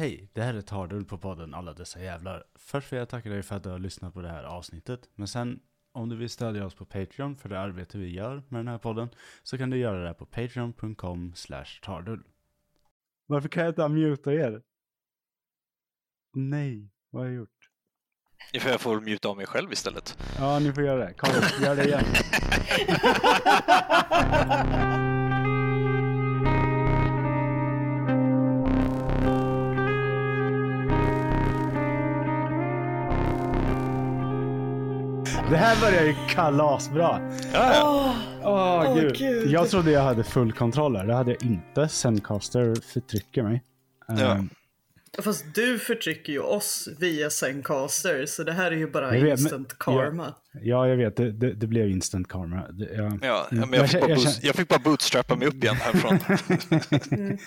[0.00, 2.44] Hej, det här är Tardull på podden Alla dessa jävlar.
[2.54, 5.08] Först vill jag tacka dig för att du har lyssnat på det här avsnittet.
[5.14, 5.60] Men sen,
[5.92, 8.78] om du vill stödja oss på Patreon för det arbete vi gör med den här
[8.78, 9.08] podden,
[9.42, 12.22] så kan du göra det på patreon.com slash tardull.
[13.26, 14.62] Varför kan jag inte muta er?
[16.34, 17.70] Nej, vad har jag gjort?
[18.52, 20.18] Jag får muta av mig själv istället.
[20.38, 21.14] Ja, ni får göra det.
[21.14, 21.30] Kom,
[21.62, 22.04] gör det igen.
[35.50, 37.32] Det här börjar ju kalasbra.
[37.52, 39.16] Ja, Åh Åh, gud.
[39.18, 39.50] Gud.
[39.50, 41.06] Jag trodde jag hade full kontroll här.
[41.06, 41.88] Det hade jag inte.
[41.88, 43.62] Zencaster förtrycker mig.
[44.08, 44.14] Ja.
[44.34, 44.50] Ehm,
[45.22, 49.30] Fast du förtrycker ju oss via Zencaster, så det här är ju bara vet, men-
[49.30, 50.34] instant karma.
[50.62, 51.16] ja, jag vet.
[51.16, 52.68] Det, det, det blev instant karma.
[52.70, 53.70] Det, jag, ja, Mm.
[53.70, 56.18] men jag, fick Jag boost, jag fick bara bootstrappa mig upp igen härifrån.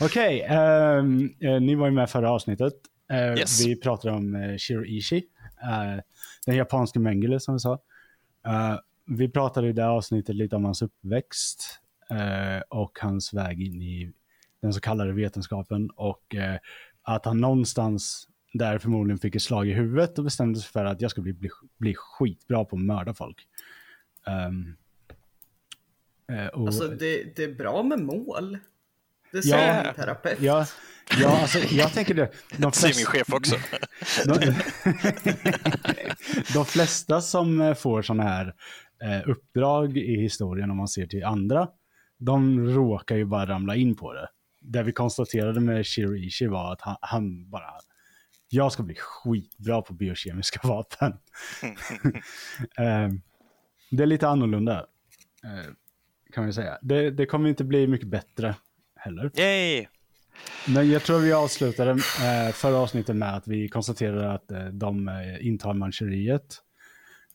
[0.00, 2.72] Okej, ehm, eh, ni var ju med förra avsnittet.
[3.12, 3.66] Eh, Yes.
[3.66, 5.22] Vi pratade om uh, Shiro Ishii,
[5.62, 6.02] eh,
[6.48, 7.72] den japanske Mengele som vi sa.
[8.46, 11.80] Uh, vi pratade i det avsnittet lite om hans uppväxt
[12.12, 14.12] uh, och hans väg in i
[14.62, 16.56] den så kallade vetenskapen och uh,
[17.02, 21.00] att han någonstans där förmodligen fick ett slag i huvudet och bestämde sig för att
[21.00, 23.48] jag ska bli, bli, bli skitbra på att mörda folk.
[24.48, 24.76] Um,
[26.52, 28.58] och- Alltså det, det är bra med mål.
[29.32, 29.56] Det Ja.
[29.56, 30.38] säger min terapeut.
[30.40, 30.66] Ja,
[31.20, 32.30] ja alltså, jag tänker det.
[32.56, 33.56] De Säger min flesta, chef också.
[34.26, 34.54] de,
[36.54, 38.54] de flesta som eh, får sådana här
[39.02, 41.68] eh, uppdrag i historien, om man ser till andra,
[42.18, 44.28] de råkar ju bara ramla in på det.
[44.60, 47.70] Det vi konstaterade med Shirishi var att han, han bara,
[48.48, 51.12] jag ska bli skitbra på biokemiska vapen.
[52.78, 53.08] eh,
[53.90, 54.78] det är lite annorlunda,
[55.44, 55.72] eh,
[56.32, 56.78] kan man ju säga.
[56.82, 58.54] Det, det kommer inte bli mycket bättre
[59.08, 59.30] heller.
[59.40, 59.86] Yay!
[60.68, 65.08] Men jag tror vi avslutade eh, förra avsnittet med att vi konstaterade att eh, de
[65.08, 66.56] eh, intar Manchuriet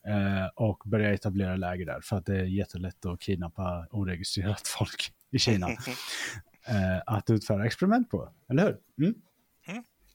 [0.06, 5.12] eh, och börjar etablera läger där för att det är jättelätt att kidnappa oregistrerat folk
[5.30, 5.68] i Kina.
[6.68, 9.06] eh, att utföra experiment på, eller hur?
[9.06, 9.14] Mm?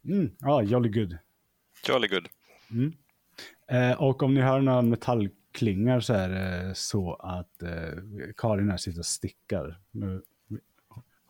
[0.06, 0.32] Mm.
[0.40, 1.18] Ja, jolly good.
[1.88, 2.28] Jolly good.
[3.72, 8.04] Eh, och om ni hör några metallklingar så är det så att eh,
[8.38, 9.80] Karin här sitter och stickar.
[9.92, 10.22] Nu-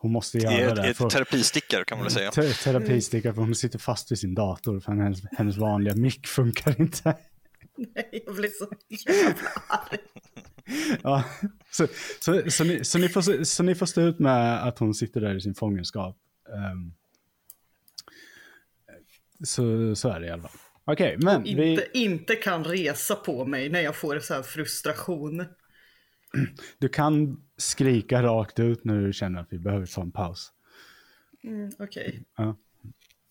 [0.02, 0.88] Hon måste Det göra är det.
[0.88, 2.30] ett, för- ett terapistickare kan man väl säga.
[2.30, 6.80] Te- terapisticka för hon sitter fast vid sin dator för hennes, hennes vanliga mick funkar
[6.80, 7.16] inte.
[7.76, 8.68] Nej, jag blir så
[9.10, 9.98] jävla arg.
[11.02, 11.24] ja,
[11.70, 11.86] så,
[12.20, 15.20] så, så, ni, så, ni får, så ni får stå ut med att hon sitter
[15.20, 16.16] där i sin fångenskap.
[16.48, 16.92] Ehm,
[19.44, 20.50] så, så är det i alla fall.
[20.84, 25.44] Okej, men vi, Inte, inte kan resa på mig när jag får så här frustration.
[26.78, 30.52] Du kan skrika rakt ut när du känner att vi behöver ta en paus.
[31.42, 32.24] Mm, Okej.
[32.36, 32.56] Ja.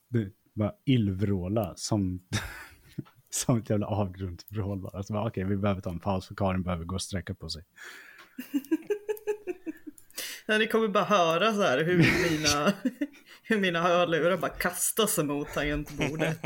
[0.09, 2.19] Du bara illvråla som,
[3.29, 5.03] som ett jävla avgrundsvrål bara.
[5.03, 7.49] Så bara, Okej, vi behöver ta en paus för Karin behöver gå och sträcka på
[7.49, 7.63] sig.
[10.47, 12.73] Nej, Ni kommer bara höra så här hur mina,
[13.49, 16.37] hur mina hörlurar bara kastas mot tangentbordet.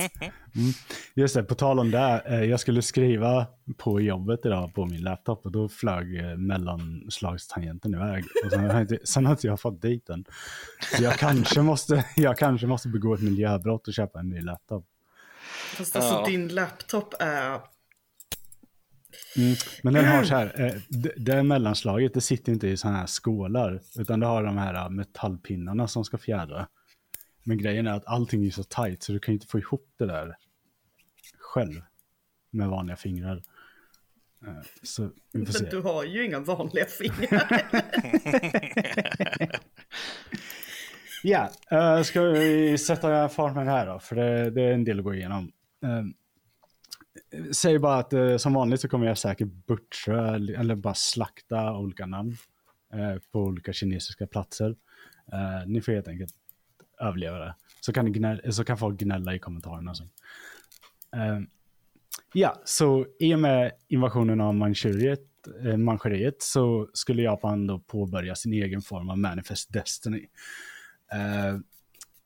[1.13, 3.47] Just det, på tal om det, eh, jag skulle skriva
[3.77, 8.23] på jobbet idag på min laptop och då flög eh, mellanslagstangenten iväg.
[8.45, 10.25] Och sen, har jag inte, sen har inte jag fått dit den.
[10.97, 14.85] Så jag kanske måste, jag kanske måste begå ett miljöbrott och köpa en ny laptop.
[15.77, 16.25] Fast alltså Ja.
[16.25, 17.59] din laptop är...
[19.35, 19.55] Mm.
[19.83, 23.07] Men den har så här, eh, det, det mellanslaget, det sitter inte i sådana här
[23.07, 26.67] skålar, utan det har de här metallpinnarna som ska fjädra.
[27.43, 30.05] Men grejen är att allting är så tajt så du kan inte få ihop det
[30.05, 30.37] där
[31.39, 31.81] själv
[32.49, 33.41] med vanliga fingrar.
[34.47, 35.63] Eh, Så vi får se.
[35.63, 37.61] Men du har ju inga vanliga fingrar.
[41.25, 43.99] Ja, eh, ska vi sätta fart med det här då?
[43.99, 45.51] För det, det är en del att gå igenom.
[45.85, 46.03] Uh,
[47.51, 52.05] säg bara att eh, som vanligt så kommer jag säkert butcha eller bara slakta olika
[52.05, 52.37] namn
[53.31, 54.75] på olika kinesiska platser.
[55.65, 56.33] Ni får helt enkelt
[57.07, 57.55] överleva det.
[57.81, 60.03] Så kan, gnälla, så kan folk gnälla i kommentarerna Så.
[61.15, 61.39] Eh,
[62.33, 65.21] ja, så i och med invasionen av Manchuriet,
[65.65, 70.27] eh, Manchuriet så skulle Japan då påbörja sin egen form av Manifest Destiny.
[71.13, 71.59] Uh,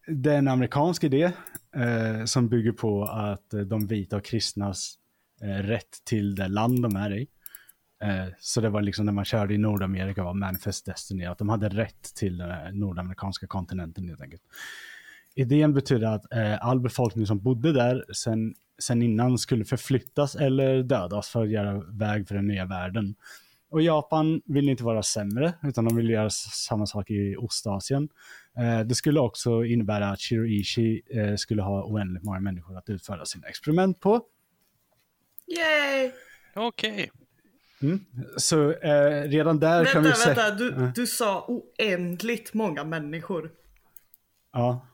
[0.07, 1.31] det är en amerikansk idé
[1.77, 4.95] uh, som bygger på att eh, de vita och kristnas
[5.41, 7.27] eh, rätt till det land de är i.
[8.03, 11.49] Eh, så det var liksom när man körde i Nordamerika var Manifest Destiny, att de
[11.49, 14.43] hade rätt till den här nordamerikanska kontinenten helt enkelt.
[15.35, 20.83] Idén betyder att eh, all befolkning som bodde där sen, sen innan skulle förflyttas eller
[20.83, 23.15] dödas för att göra väg för den nya världen.
[23.69, 28.09] Och Japan vill inte vara sämre, utan de vill göra samma sak i Ostasien.
[28.57, 33.25] Eh, det skulle också innebära att Shiroishi eh, skulle ha oändligt många människor att utföra
[33.25, 34.21] sina experiment på.
[35.47, 36.11] Yay!
[36.55, 37.11] Okej.
[38.37, 40.33] Så eh, redan där kan vi Vänta, se...
[40.33, 40.51] vänta.
[40.51, 43.51] Du, du sa oändligt många människor.
[44.53, 44.87] Ja.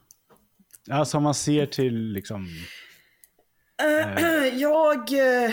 [0.92, 2.48] Alltså man ser till liksom...
[4.54, 5.14] Jag...
[5.14, 5.52] eh,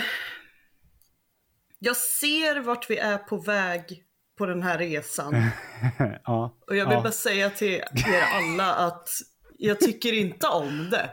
[1.79, 4.03] Jag ser vart vi är på väg
[4.37, 5.35] på den här resan.
[6.23, 6.57] ja.
[6.67, 7.01] Och jag vill ja.
[7.01, 9.09] bara säga till er alla att
[9.57, 11.09] jag tycker inte om det.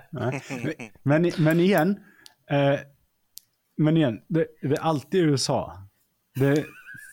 [1.02, 2.00] Men, men igen,
[2.50, 2.80] eh,
[3.76, 5.87] men igen, det, det är alltid USA.
[6.40, 6.64] Det,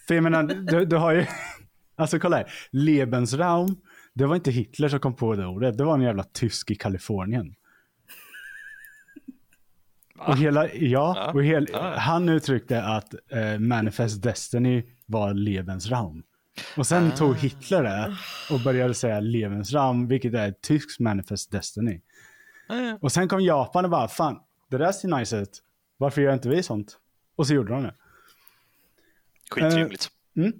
[0.08, 1.26] för jag menar, du, du har ju,
[1.96, 3.76] alltså kolla här, Lebensraum,
[4.14, 6.76] det var inte Hitler som kom på det ordet, det var en jävla tysk i
[6.76, 7.56] Kalifornien.
[10.20, 11.96] Och hela, ja, Ja, och hel, ja.
[11.98, 16.24] han uttryckte att eh, Manifest Destiny var Lebensraum.
[16.78, 18.18] Och sen tog Hitler det
[18.52, 22.02] och började säga Lebensraum, vilket är tyskt Manifest Destiny.
[22.70, 24.40] Eh, Och sen kom Japan och bara, fan,
[24.70, 25.62] det där ser nice ut.
[25.98, 26.98] Varför gör inte vi sånt?
[27.36, 27.94] Och så gjorde de det.
[29.50, 30.10] Skitrimligt.
[30.38, 30.54] Mm.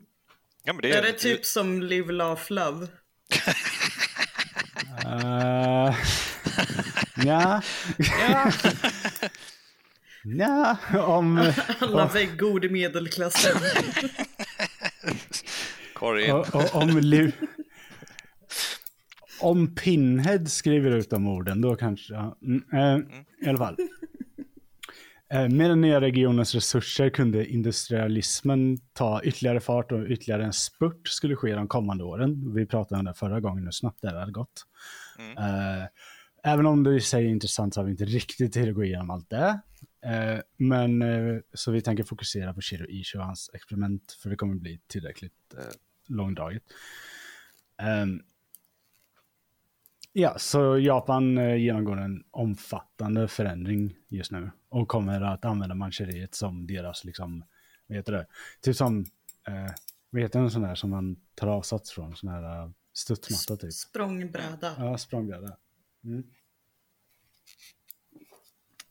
[0.64, 2.88] Ja, men det Är det typ som Live, Laugh, Love?
[5.06, 5.96] Uh,
[7.26, 7.62] ja.
[10.24, 13.58] ja, om, Alla väggord i medelklassen.
[15.96, 16.44] Karin.
[16.74, 17.32] om, Liv,
[19.40, 22.14] om Pinhead skriver ut de orden, då kanske...
[22.14, 23.78] Ja, mm, eh, I alla fall.
[25.30, 31.08] Eh, Med den nya regionens resurser kunde industrialismen ta ytterligare fart och ytterligare en spurt
[31.08, 32.54] skulle ske de kommande åren.
[32.54, 34.66] Vi pratade om det förra gången, hur snabbt det hade gått.
[35.38, 35.86] Eh,
[36.48, 38.84] Även om det i sig är intressant så har vi inte riktigt tid att gå
[38.84, 39.60] igenom allt det.
[40.06, 41.04] Eh, Men
[41.54, 45.34] så vi tänker fokusera på Shiro Ishi och hans experiment för det kommer bli tillräckligt
[46.08, 46.64] långdraget.
[47.82, 48.22] Ehm,
[50.18, 56.36] Ja, så Japan eh, genomgår en omfattande förändring just nu och kommer att använda mancheriet
[56.36, 57.44] som deras, liksom,
[57.88, 58.28] vad heter det?
[58.62, 59.06] Typ som,
[59.48, 59.74] eh,
[60.10, 63.74] vad heter en sån där som man tar avsats från, sån här uh, studsmatta typ.
[63.74, 64.76] Språngbräda.
[64.78, 65.58] Ja, språngbräda.
[66.04, 66.24] Mm.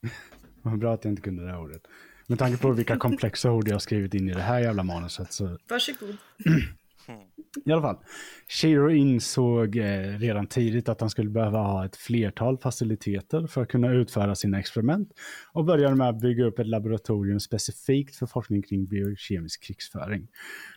[0.62, 1.86] Vad bra att jag inte kunde det här ordet.
[2.26, 5.32] Med tanke på vilka komplexa ord jag har skrivit in i det här jävla manuset
[5.32, 6.16] så Varsågod.
[7.64, 7.96] i alla fall.
[8.48, 13.68] Shiro insåg eh, redan tidigt att han skulle behöva ha ett flertal faciliteter för att
[13.68, 15.08] kunna utföra sina experiment
[15.52, 20.28] och började med att bygga upp ett laboratorium specifikt för forskning kring biokemisk krigsföring.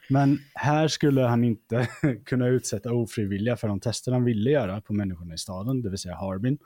[0.09, 1.87] Men här skulle han inte
[2.25, 5.99] kunna utsätta ofrivilliga för de tester han ville göra på människorna i staden, det vill
[5.99, 6.57] säga Harbin.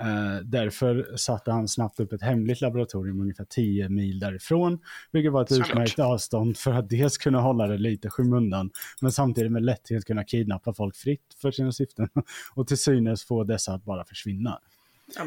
[0.00, 4.78] Eh, därför satte han snabbt upp ett hemligt laboratorium ungefär 10 mil därifrån,
[5.12, 5.70] vilket var ett Såklart.
[5.70, 8.70] utmärkt avstånd för att dels kunna hålla det lite skymundan,
[9.00, 12.08] men samtidigt med lätthet kunna kidnappa folk fritt för sina syften
[12.54, 14.58] och till synes få dessa att bara försvinna.
[15.16, 15.24] Ja.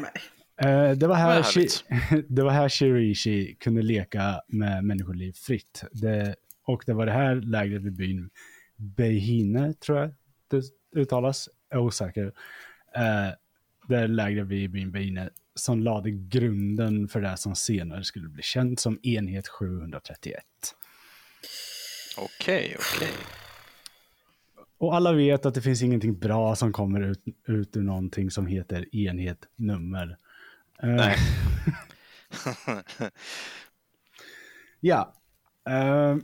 [0.68, 5.84] Eh, det, var här Shi- det var här Shirishi kunde leka med människoliv fritt.
[5.92, 6.34] Det,
[6.64, 8.30] och det var det här lägret vid byn
[8.76, 10.10] Beihine, tror jag
[10.50, 10.62] det
[10.96, 11.48] uttalas.
[11.70, 12.32] Jag är osäker.
[12.96, 13.34] Eh,
[13.90, 18.80] det lägret vid byn Beihine som lade grunden för det som senare skulle bli känt
[18.80, 20.44] som enhet 731.
[22.16, 23.12] Okej, okej.
[24.78, 28.46] Och alla vet att det finns ingenting bra som kommer ut, ut ur någonting som
[28.46, 30.16] heter enhet nummer.
[30.82, 31.16] Eh, Nej.
[34.82, 35.14] Ja.
[35.68, 36.16] Eh,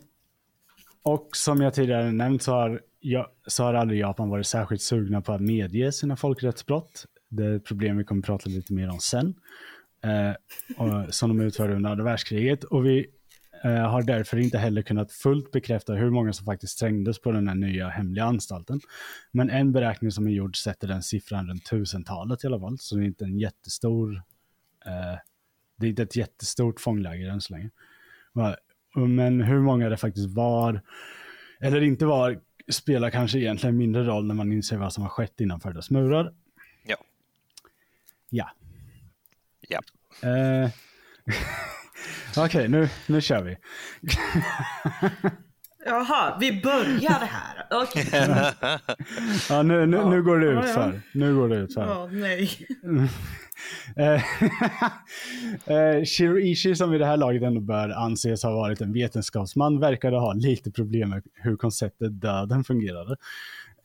[1.03, 2.81] och som jag tidigare nämnt så har,
[3.47, 7.07] så har aldrig Japan varit särskilt sugna på att medge sina folkrättsbrott.
[7.29, 9.35] Det är ett problem vi kommer prata lite mer om sen.
[10.05, 10.35] Eh,
[10.77, 12.65] och, som de utförde under andra världskriget.
[12.65, 13.07] Och vi
[13.65, 17.49] eh, har därför inte heller kunnat fullt bekräfta hur många som faktiskt trängdes på den
[17.49, 18.81] här nya hemliga anstalten.
[19.33, 22.79] Men en beräkning som är gjord sätter den siffran runt tusentalet i alla fall.
[22.79, 24.23] Så det är inte en jättestor
[24.87, 25.19] eh,
[25.77, 27.71] det är inte ett jättestort fångläger än så länge.
[28.95, 30.83] Men hur många det faktiskt var,
[31.61, 35.41] eller inte var, spelar kanske egentligen mindre roll när man inser vad som har skett
[35.41, 36.35] innanför dess murar.
[38.31, 38.51] Ja.
[39.69, 39.81] Ja.
[40.29, 40.71] Eh,
[42.45, 43.57] Okej, nu, nu kör vi.
[45.87, 47.67] Jaha, vi börjar här.
[47.71, 48.07] Okej.
[49.49, 50.65] Ja, nu, nu, nu går det ja.
[50.65, 51.01] utför.
[51.15, 51.87] Nu går det utför.
[51.87, 52.51] Ja, nej.
[53.97, 54.23] Eh,
[55.77, 60.17] eh, Shiriishi som vid det här laget ändå bör anses ha varit en vetenskapsman verkade
[60.17, 63.17] ha lite problem med hur konceptet döden fungerade.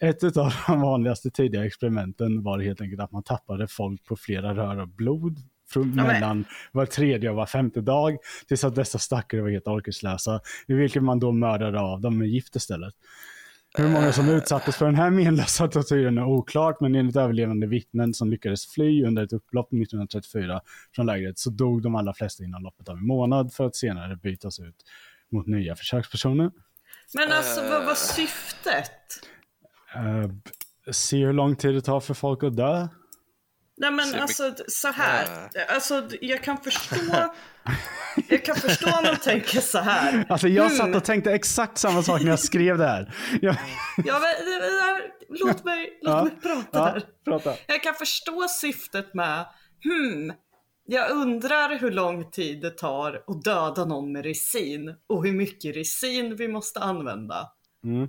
[0.01, 4.55] Ett av de vanligaste tidiga experimenten var helt enkelt att man tappade folk på flera
[4.55, 5.37] rör av blod
[5.69, 8.17] från mellan var tredje och var femte dag
[8.47, 12.27] tills att dessa stackare var helt orkeslösa, i vilket man då mördade av dem med
[12.27, 12.93] gift istället.
[13.77, 18.13] Hur många som utsattes för den här menlösa tortyren är oklart, men enligt överlevande vittnen
[18.13, 20.61] som lyckades fly under ett upplopp 1934
[20.95, 24.15] från lägret så dog de allra flesta inom loppet av en månad för att senare
[24.15, 24.75] bytas ut
[25.31, 26.51] mot nya försökspersoner.
[27.13, 28.91] Men alltså vad var syftet?
[29.95, 30.31] Uh,
[30.91, 32.87] se hur lång tid det tar för folk att dö.
[33.77, 35.49] Nej men Så alltså så här.
[35.69, 37.33] Alltså jag kan förstå.
[38.29, 40.25] jag kan förstå om de tänker så här.
[40.29, 40.77] Alltså jag Hmm.
[40.77, 43.15] satt och tänkte exakt samma sak när jag skrev det här.
[43.41, 43.55] Jag,
[44.05, 44.97] Ja, men, eh,
[45.29, 47.03] låt mig, låt Ja, mig prata ja, där.
[47.25, 47.53] prata.
[47.67, 49.45] Jag kan förstå syftet med,
[49.83, 50.33] hmm,
[50.85, 55.75] jag undrar hur lång tid det tar att döda någon med resin och hur mycket
[55.75, 57.47] resin vi måste använda.
[57.83, 58.07] Mm.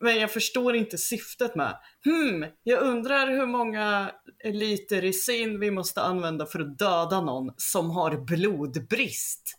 [0.00, 4.10] Men jag förstår inte syftet med, hmm, jag undrar hur många
[4.44, 9.58] liter resin vi måste använda för att döda någon som har blodbrist.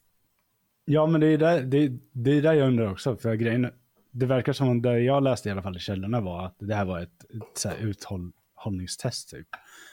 [0.86, 3.18] Ja, men det är där, det, det är där jag undrar också.
[3.18, 3.72] För grejen,
[4.12, 6.76] det verkar som att det jag läste i alla fall i källorna var att det
[6.76, 9.48] här var ett, ett så här uthållningstest typ.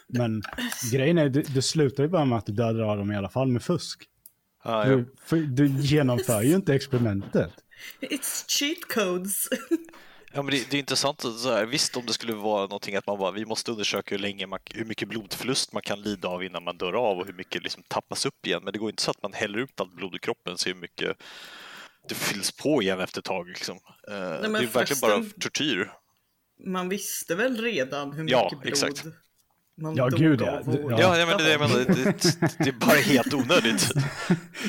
[0.08, 0.42] Men
[0.92, 3.28] grejen är, det, det slutar ju bara med att du dödar av dem i alla
[3.28, 4.04] fall med fusk.
[4.64, 4.84] Ja.
[4.84, 7.52] Du, för, du genomför ju inte experimentet.
[8.00, 9.48] It's cheat codes.
[10.36, 11.20] ja men det, det är intressant.
[11.20, 14.22] Så här, visst, om det skulle vara någonting att man bara, vi måste undersöka hur,
[14.22, 17.32] länge man, hur mycket blodförlust man kan lida av innan man dör av och hur
[17.32, 18.60] mycket liksom tappas upp igen.
[18.64, 20.76] Men det går inte så att man häller ut allt blod i kroppen så hur
[20.76, 21.16] mycket
[22.08, 23.48] det fylls på igen efter ett tag.
[23.48, 23.76] Liksom.
[24.08, 25.92] Eh, det är verkligen bara tortyr.
[26.66, 29.04] Man visste väl redan hur Ja, mycket blod exakt.
[29.78, 30.60] Man Ja, dog gud, ja.
[30.66, 31.16] ja.
[31.16, 32.04] Ja, men det, är det, det,
[32.58, 33.90] det är bara helt onödigt.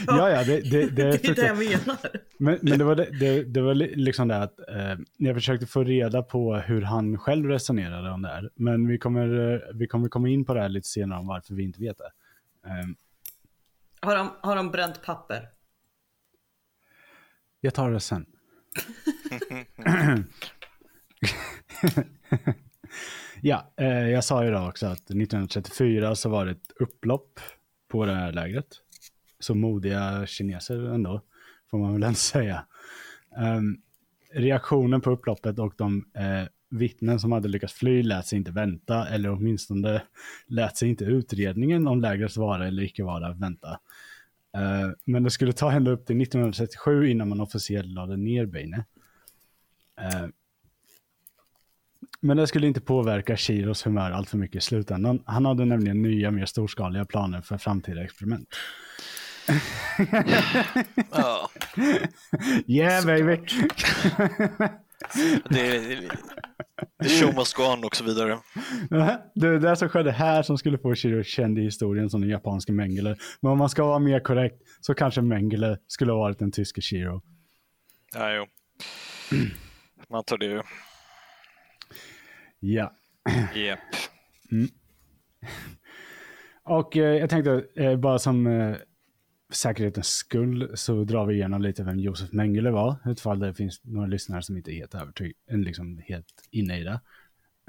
[0.07, 1.97] Ja, ja, det, det, det, Det är det jag menar.
[2.37, 5.83] Men, men det var, det, det, var li- liksom det att eh, jag försökte få
[5.83, 8.49] reda på hur han själv resonerade om det här.
[8.55, 11.53] Men vi kommer, eh, vi kommer komma in på det här lite senare om varför
[11.53, 12.11] vi inte vet det.
[12.69, 12.85] Eh,
[14.01, 15.49] Har de, har de bränt papper?
[17.61, 18.25] jag tar det sen.
[23.47, 27.39] ja, eh, jag sa ju då också att 1934 så var det ett upplopp
[27.87, 28.67] på det här lägret.
[29.39, 31.21] Så modiga kineser ändå,
[31.71, 32.65] får man väl ändå säga.
[33.37, 33.81] Um,
[34.31, 39.07] reaktionen på upploppet och de eh, vittnen som hade lyckats fly lät sig inte vänta,
[39.07, 40.01] eller åtminstone
[40.47, 43.79] lät sig inte utredningen om lägrets vara eller icke vara vänta.
[44.57, 48.85] Uh, men det skulle ta ända upp till 1937 innan man officiellt lade ner Beine.
[50.01, 50.31] Uh, ehm,
[52.27, 55.23] men det skulle inte påverka Chiros humör allt för mycket i slutändan.
[55.25, 58.49] Han hade nämligen nya, mer storskaliga planer för framtida experiment.
[61.11, 61.49] Ja,
[62.67, 63.39] Yeah baby!
[65.49, 65.99] det,
[66.99, 68.39] det, show must go on och så vidare.
[69.35, 72.29] det är det som skedde här som skulle få Shiro känd i historien som den
[72.29, 73.15] japanska Mengele.
[73.41, 76.81] Men om man ska vara mer korrekt så kanske Mengele skulle ha varit den tyske
[76.81, 77.21] Shiro.
[78.13, 78.45] Ja, jo.
[80.09, 80.61] Man tar det ju.
[82.59, 82.93] Ja.
[83.55, 83.79] Yep.
[86.63, 88.75] Och eh, jag tänkte eh, bara som eh,
[89.53, 92.95] säkerhetens skull så drar vi igenom lite vem Josef Mengele var.
[93.05, 96.99] Utifall det finns några lyssnare som inte är helt övertygade, liksom helt inne i det.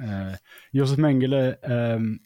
[0.02, 0.34] Eh,
[0.70, 2.18] Josef Mengele ehm,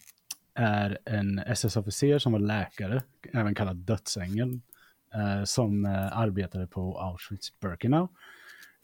[0.55, 3.03] är en SS-officer som var läkare,
[3.33, 4.61] även kallad dödsängel,
[5.15, 8.09] eh, som eh, arbetade på Auschwitz-Birkenau.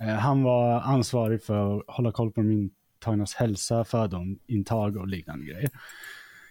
[0.00, 5.46] Eh, han var ansvarig för att hålla koll på de Tagnas hälsa, födointag och liknande
[5.46, 5.70] grejer.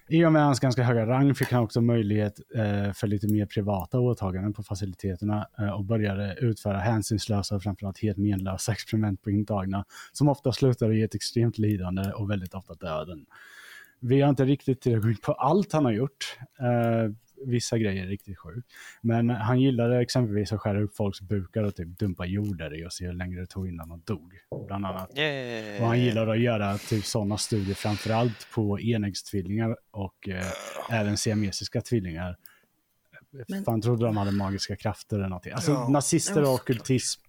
[0.10, 3.46] I och med hans ganska höga rang fick han också möjlighet eh, för lite mer
[3.46, 9.32] privata åtaganden på faciliteterna eh, och började utföra hänsynslösa och framförallt helt menlösa experiment på
[9.32, 13.26] intagna som ofta slutade i ett extremt lidande och väldigt ofta döden.
[14.00, 16.38] Vi har inte riktigt tid att gå in på allt han har gjort.
[16.60, 17.12] Eh,
[17.46, 18.68] vissa grejer är riktigt sjukt.
[19.02, 22.94] Men han gillade exempelvis att skära upp folks bukar och typ dumpa jord i och
[22.94, 24.34] se hur länge det tog innan de dog.
[24.68, 25.18] Bland annat.
[25.18, 25.82] Yeah.
[25.82, 31.82] Och han gillade att göra typ sådana studier framförallt på enäggstvillingar och eh, även siamesiska
[31.82, 32.38] tvillingar.
[33.48, 35.52] Men- För han trodde de hade magiska krafter eller någonting.
[35.54, 35.88] Alltså Ja.
[35.90, 37.22] nazister och Ja, ockultism.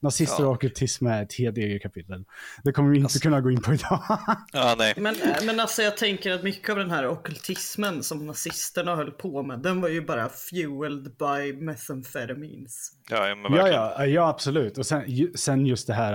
[0.00, 0.46] Nazister Ja.
[0.48, 2.24] och ockultism är ett helt eget kapitel.
[2.64, 4.02] Det kommer vi inte Alltså- kunna gå in på idag.
[4.52, 4.94] Ja, nej.
[4.96, 5.14] Men,
[5.46, 9.58] men alltså jag tänker att mycket av den här ockultismen som nazisterna höll på med,
[9.60, 12.90] den var ju bara fueled by methamphetamines.
[13.10, 13.36] Ja, ja,
[13.68, 13.68] ja,
[13.98, 14.78] ja, ja, absolut.
[14.78, 16.12] Och sen, ju- sen just det här,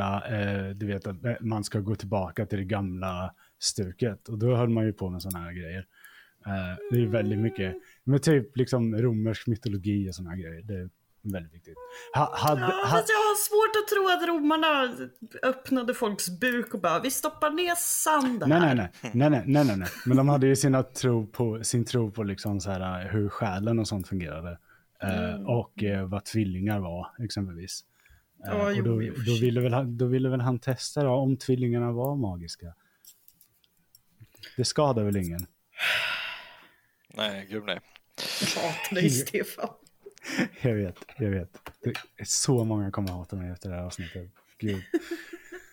[0.67, 4.29] eh, du vet att man ska gå tillbaka till det gamla stuket.
[4.29, 5.85] Och då höll man ju på med sådana här grejer.
[6.45, 7.75] Eh, det är ju väldigt mycket,
[8.07, 10.61] men typ liksom romersk mytologi och sådana här grejer.
[10.61, 10.89] Det är
[11.21, 11.77] väldigt viktigt.
[12.15, 14.95] Ha, hade, Ja, ha, fast jag har svårt att tro att romarna
[15.43, 18.49] öppnade folks buk och bara vi stoppar ner sand här.
[18.49, 19.87] nej, nej, nej, nej, nej, nej, nej, nej.
[20.05, 23.79] Men de hade ju sina tro på, sin tro på liksom så här, hur själen
[23.79, 24.57] och sånt fungerade.
[25.03, 27.83] Eh, Och eh, vad tvillingar var, exempelvis.
[28.39, 29.41] Ja, Eh, och då, i och då, sig.
[29.41, 32.73] ville väl han, då ville väl han testa då, om tvillingarna var magiska.
[34.57, 35.39] Det skadar väl ingen?
[37.13, 37.79] Nej, gud nej.
[38.55, 39.69] Jag hatar dig Stefan.
[40.61, 41.49] Jag vet, jag vet.
[41.83, 44.31] Det är så många kommer hata mig efter det här avsnittet.
[44.57, 44.83] Gud.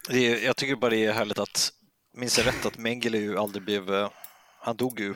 [0.08, 1.72] Det är, jag tycker bara det är härligt att,
[2.16, 4.10] minns jag rätt, att Mengele ju aldrig blev, eh,
[4.60, 5.14] han dog ju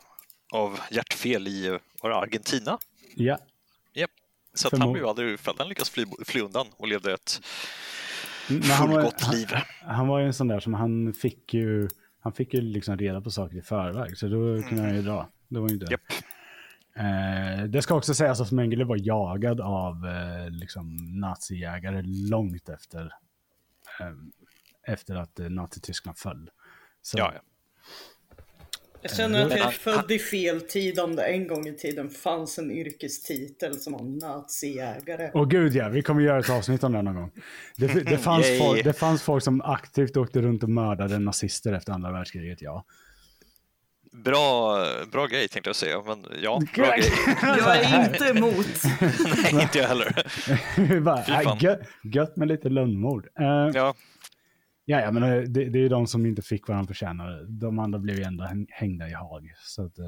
[0.52, 2.78] av hjärtfel i, var det Argentina?
[3.14, 3.38] Ja,
[3.94, 4.10] Japp.
[4.54, 7.40] Så han blev ju aldrig fälld, han lyckades fly, fly undan och levde ett
[8.48, 9.48] han fullgott han, liv.
[9.80, 11.88] han var ju en sån där som han fick ju,
[12.20, 14.18] han fick ju liksom reda på saker i förväg.
[14.18, 15.28] Så då kunde han ju dra.
[15.48, 15.86] Det var ju inte.
[15.90, 16.00] Japp.
[16.98, 23.12] Eh, det ska också sägas att Mengele var jagad av eh, liksom nazijägare långt efter,
[24.00, 26.50] eh, efter att eh, Nazityskland föll.
[27.02, 27.40] Så, Ja, ja.
[29.02, 31.72] Jag känner att Men jag är född i fel tid om det en gång i
[31.72, 35.30] tiden fanns en yrkestitel som var nazijägare.
[35.34, 37.30] Och gud ja, vi kommer göra ett avsnitt om det någon gång.
[37.76, 41.92] Det, det, fanns folk, det fanns folk som aktivt åkte runt och mördade nazister efter
[41.92, 42.84] andra världskriget, ja.
[44.24, 44.76] Bra,
[45.12, 47.12] bra grej tänkte jag säga, men ja, bra grej.
[47.42, 48.66] Jag är inte emot.
[49.52, 51.00] Nej, inte jag heller.
[51.00, 53.26] Bara, gött, gött med lite lönnmord.
[53.40, 53.94] Uh, ja.
[54.84, 57.46] Ja, ja, men eh, det, det är ju de som inte fick vad de förtjänade.
[57.48, 59.52] De andra blev ju ändå häng- hängda i Haag.
[59.64, 60.04] Så att, eh,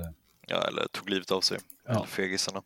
[0.46, 1.58] ja, eller tog livet av sig.
[1.86, 1.90] Ja.
[1.92, 2.62] Eller fegisarna.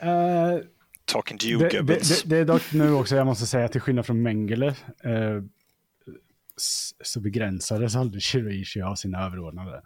[0.00, 0.58] eh,
[1.04, 3.80] Talking to you, det, det, det, det är dock nu också, jag måste säga, till
[3.80, 4.74] skillnad från Mengele,
[7.00, 9.82] så begränsades aldrig Shiraishi av sina överordnade.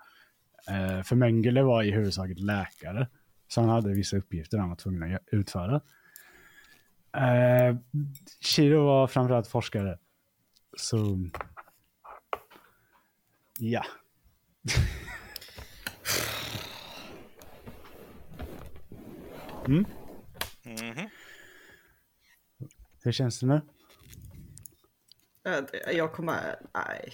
[0.68, 3.08] Eh, för Mengele var i huvudsak läkare,
[3.48, 5.80] så han hade vissa uppgifter han var tvungen att utföra.
[7.16, 7.76] Eh,
[8.40, 9.98] Shiro var framförallt forskare.
[10.76, 11.30] Så...
[13.58, 13.84] Ja.
[19.66, 19.84] mm.
[20.64, 21.08] Mhm.
[23.02, 23.60] Hur känns det nu?
[25.44, 27.12] Äh, Jag kommer, nej.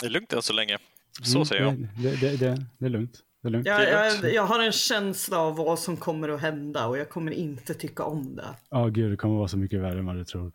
[0.00, 0.78] Det är lugnt än så länge.
[1.22, 1.88] Så Mm, säger jag.
[2.02, 3.22] Det, det, det, det är lugnt.
[3.42, 3.66] Det är lugnt.
[3.66, 7.32] Jag, jag, jag har en känsla av vad som kommer att hända och jag kommer
[7.32, 8.48] inte tycka om det.
[8.70, 10.52] Ja, gud, det kommer vara så mycket värre än vad du tror.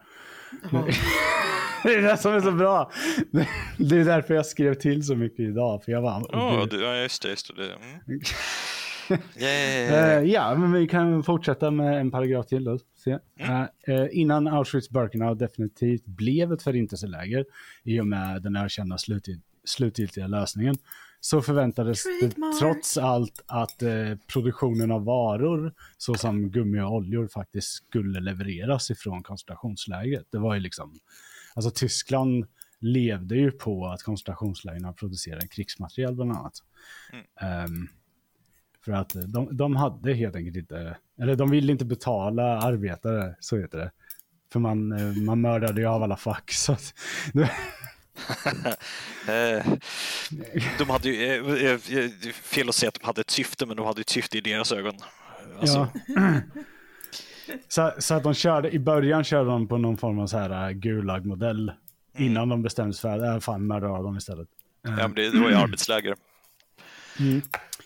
[0.72, 0.88] Ja.
[1.84, 2.92] Det är det som är så bra.
[3.78, 5.84] Det är därför jag skrev till så mycket idag.
[5.84, 7.30] För jag var, Ja, du, ja just det.
[7.30, 7.74] Just det.
[7.74, 8.00] Mm.
[9.38, 10.26] Yeah.
[10.26, 12.80] Ja, men vi kan fortsätta med en paragraf till då.
[13.04, 13.20] Se.
[13.40, 13.68] Mm.
[13.88, 17.46] Eh, eh, innan Auschwitz-Birkenau definitivt blev ett förintelseläger
[17.84, 20.76] i och med den erkända slutgil- slutgiltiga lösningen
[21.20, 22.60] så förväntades det Trademark.
[22.60, 23.92] trots allt att eh,
[24.34, 30.26] produktionen av varor såsom gummi och oljor faktiskt skulle levereras ifrån koncentrationslägret.
[30.32, 31.00] Det var ju liksom,
[31.56, 32.46] alltså Tyskland
[32.80, 36.54] levde ju på att koncentrationslägren producerade krigsmateriel bland annat.
[37.42, 37.88] Ehm,
[38.86, 43.58] för att de, de hade helt enkelt inte, eller de ville inte betala arbetare, så
[43.58, 43.92] heter det.
[44.52, 46.52] För man, eh, man mördade ju av alla fack.
[46.52, 46.94] Så att,
[49.28, 49.66] Eh,
[50.78, 53.78] de hade ju, eh, eh, eh, fel att säga att de hade ett syfte, men
[53.78, 54.96] de hade ett syfte i deras ögon.
[55.60, 56.42] Alltså, ja.
[57.68, 60.72] så, så att de körde, i början körde de på någon form av så här
[60.72, 61.72] Gulag-modell.
[62.18, 64.48] Innan de bestämde sig för att, äh, fan mörda av dem istället.
[64.82, 66.16] ja, men det, det var ju arbetsläger.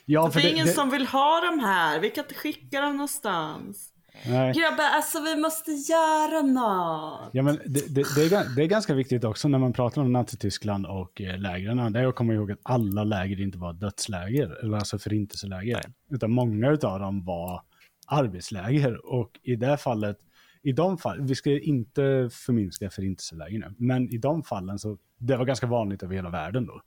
[0.06, 2.00] Ja, Det är ingen som vill ha dem här.
[2.00, 3.92] Vi kan inte skicka dem någonstans.
[4.28, 4.54] Nej.
[4.54, 7.30] Grabbar, alltså vi måste göra något.
[7.32, 10.14] Ja, men det, det, det, är, det är ganska viktigt också när man pratar om
[10.14, 11.94] Nazityskland och eh, lägren.
[11.94, 15.82] Det är att komma ihåg att alla läger inte var dödsläger, eller alltså förintelseläger.
[16.12, 17.62] Utan många av dem var
[18.08, 19.06] arbetsläger.
[19.06, 20.18] Och i det fallet,
[20.64, 25.38] i de fall, vi ska inte förminska förintelseläger nu, men i de fallen så, det
[25.38, 26.82] var ganska vanligt över hela världen då.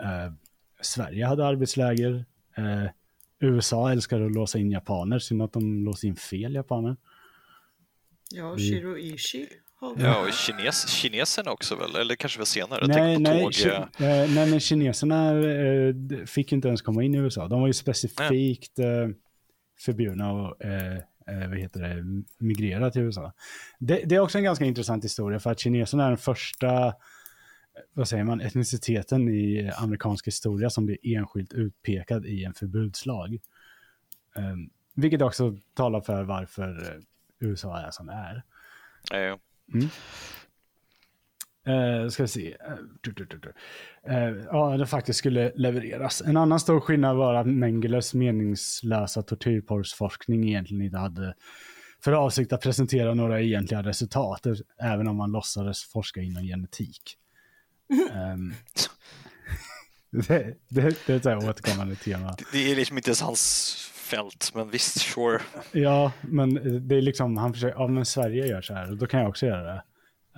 [0.00, 0.32] Eh,
[0.82, 2.24] Sverige hade arbetsläger.
[2.56, 2.90] Eh,
[3.40, 6.96] USA älskade att låsa in japaner, synd att de låste in fel japaner.
[8.30, 9.48] Ja, Shiroishi.
[9.98, 11.96] Ja, och kines, kineserna också väl?
[11.96, 12.80] Eller kanske väl senare?
[12.80, 13.66] Jag Nej, nej, tåg.
[13.66, 15.94] eh, nej, men kineserna eh,
[16.26, 17.48] fick inte ens komma in i USA.
[17.48, 18.86] De var ju specifikt eh,
[19.80, 20.96] förbjudna att eh,
[21.36, 22.04] eh, vad heter det,
[22.38, 23.32] migrera till USA.
[23.78, 26.92] Det, det är också en ganska intressant historia för att kineserna är den första eh,
[27.94, 33.34] vad säger man, etniciteten i amerikansk historia som blir enskilt utpekad i en förbudslag.
[34.36, 34.56] Eh,
[34.94, 37.00] vilket också talar för varför eh,
[37.40, 38.42] USA är som det är.
[39.30, 39.36] eh,
[41.68, 42.56] Uh, ska vi se.
[43.02, 43.52] Du.
[44.06, 46.22] Eh, ja, det faktiskt skulle levereras.
[46.26, 51.34] En annan stor skillnad var att Mengeles meningslösa tortyrporrsforskning egentligen inte hade
[52.04, 54.46] för avsikt att presentera några egentliga resultat,
[54.80, 57.18] även om man låtsades forska inom genetik.
[58.12, 58.54] Ehm,
[60.28, 62.36] det, det, det är ett så här återkommande tema.
[62.52, 65.40] det är liksom inte ens hans fält, men visst, sure.
[65.72, 66.54] Ja, men
[66.88, 69.46] det är liksom, han försöker, ja men Sverige gör så här, då kan jag också
[69.46, 69.82] göra det.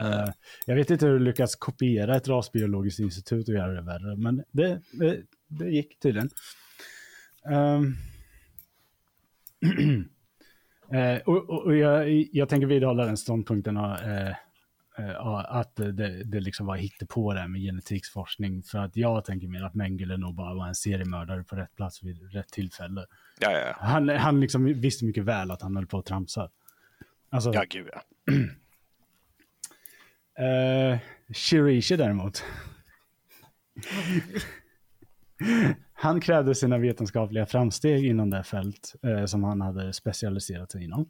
[0.03, 0.31] Uh,
[0.67, 4.45] jag vet inte hur du lyckas kopiera ett rasbiologiskt institut och göra det värre, men
[4.53, 6.31] det, det, det gick tydligen.
[7.47, 7.97] Um,
[10.95, 14.35] uh, och, och jag, jag tänker vidhålla den ståndpunkten uh,
[15.47, 18.63] att det, det liksom var på det med genetiksforskning.
[18.63, 22.03] För att jag tänker mer att Mengele nog bara var en seriemördare på rätt plats
[22.03, 23.07] vid rätt tillfälle.
[23.41, 23.77] Ja, ja, ja.
[23.79, 26.51] Han, han liksom visste mycket väl att han höll på att tramsa.
[27.31, 28.03] Alltså, ja, gud ja.
[30.41, 30.99] Uh,
[31.35, 32.45] Shirishi däremot.
[35.93, 41.09] han krävde sina vetenskapliga framsteg inom det fält uh, som han hade specialiserat sig inom.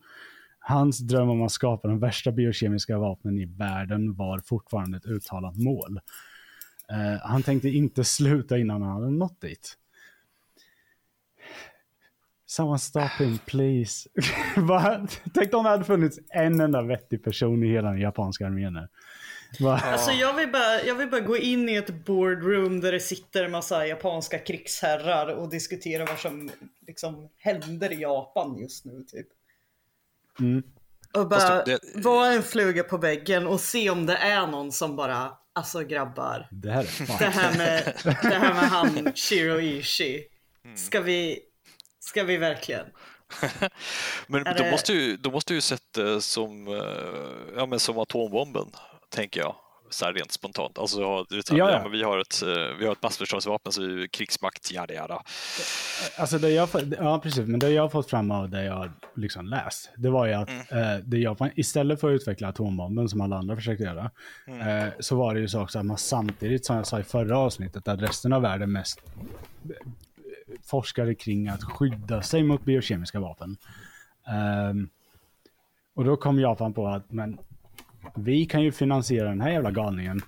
[0.67, 5.57] Hans dröm om att skapa de värsta biokemiska vapnen i världen var fortfarande ett uttalat
[5.57, 6.01] mål.
[6.93, 9.79] Uh, han tänkte inte sluta innan han hade nått dit.
[12.47, 14.09] Someone stop him please.
[15.35, 18.89] Tänk om det hade funnits en enda vettig person i hela den japanska armén.
[19.61, 23.45] Alltså jag vill, bara, jag vill bara gå in i ett boardroom där det sitter
[23.45, 26.51] en massa japanska krigsherrar och diskutera vad som
[26.87, 29.05] liksom händer i Japan just nu.
[29.09, 29.27] Typ.
[30.41, 30.63] Mm.
[31.15, 31.81] Och bara det...
[31.95, 36.49] vara en fluga på väggen och se om det är någon som bara, alltså grabbar.
[36.51, 40.25] Det här, är det här med, det här med han Shiro Ishii.
[40.65, 40.77] Mm.
[40.77, 41.41] Ska vi,
[42.01, 42.87] ska vi verkligen?
[44.27, 48.67] men då, måste ju, då måste ju sett det som, eh, ja, men som atombomben
[49.09, 49.57] tänker jag.
[49.91, 50.79] Så här rent spontant.
[50.79, 51.81] Alltså, utan, ja, ja.
[51.83, 55.23] Ja, vi, har ett, eh, vi har ett massförståndsvapen, så vi, krigsmakt, jada jada.
[56.17, 56.69] Alltså det jag,
[56.99, 60.27] ja, precis, men det jag har fått fram av det jag liksom läst, det var
[60.27, 60.95] ju att mm.
[60.97, 64.11] eh, det Japan, istället för att utveckla atombomben som alla andra försökte göra,
[64.47, 64.87] mm.
[64.87, 67.39] eh, så var det ju så också att man samtidigt, som jag sa i förra
[67.39, 69.03] avsnittet, att resten av världen mest
[69.65, 69.71] eh,
[70.65, 73.57] forskade kring att skydda sig mot biokemiska vapen.
[74.71, 74.89] Um,
[75.95, 77.39] och då kom Japan på att men
[78.15, 80.21] vi kan ju finansiera den här jävla galningen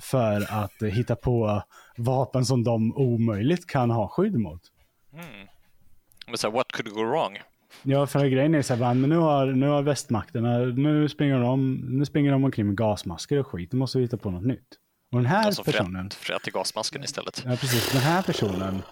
[0.00, 1.62] för att eh, hitta på
[1.96, 4.62] vapen som de omöjligt kan ha skydd mot.
[5.12, 5.48] Mm.
[6.26, 7.38] Men så what could go wrong?
[7.82, 11.74] Ja, för grejen är så här, men nu har, nu har västmakterna, nu springer, de,
[11.74, 14.78] nu springer de omkring med gasmasker och skit, då måste vi hitta på något nytt.
[15.12, 16.10] Och den här alltså, personen...
[16.10, 17.42] Frät till gasmasken istället.
[17.44, 17.92] Ja, precis.
[17.92, 18.82] Den här personen,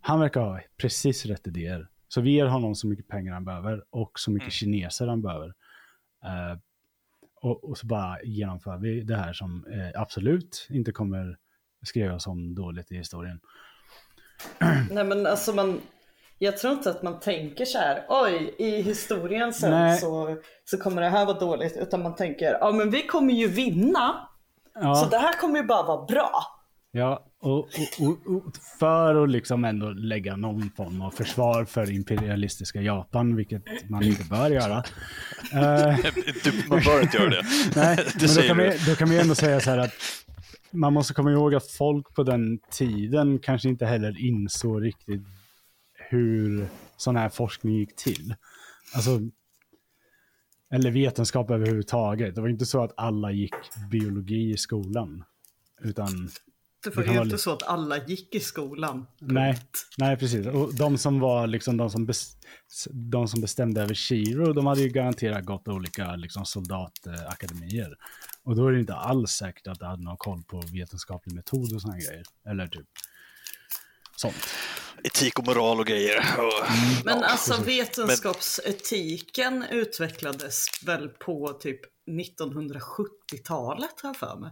[0.00, 1.88] han verkar ha precis rätt idéer.
[2.08, 4.50] Så vi ger honom så mycket pengar han behöver och så mycket mm.
[4.50, 5.46] kineser han behöver.
[5.46, 6.58] Uh,
[7.44, 11.36] och, och, så bara genomför vi det här som eh, absolut inte kommer
[11.86, 13.40] skrivas om dåligt i historien.
[14.90, 15.80] Nej men alltså man,
[16.38, 21.02] jag tror inte att man tänker så här, oj i historien sen så, så kommer
[21.02, 21.76] det här vara dåligt.
[21.76, 24.28] Utan man tänker, ja men vi kommer ju vinna.
[24.74, 24.94] Ja.
[24.94, 26.30] Så det här kommer ju bara vara bra.
[26.90, 27.68] Ja, och,
[28.00, 33.90] och, och, för att liksom ändå lägga någon form av försvar för imperialistiska Japan, vilket
[33.90, 34.74] man inte bör göra.
[36.68, 37.44] man bör inte göra det.
[37.76, 39.92] Nej, det men då kan, vi, då kan vi ändå säga så här att
[40.70, 45.22] man måste komma ihåg att folk på den tiden kanske inte heller insåg riktigt
[46.08, 48.34] hur sån här forskning gick till.
[48.94, 49.20] Alltså,
[50.70, 52.34] eller vetenskap överhuvudtaget.
[52.34, 53.54] Det var inte så att alla gick
[53.90, 55.24] biologi i skolan.
[55.82, 56.28] Utan
[56.84, 59.06] det var ju inte så att alla gick i skolan.
[59.18, 59.58] Nej,
[59.98, 60.46] nej, precis.
[60.46, 62.08] Och de som var liksom de som,
[62.92, 67.96] de som bestämde över Shiro, de hade ju garanterat gått olika liksom, soldatakademier.
[68.44, 71.74] Och då är det inte alls säkert att de hade någon koll på vetenskaplig metod
[71.74, 72.22] och sådana grejer.
[72.48, 72.86] Eller typ
[74.16, 74.46] sånt.
[75.04, 76.16] Etik och moral och grejer.
[76.16, 76.50] Mm.
[77.04, 77.78] Men ja, alltså precis.
[77.78, 79.68] vetenskapsetiken Men...
[79.68, 84.50] utvecklades väl på typ 1970-talet har jag för mig.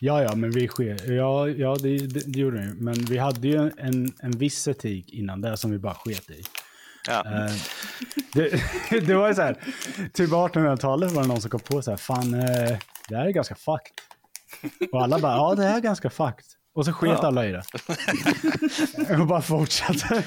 [0.00, 3.48] Ja, ja, men vi sker, ja, ja det, det, det gjorde det Men vi hade
[3.48, 6.42] ju en, en viss etik innan det som vi bara sket i.
[7.08, 7.24] Ja.
[7.26, 7.52] Uh,
[8.32, 8.62] det,
[9.06, 9.54] det var så här,
[10.12, 13.30] typ 1800-talet var det någon som kom på så här, fan, uh, det här är
[13.30, 13.92] ganska fucked.
[14.92, 16.44] Och alla bara, ja det här är ganska fucked.
[16.74, 17.26] Och så sket ja.
[17.26, 17.62] alla i det.
[19.20, 20.22] och bara fortsatte.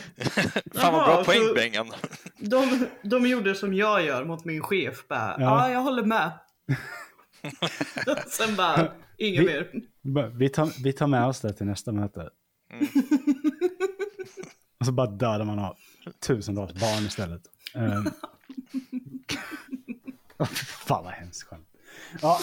[0.75, 1.91] Fan vad bra poäng Bengan.
[2.39, 5.07] De, de gjorde som jag gör mot min chef.
[5.07, 5.43] Bara, ja.
[5.43, 6.31] ja, jag håller med.
[8.27, 9.67] Sen bara, inget mer.
[10.37, 12.29] Vi tar, vi tar med oss det till nästa möte.
[12.73, 12.87] Mm.
[14.79, 15.77] Och så bara dödar man av
[16.27, 17.41] tusentals barn istället.
[17.73, 18.11] Um,
[20.87, 21.67] fan vad hemskt skönt.
[22.21, 22.39] Ja,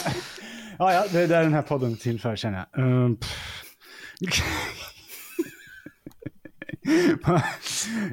[0.79, 2.83] ja, ja, det är det den här podden till för känner jag.
[2.83, 3.17] Um,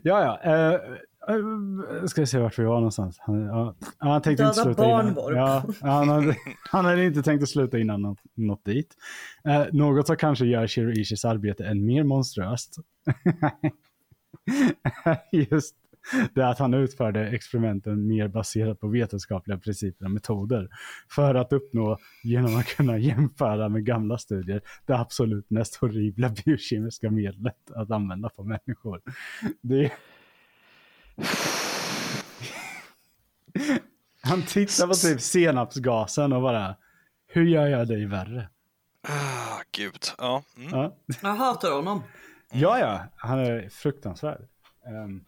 [0.02, 0.46] ja, ja.
[0.46, 0.80] Uh,
[2.06, 3.18] ska vi se vart vi var någonstans.
[3.20, 5.36] Han, ja, han tänkte Döda inte sluta barn innan.
[5.36, 6.36] Ja, han, hade,
[6.70, 8.94] han hade inte tänkt att sluta innan något, något dit.
[9.48, 12.76] Uh, något som kanske gör Shiro Ishis arbete än mer monströst.
[15.32, 15.76] Just
[16.34, 20.68] det att han utförde experimenten mer baserat på vetenskapliga principer och metoder
[21.10, 27.10] för att uppnå genom att kunna jämföra med gamla studier det absolut mest horribla biokemiska
[27.10, 29.00] medlet att använda på människor.
[29.60, 29.92] Det...
[34.22, 36.76] Han tittar på typ senapsgasen och bara,
[37.26, 38.48] hur gör jag dig värre?
[39.08, 40.04] Ah, gud.
[40.18, 40.42] Ja.
[40.56, 40.70] Mm.
[40.70, 40.96] Ja.
[41.22, 42.02] Jag hatar honom.
[42.52, 44.40] Ja, ja, han är fruktansvärd.
[44.86, 45.24] Um,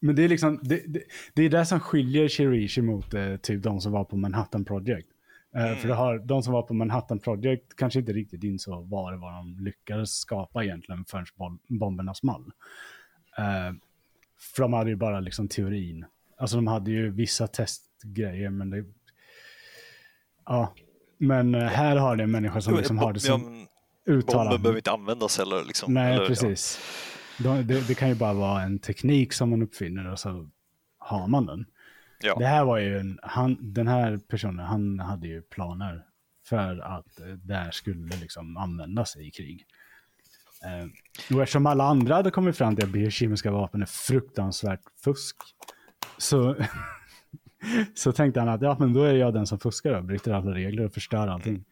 [0.00, 1.02] men det är liksom, det, det,
[1.34, 5.08] det är det som skiljer Shirishi mot uh, typ de som var på Manhattan Project.
[5.08, 5.14] Uh,
[5.52, 5.76] Mm.
[5.76, 9.16] För det har, de som var på Manhattan Project kanske inte riktigt insåg vad det
[9.16, 12.52] var de lyckades skapa egentligen förrän bom- bomberna small.
[13.38, 13.76] Uh,
[14.38, 16.04] för de hade ju bara liksom teorin.
[16.38, 18.84] Alltså de hade ju vissa testgrejer men det...
[20.44, 20.74] Ja.
[21.18, 23.66] Men uh, här har det en människa som liksom har det Ja, som
[24.06, 24.50] uttalande.
[24.50, 25.64] Bomben behöver inte användas heller.
[25.64, 25.94] Liksom.
[25.94, 26.80] Nej, Eller, precis.
[27.38, 30.48] De, det, det kan ju bara vara en teknik som man uppfinner och så
[30.98, 31.66] har man den.
[32.20, 32.34] Ja.
[32.38, 36.04] Det här var ju en, han, den här personen, han hade ju planer
[36.48, 39.66] för att eh, det här skulle liksom användas i krig.
[40.64, 45.36] Eh, och eftersom alla andra hade kommit fram till att biokemiska vapen är fruktansvärt fusk,
[46.18, 46.56] så,
[47.94, 50.54] så tänkte han att ja, men då är jag den som fuskar och bryter alla
[50.54, 51.64] regler och förstör allting.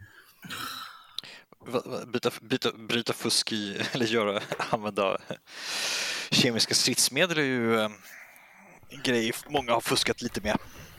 [2.12, 5.18] Byta, byta, bryta fusk i, eller göra, använda
[6.31, 7.90] kemiska stridsmedel är ju eh,
[8.88, 10.59] en grej många har fuskat lite med.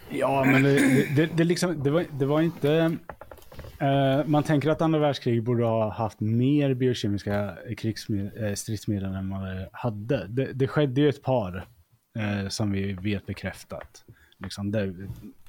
[0.10, 2.98] Ja, men det, det, det, liksom, det, var, det var inte...
[3.80, 7.58] eh, man tänker att andra världskrig borde ha haft mer biokemiska
[8.40, 10.28] eh, stridsmedel än det hade.
[10.28, 11.68] Det, det skedde ju ett par
[12.20, 14.04] eh, som vi vet bekräftat.
[14.40, 14.94] Liksom det,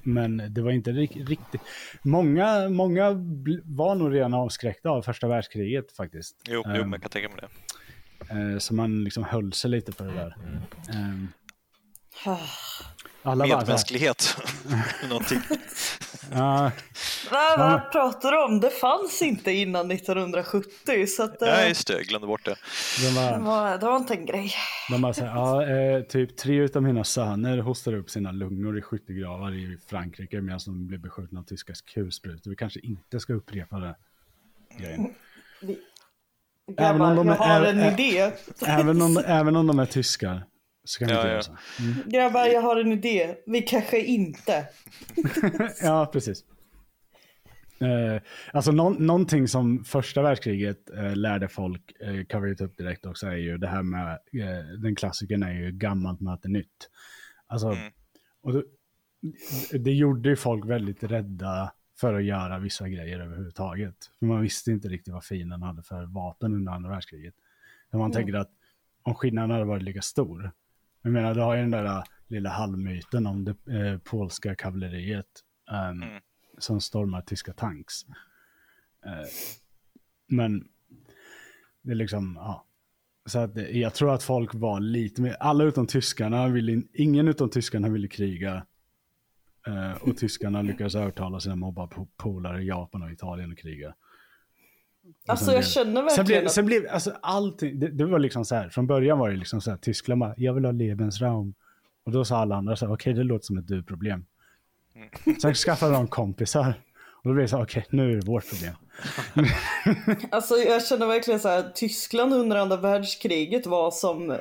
[0.03, 1.61] men det var inte rik, riktigt...
[2.01, 3.09] Många, många
[3.63, 6.35] var nog redan avskräckta av första världskriget faktiskt.
[6.49, 8.53] Jo, jo Ehm, men jag kan tänka mig det.
[8.53, 10.35] eh, så man liksom höll sig lite på det där.
[10.93, 11.27] Ehm,
[12.25, 12.37] Ah.
[13.23, 14.37] alla Medmänsklighet.
[15.09, 15.39] Någonting.
[16.31, 16.71] Ja,
[17.31, 18.59] Nej, vad pratar du om?
[18.59, 22.55] Det fanns inte innan 1970 så att, eh, Ja, just det, jag glömde bort det.
[23.07, 24.51] de bara, det, var, det var inte en grej.
[24.91, 28.81] De bara säger, ja, eh, typ tre av mina söner hostar upp sina lungor i
[28.81, 32.49] skyttegravar i Frankrike medan de blir beskjutna av tyska kulsprutor.
[32.49, 33.95] Vi kanske inte ska upprepa det.
[34.77, 35.13] Grejen.
[36.77, 38.31] Även om Grabbar, de jag är- har ä- en idé.
[38.67, 40.43] Även om, även om de är tyskar
[40.83, 41.31] så kan vi Ja, inte ja.
[41.33, 41.55] göra så.
[42.09, 43.35] Grabbar, jag har en idé.
[43.45, 44.67] Vi kanske inte.
[45.83, 46.43] Ja, precis.
[47.81, 48.21] Eh,
[48.53, 53.05] alltså någon, någonting som första världskriget eh, lärde folk, eh, kan vi ta upp direkt
[53.05, 56.89] också, är ju det här med, eh, den klassiken är ju gammalt möter nytt.
[57.47, 57.91] Alltså, Mm.
[58.41, 58.63] och det,
[59.79, 63.95] det gjorde ju folk väldigt rädda för att göra vissa grejer överhuvudtaget.
[64.19, 67.33] För man visste inte riktigt vad fienden hade för vapen under andra världskriget.
[67.91, 68.49] Så man tänker att
[69.03, 70.51] om skillnaden hade varit lika stor.
[71.01, 75.25] Jag menar, du har ju den där äh, lilla halvmyten om det eh, polska kavalleriet
[75.71, 76.21] ehm, Mm.
[76.57, 78.05] som stormar tyska tanks.
[79.05, 79.27] Eh,
[80.27, 80.67] men
[81.81, 82.65] det är liksom, ja.
[83.25, 87.49] Så att jag tror att folk var lite mer, alla utom tyskarna ville, ingen utom
[87.49, 88.65] tyskarna ville kriga.
[89.67, 93.95] Eh, och tyskarna lyckades övertala sina mobbapolare i Japan och Italien att kriga.
[95.27, 96.51] Alltså sen jag blev- känner Sen verkligen blev, att...
[96.51, 99.61] sen blev alltså allting, det, det var liksom så här, från början var det liksom
[99.61, 101.53] så här, Tyskland bara, jag vill ha Lebensraum.
[102.05, 104.25] Och då sa alla andra så här, okej det låter som ett du-problem.
[105.41, 106.73] Sen skaffade de kompisar.
[107.23, 108.73] Och då blev det så här, okej nu är det vårt problem.
[110.31, 114.37] Alltså jag känner verkligen så här, Tyskland under andra världskriget var som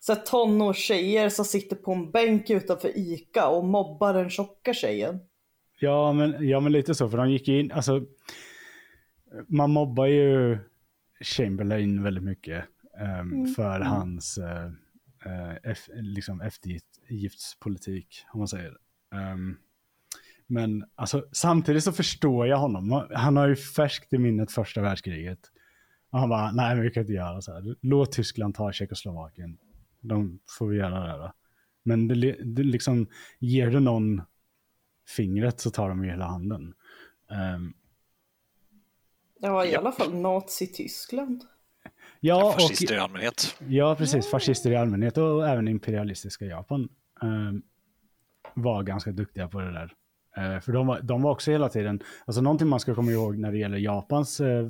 [0.00, 5.20] så här, tonårstjejer som sitter på en bänk utanför ICA och mobbar den tjocka tjejen.
[5.78, 8.00] Ja men, ja, men lite så, för de gick in, alltså,
[9.48, 10.58] man mobbar ju
[11.20, 12.64] Chamberlain väldigt mycket
[12.98, 14.70] ehm, för hans eh,
[15.24, 18.76] eh, eff, liksom eftergiftspolitik, om man säger.
[19.14, 19.56] Ehm,
[20.46, 23.06] men alltså, samtidigt så förstår jag honom.
[23.10, 25.40] Han har ju färskt i minnet första världskriget.
[26.10, 27.76] Och han bara, nej men vi kan inte göra så här.
[27.80, 29.58] Låt Tyskland ta Tjeckoslovakien.
[30.00, 31.32] De får vi göra det då.
[31.82, 33.06] Men det, det liksom,
[33.38, 34.22] ger du någon
[35.16, 36.74] fingret så tar de ju hela handen.
[37.30, 37.74] Ehm,
[39.40, 41.44] Det var i alla fall Nazi-Tyskland.
[42.20, 43.56] ja, Fascister i och, allmänhet.
[43.68, 44.26] ja, precis.
[44.30, 46.88] Fascister i allmänhet och även imperialistiska Japan
[47.22, 47.62] ehm,
[48.54, 49.92] var ganska duktiga på det där.
[50.36, 53.38] Eh, för de var, de var också hela tiden, alltså någonting man ska komma ihåg
[53.38, 54.68] när det gäller Japans eh, eh,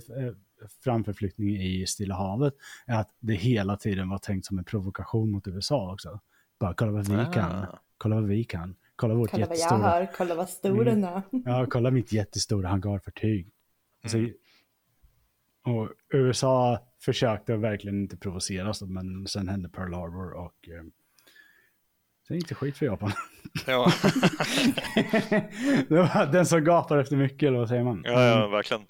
[0.84, 2.54] framförflyttning i Stilla havet
[2.86, 6.20] är att det hela tiden var tänkt som en provokation mot USA också.
[6.58, 7.32] Bara kolla vad vi Ah.
[7.32, 7.66] kan,
[7.98, 11.04] kolla vad vi kan, kolla vårt Kolla vad jag jättestora har, kolla vad stor den
[11.04, 11.22] är.
[11.30, 13.50] Ja, kolla mitt jättestora hangarfartyg.
[14.02, 14.32] Alltså, Mm.
[15.64, 20.84] Och USA försökte verkligen inte provocera, så, men sen hände Pearl Harbor och eh,
[22.28, 23.12] Det är inte skit för Japan.
[23.66, 23.92] Ja,
[25.88, 28.02] det var den som gapar efter mycket, eller vad säger man?
[28.04, 28.82] ja, ja verkligen.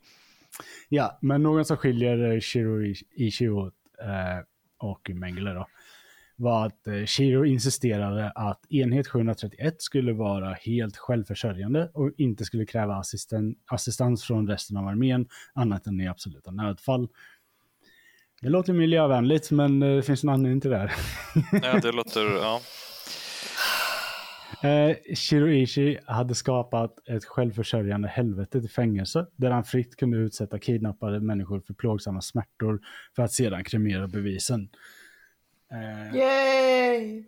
[0.88, 3.66] Ja, men någon som skiljer eh, Shiro Ichio
[4.02, 4.44] eh,
[4.78, 5.66] och Mengele då,
[6.40, 12.66] var att eh, Shiro insisterade att enhet 731 skulle vara helt självförsörjande och inte skulle
[12.66, 17.08] kräva assisten, assistans från resten av armén annat än i absoluta nödfall.
[18.42, 20.92] Det låter miljövänligt, men eh, det finns en anledning till det här.
[21.62, 22.60] Ja, det låter, ja.
[24.62, 31.20] Eh, Shiroishi hade skapat ett självförsörjande helvete till fängelse där han fritt kunde utsätta kidnappade
[31.20, 32.80] människor för plågsamma smärtor
[33.16, 34.68] för att sedan kremera bevisen.
[35.72, 37.24] Eh, Yay!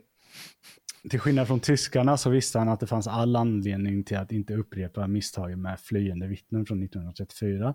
[1.11, 4.55] till skillnad från tyskarna så visste han att det fanns all anledning till att inte
[4.55, 7.75] upprepa misstagen med flyende vittnen från 1934.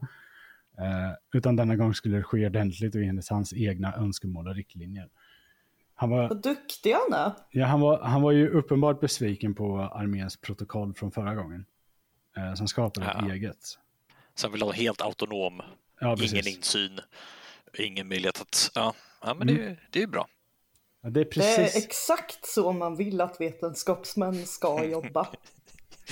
[0.79, 0.87] Eh,
[1.33, 5.09] utan denna gång skulle det ske ordentligt och enligt hans egna önskemål och riktlinjer.
[5.95, 7.31] Han var, Vad duktig han är.
[7.51, 11.65] Ja, han var, han var ju uppenbart besviken på arméns protokoll från förra gången.
[12.37, 13.33] Eh, som skapade ett Ja.
[13.33, 13.77] eget.
[14.35, 15.61] Sen vill ha helt autonom,
[15.99, 16.99] Ja, ingen insyn,
[17.79, 20.27] ingen möjlighet att, ja, ja men det, det är bra.
[21.01, 25.27] Ja, det är Det precis, är exakt så man vill att vetenskapsmän ska jobba.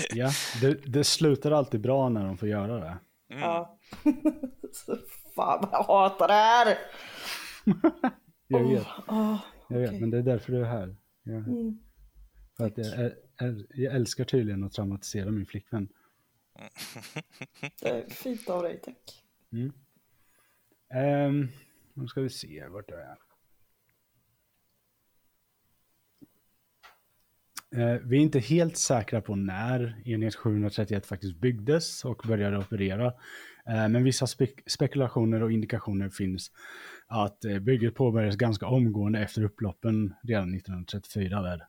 [0.09, 2.97] ja, det, det slutar alltid bra när de får göra det.
[3.27, 3.79] Ja.
[4.73, 4.97] Så
[5.35, 6.77] Fan jag hatar det här!
[8.47, 9.37] Jag vet, Åh,
[9.69, 9.99] jag vet okej.
[10.01, 10.95] men det är därför du är här.
[11.23, 11.79] Jag, Mm.
[12.57, 15.87] för att jag, är, är, jag älskar tydligen att traumatisera min flickvän.
[17.81, 19.23] Det är fint av dig, tack.
[20.93, 21.49] Um,
[21.93, 23.09] nu ska vi se, vart är jag?
[23.11, 23.15] Eh,
[27.71, 33.05] Eh, vi är inte helt säkra på när enhet 731 faktiskt byggdes och började operera.
[33.67, 36.51] Eh, men vissa spek- spekulationer och indikationer finns
[37.07, 41.67] att eh, bygget påbörjades ganska omgående efter upploppen redan 1934 där.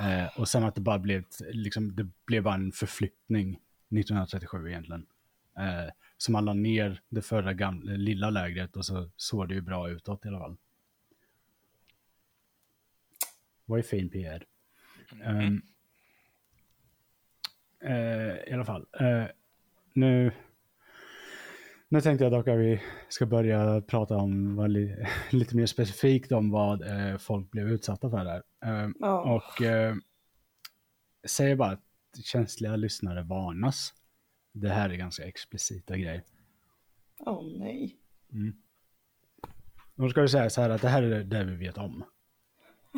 [0.00, 5.06] Eh, och sen att det bara blev, liksom, det blev bara en förflyttning 1937 egentligen.
[5.58, 9.60] Eh, så man la ner det förra gamla, lilla lägret och så såg det ju
[9.60, 10.56] bra utåt i alla fall.
[13.66, 14.44] Vad är fin PR.
[17.84, 18.86] Eh, I alla fall.
[19.00, 19.24] eh,
[19.92, 20.32] nu,
[21.88, 26.32] nu tänkte jag dock att vi ska börja prata om vad li, lite mer specifikt
[26.32, 28.42] om vad eh, folk blev utsatta för där.
[29.00, 29.20] Ja.
[29.34, 29.94] och eh,
[31.24, 31.84] säger bara att
[32.24, 33.94] känsliga lyssnare varnas.
[34.52, 36.22] Det här är ganska explicita grejer.
[37.18, 37.96] Åh nej.
[39.94, 42.04] Då ska vi säga så här att det här är det vi vet om.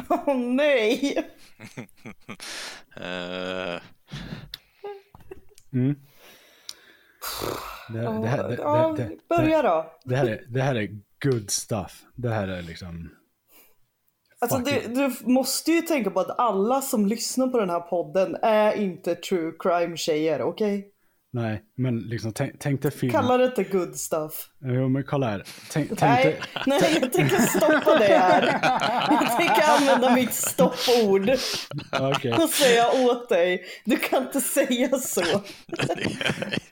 [0.09, 1.27] Åh nej!
[2.97, 3.81] Eh,
[5.73, 5.97] Mm.
[7.89, 9.93] Det, det, här, det, Ja, det, det, börja då.
[10.05, 10.89] det, här är, det här är
[11.25, 12.05] good stuff.
[12.15, 13.11] Det här är liksom...
[14.39, 18.37] Alltså du, du måste ju tänka på att alla som lyssnar på den här podden
[18.43, 20.93] är inte true crime tjejer, okej?
[21.37, 23.23] Nej, men liksom tänk, tänk dig filmen.
[23.23, 24.49] Kalla det inte good stuff.
[24.61, 25.43] Jo, men kolla här.
[25.71, 28.43] Tänk, tänk Nej, dig, nej, jag tänker stoppa det här.
[29.11, 31.31] Jag tänker använda mitt stoppord
[31.93, 32.33] okej.
[32.33, 33.65] och säga åt dig.
[33.85, 35.23] Du kan inte säga så.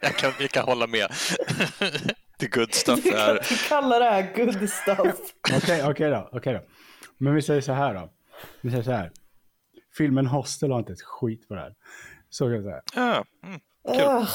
[0.00, 1.12] jag, kan, jag kan hålla med.
[2.38, 3.34] The good stuff Du kan är...
[3.34, 5.16] inte kalla det här good stuff.
[5.56, 6.60] Okej, okej då, okej då.
[7.18, 8.10] Men vi säger så här då.
[8.60, 9.12] Vi säger så här.
[9.96, 11.74] Filmen Hostel har inte ett skit på det här.
[12.30, 12.82] Så kan jag säga.
[12.94, 13.60] Ja, mm.
[13.88, 14.28] Ugh.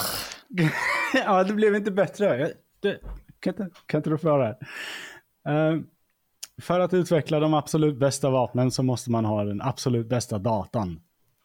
[1.13, 2.25] ja, det blev inte bättre.
[2.25, 2.99] Jag, det,
[3.39, 4.57] kan, inte, kan inte du få det här?
[5.71, 5.81] Eh,
[6.61, 10.99] för att utveckla de absolut bästa vapnen så måste man ha den absolut bästa datan.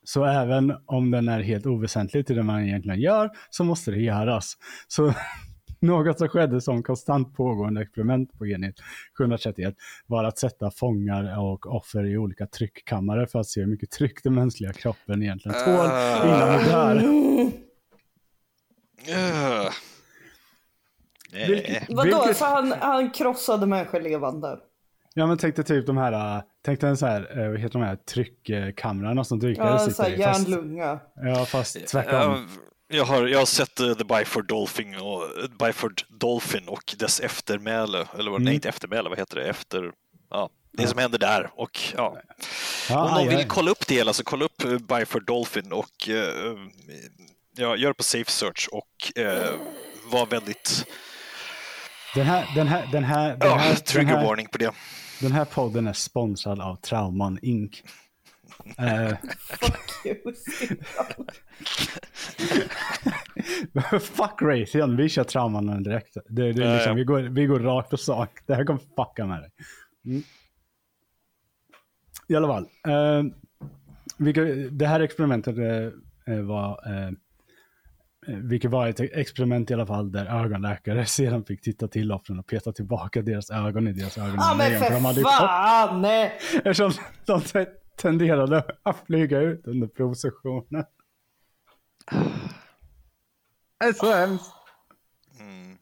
[0.04, 4.00] Så även om den är helt oväsentlig till det man egentligen gör så måste det
[4.00, 4.54] göras.
[4.88, 5.14] Så
[5.80, 8.74] något som skedde som konstant pågående experiment på enhet
[9.18, 9.74] 731
[10.06, 14.22] var att sätta fångar och offer i olika tryckkammare för att se hur mycket tryck
[14.24, 15.86] den mänskliga kroppen egentligen tål
[16.24, 17.64] innan det dör.
[19.08, 19.70] Uh.
[21.32, 21.48] Nej.
[21.50, 24.58] Vilket- Vadå, Vilket- så han, han krossade människor levande?
[25.14, 27.78] Ja men tänk dig typ de här, äh, tänk dig en så här, vad heter
[27.78, 30.22] de här tryckkamrarna som dykare Ja, sitter i.
[30.22, 31.00] Fast, järnlunga.
[31.14, 32.48] ja fast tvärtom.
[32.88, 36.94] Ja, Jag har, jag har sett uh, The Byford Dolphin och, uh, Byford Dolphin och
[36.98, 39.48] dess eftermäle, eller vad, nej inte eftermäle, vad heter det?
[39.48, 39.92] Efter,
[40.30, 41.50] ja, det som händer där.
[41.54, 42.16] Och, ja.
[42.90, 43.44] ja, Om någon ja, vill ja.
[43.48, 46.58] kolla upp det hela så kolla upp uh, Byford Dolphin och uh,
[47.56, 49.60] ja, gör det på Safe Search och uh,
[50.12, 50.86] var väldigt,
[52.14, 54.70] Den här, den här, den här, den ja, här, den trigger här, warning på det.
[55.20, 57.82] den här podden är sponsrad av Trauman Inc.
[58.78, 59.12] Eh,
[59.48, 60.16] Fuck you,
[64.00, 66.14] fuck Raytheon, vi kör Trauman direkt.
[66.28, 66.94] Det, det är Ja, liksom, ja.
[66.94, 68.30] vi, går, vi går rakt på sak.
[68.46, 69.50] Det här kommer fucka med dig.
[70.06, 70.22] Mm.
[72.28, 72.66] I alla fall.
[72.88, 73.22] eh,
[74.18, 74.40] vilka,
[74.70, 75.56] det här experimentet
[76.26, 77.10] eh, var, eh,
[78.26, 82.46] vilket var ett experiment i alla fall där ögonläkare sedan fick titta till offren och
[82.46, 84.34] peta tillbaka deras ögon i deras ögon.
[84.36, 86.04] Ja men för fan!
[86.04, 86.92] Eftersom
[87.26, 87.66] de
[87.96, 90.84] tenderade att flyga ut under provsessionen.
[93.80, 94.52] Det är så hemskt.
[95.40, 95.78] Mm.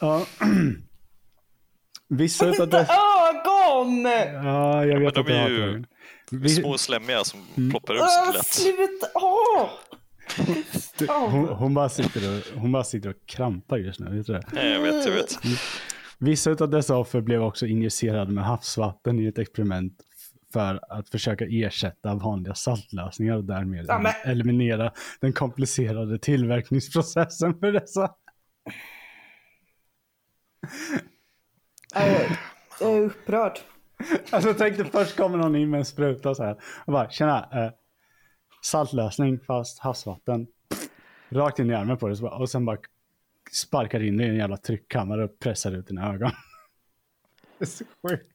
[0.00, 0.26] Ja.
[2.08, 2.92] Vissa utav dessa...
[2.92, 4.04] ögon!
[4.44, 5.84] Ja, jag vet ja, de är ju
[6.30, 6.48] Vi...
[6.48, 7.70] små slemmiga som mm.
[7.70, 8.46] ploppar upp skelett.
[8.46, 9.06] Sluta!
[9.14, 9.70] Åh!
[11.08, 14.16] Hon, hon, bara sitter och, hon bara sitter och krampar just nu.
[14.16, 14.42] Vet du det?
[14.54, 15.44] Ja, jag vet, jag vet.
[15.44, 15.56] Mm.
[16.18, 19.92] Vissa av dessa offer blev också injicerade med havsvatten i ett experiment
[20.52, 24.12] för att försöka ersätta vanliga saltlösningar och därmed ja, men...
[24.24, 28.10] eliminera den komplicerade tillverkningsprocessen för dessa.
[32.80, 33.58] Jag är upprörd.
[34.30, 37.48] Alltså tänk dig först kommer någon in med en spruta så här och bara tjena,
[37.52, 37.70] eh,
[38.64, 40.46] saltlösning fast havsvatten.
[41.28, 42.78] Rakt in i armen på dig och sen bara
[43.52, 46.30] sparkar in i en jävla tryckkammare och pressar ut dina ögon.
[47.58, 48.30] Det är så sjukt.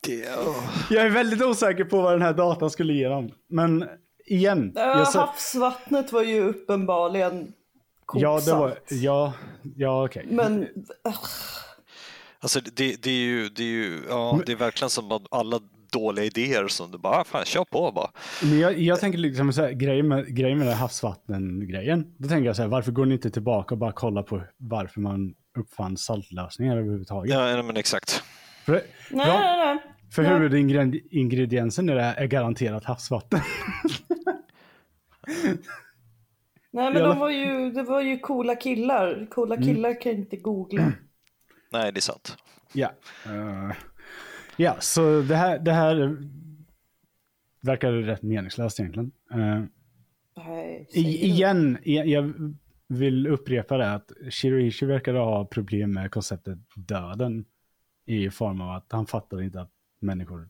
[0.00, 0.64] Det, oh.
[0.90, 3.30] Jag är väldigt osäker på vad den här datan skulle ge dem.
[3.46, 3.88] Men
[4.26, 4.76] igen.
[4.76, 5.18] Äh, så...
[5.18, 7.52] Havsvattnet var ju uppenbarligen
[8.14, 9.32] Ja, det var, ja,
[9.76, 10.22] ja okej.
[10.24, 10.36] Okay.
[10.36, 10.68] Men...
[12.40, 15.60] Alltså det, det, är ju, det är ju, ja, det är verkligen som att alla
[15.92, 18.10] dåliga idéer som du bara, ah, fan kör på bara.
[18.42, 22.14] Men jag, jag tänker liksom så här, grejen med, grejen med havsvatten-grejen.
[22.18, 25.00] Då tänker jag så här, varför går ni inte tillbaka och bara kolla på varför
[25.00, 27.34] man uppfann saltlösningar överhuvudtaget?
[27.34, 28.22] Ja, men exakt.
[28.64, 29.78] För, nej, nej, nej.
[30.14, 33.40] För huvudingrediensen i det är garanterat havsvatten.
[36.72, 39.26] nej, men de var ju, det var ju coola killar.
[39.30, 39.68] Coola mm.
[39.68, 40.02] killar mm.
[40.02, 40.82] kan inte googla.
[41.72, 42.36] Nej, det är sant.
[42.72, 42.90] Ja.
[43.26, 43.72] Uh,
[44.56, 46.16] ja, så det här, det här
[47.60, 49.12] verkar rätt meningslöst egentligen.
[49.34, 49.64] Uh,
[50.36, 52.32] Nej, i, igen, jag
[52.88, 57.44] vill upprepa det att Shiroishi verkar ha problem med konceptet döden
[58.06, 60.48] i form av att han fattar inte att människor,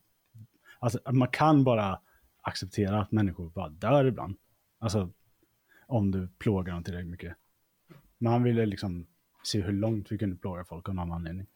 [0.79, 2.01] alltså man kan bara
[2.41, 4.37] acceptera att människor bara dör ibland.
[4.79, 5.11] Alltså
[5.87, 7.37] om du plågar dem tillräckligt mycket.
[8.19, 9.07] Men han ville liksom
[9.43, 11.47] se hur långt vi kunde plåga folk av någon anledning.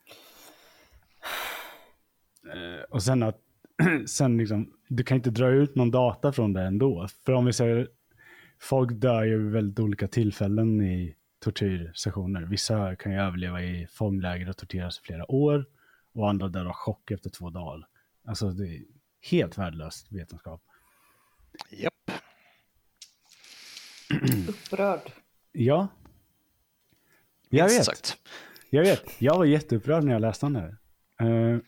[2.55, 3.41] Eh, och sen att,
[4.07, 7.09] sen liksom, du kan inte dra ut någon data från det ändå.
[7.25, 7.89] För om vi säger,
[8.59, 12.43] folk dör ju vid väldigt olika tillfällen i tortyrsessioner.
[12.43, 15.67] Vissa kan ju överleva i fångläger och torteras i flera år
[16.13, 17.87] och andra dör av chock efter två dagar.
[18.25, 18.83] Alltså det är
[19.31, 20.63] helt värdelöst vetenskap.
[21.71, 21.93] Japp.
[24.49, 25.01] Upprörd.
[25.53, 25.89] Ja.
[27.49, 27.85] Jag vet.
[27.85, 28.17] Sagt.
[28.71, 29.21] Jag vet.
[29.23, 30.77] Jag var jätteupprörd när jag läste den här.
[31.23, 31.61] Uh,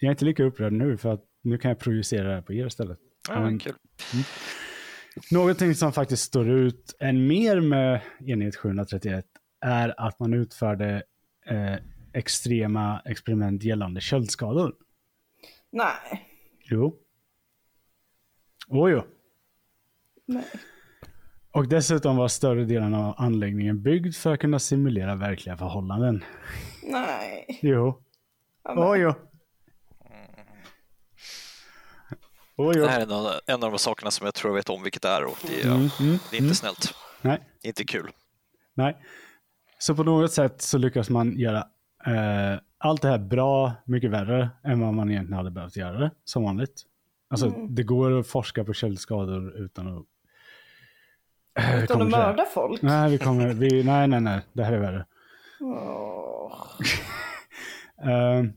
[0.00, 2.52] jag är inte lika upprörd nu för att nu kan jag projicera det här på
[2.52, 2.98] er istället.
[3.28, 3.74] Ja, um, kul.
[4.12, 4.24] Mm.
[5.30, 9.24] Någonting som faktiskt står ut än mer med enhet 731
[9.60, 11.02] är att man utförde
[11.46, 11.74] eh,
[12.12, 14.74] extrema experiment gällande köldskador.
[15.70, 16.28] Nej.
[16.64, 16.96] Jo.
[18.68, 19.02] Åjo.
[20.26, 20.44] Nej.
[21.52, 26.24] Och dessutom var större delen av anläggningen byggd för att kunna simulera verkliga förhållanden.
[26.82, 27.58] Nej.
[27.62, 28.02] Jo.
[28.64, 29.14] Åjo.
[32.60, 32.82] Åjo.
[32.82, 34.82] Det här är en av, en av de sakerna som jag tror jag vet om
[34.82, 36.54] vilket det är och det är, mm, mm, det är inte mm.
[36.54, 36.94] snällt.
[37.22, 37.40] Nej.
[37.62, 38.10] Inte kul.
[38.74, 38.96] Nej.
[39.78, 41.58] Så på något sätt så lyckas man göra
[42.06, 46.10] eh, allt det här bra, mycket värre än vad man egentligen hade behövt göra det,
[46.24, 46.82] som vanligt.
[47.30, 47.74] Alltså mm.
[47.74, 50.04] det går att forska på köldskador utan att...
[51.58, 52.82] Äh, utan att mörda folk?
[52.82, 55.06] Nej, vi kommer, vi, nej, nej, nej, det här är värre.
[55.60, 56.52] Oh.
[58.06, 58.44] uh,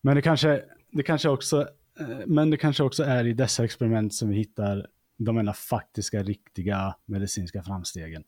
[0.00, 1.68] men det kanske, det kanske också,
[2.00, 4.86] Eh, men det kanske också är i dessa experiment som vi hittar
[5.16, 8.24] de enda faktiska, riktiga medicinska framstegen.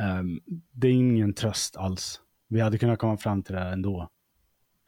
[0.00, 0.40] Ehm,
[0.72, 4.08] det är ingen tröst alls vi hade kunnat komma fram till det ändå.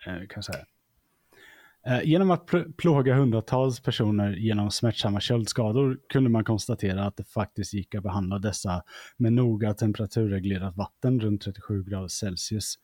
[0.06, 0.64] Eh, kan jag säga.
[1.86, 7.74] Eh, genom att plåga hundratals personer genom smärtsamma köldskador kunde man konstatera att det faktiskt
[7.74, 8.82] gick att behandla dessa
[9.16, 12.74] med noga temperaturreglerat vatten runt 37 grader Celsius.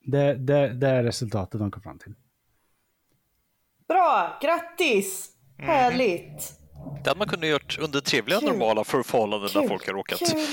[0.00, 2.14] Det, det, det är resultatet de kom fram till.
[3.88, 5.30] Bra, grattis!
[5.58, 5.70] Mm.
[5.70, 6.52] Härligt!
[7.04, 8.48] Det hade man kunnat gjort under trevliga, Kul.
[8.48, 10.18] normala förhållanden där folk har råkat.
[10.18, 10.46] Kul.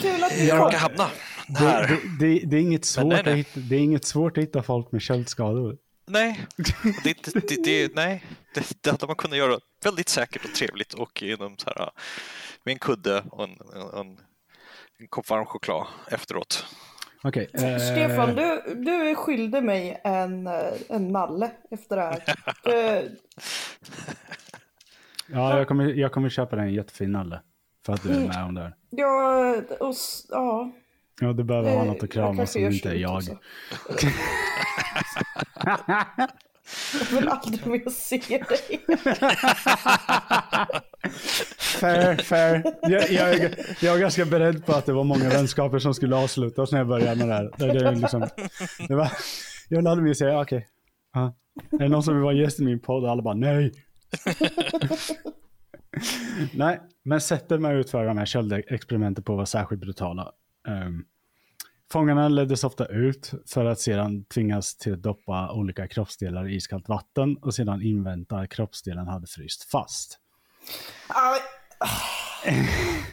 [0.00, 1.10] Kul att du ja, hamna
[1.48, 1.88] här.
[1.88, 3.32] Det, det, det, är inget svårt nej, nej.
[3.32, 5.76] Att hitta, det är inget svårt att hitta folk med köldskador.
[6.06, 6.46] Nej,
[7.04, 8.24] det, det, det, nej.
[8.54, 11.90] Det, det hade man kunnat göra väldigt säkert och trevligt och inom så här,
[12.64, 13.58] med en kudde och en,
[13.94, 14.18] en,
[14.98, 16.66] en kopp varm choklad efteråt.
[17.28, 17.50] Okej.
[17.52, 20.54] eh, Stefan, du, du är skyldig mig en, eh,
[20.88, 22.22] en nalle efter det här.
[25.28, 27.40] Ja, jag kommer, jag kommer köpa dig en jättefin nalle.
[27.86, 28.74] För att du är med om det här.
[28.90, 29.94] ja, och,
[30.28, 30.72] ja.
[31.20, 33.22] Ja, du behöver ha eh, något att krama som inte är jag.
[37.00, 38.80] Jag vill aldrig mer se dig.
[41.66, 42.62] Fair, fair.
[42.82, 46.72] Jag, jag, jag var ganska beredd på att det var många vänskaper som skulle avslutas
[46.72, 47.50] när jag började med det här.
[47.56, 48.28] Det, det, liksom,
[48.88, 49.12] det var,
[49.68, 50.68] jag lärde mig och säga okej.
[51.14, 51.34] ja.
[51.72, 53.04] Är det någon som vill vara gäst i min podd?
[53.04, 53.72] Alla bara nej.
[56.54, 60.32] nej, men sättet man utförde de här köldexperimenten på var särskilt brutala.
[60.68, 61.04] Um,
[61.92, 66.88] fångarna leddes ofta ut för att sedan tvingas till att doppa olika kroppsdelar i iskallt
[66.88, 70.18] vatten och sedan invänta att kroppsdelen hade fryst fast.
[71.08, 71.36] Ja,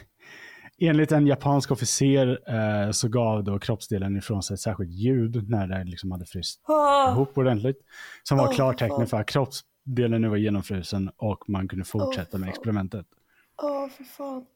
[0.78, 5.66] Enligt en japansk officer eh, så gav då kroppsdelen ifrån sig ett särskilt ljud när
[5.66, 7.78] det liksom hade fryst ah, ihop ordentligt.
[8.22, 9.06] Som var Åh, klartecken fan.
[9.06, 12.48] för att kroppsdelen nu var genomfrusen och man kunde fortsätta med fan.
[12.48, 13.06] experimentet.
[13.62, 14.46] Åh, för fan.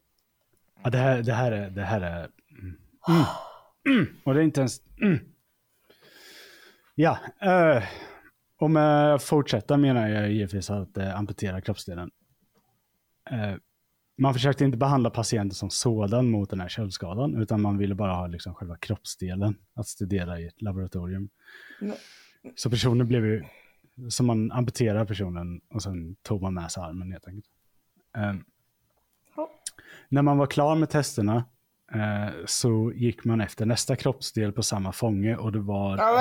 [0.82, 1.70] Ja, det, här, det här är...
[1.70, 2.28] Det här är
[2.58, 2.76] mm,
[3.08, 3.24] mm,
[3.88, 4.80] mm, och det är inte ens...
[5.02, 5.18] Mm.
[6.94, 7.82] Ja, eh,
[8.60, 12.10] och med fortsätta menar jag givetvis att eh, amputera kroppsdelen.
[13.30, 13.54] Eh,
[14.18, 18.12] man försökte inte behandla patienten som sådan mot den här köldskadan, utan man ville bara
[18.14, 21.28] ha liksom själva kroppsdelen att studera i ett laboratorium.
[21.80, 21.94] Men-
[22.56, 23.44] Så personen blev ju,
[24.10, 27.46] som man amputerar personen och sen tog man med sig armen helt enkelt.
[28.16, 28.34] Eh,
[29.36, 29.50] Ja.
[30.08, 31.44] när man var klar med testerna
[31.94, 35.96] eh, så gick man efter nästa kroppsdel på samma fånge och det var...
[35.98, 36.12] Ja,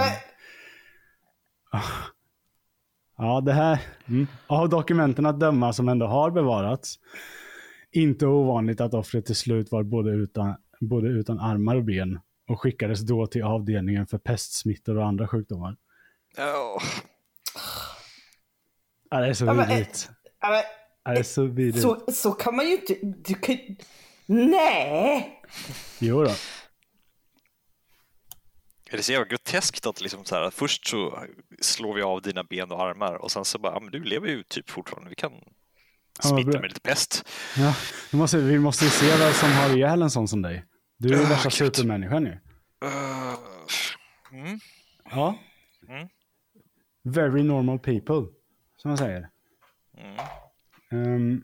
[1.71, 1.81] men,
[3.17, 3.81] Ja, det här...
[4.07, 4.27] Mm.
[4.47, 6.99] Av dokumenten att döma som ändå har bevarats,
[8.01, 12.19] inte ovanligt att offret till slut var både utan, både utan armar och ben
[12.49, 15.75] och skickades då till avdelningen för pestsmittor och andra sjukdomar.
[16.37, 16.81] Ja,
[19.09, 20.09] Ja, det är så Ja, vidrigt.
[20.41, 20.61] ja, men,
[21.03, 21.81] Ja, det är så vidrigt.
[21.81, 22.95] så, så kan man ju inte...
[23.01, 23.57] Du kan,
[24.25, 25.41] nej!
[25.99, 26.29] Jo då.
[28.91, 31.19] är det så jävla groteskt att liksom så här, först så
[31.61, 34.27] slår vi av dina ben och armar och sen så bara, ja, men du lever
[34.27, 35.31] ju typ fortfarande, vi kan
[36.23, 36.61] vad smitta bra.
[36.61, 37.29] med lite pest.
[37.57, 37.75] Ja,
[38.11, 40.65] vi, måste, vi måste ju se vem som har ihjäl en sån som dig.
[40.97, 42.31] Du är ju Ah, värsta supermänniskan ju.
[42.31, 43.35] Uh,
[44.31, 44.59] mm.
[45.11, 45.39] Ja.
[45.89, 46.07] Mm.
[47.03, 48.25] Very normal people,
[48.77, 49.29] som man säger.
[49.97, 50.17] Mm.
[50.91, 51.43] Mm.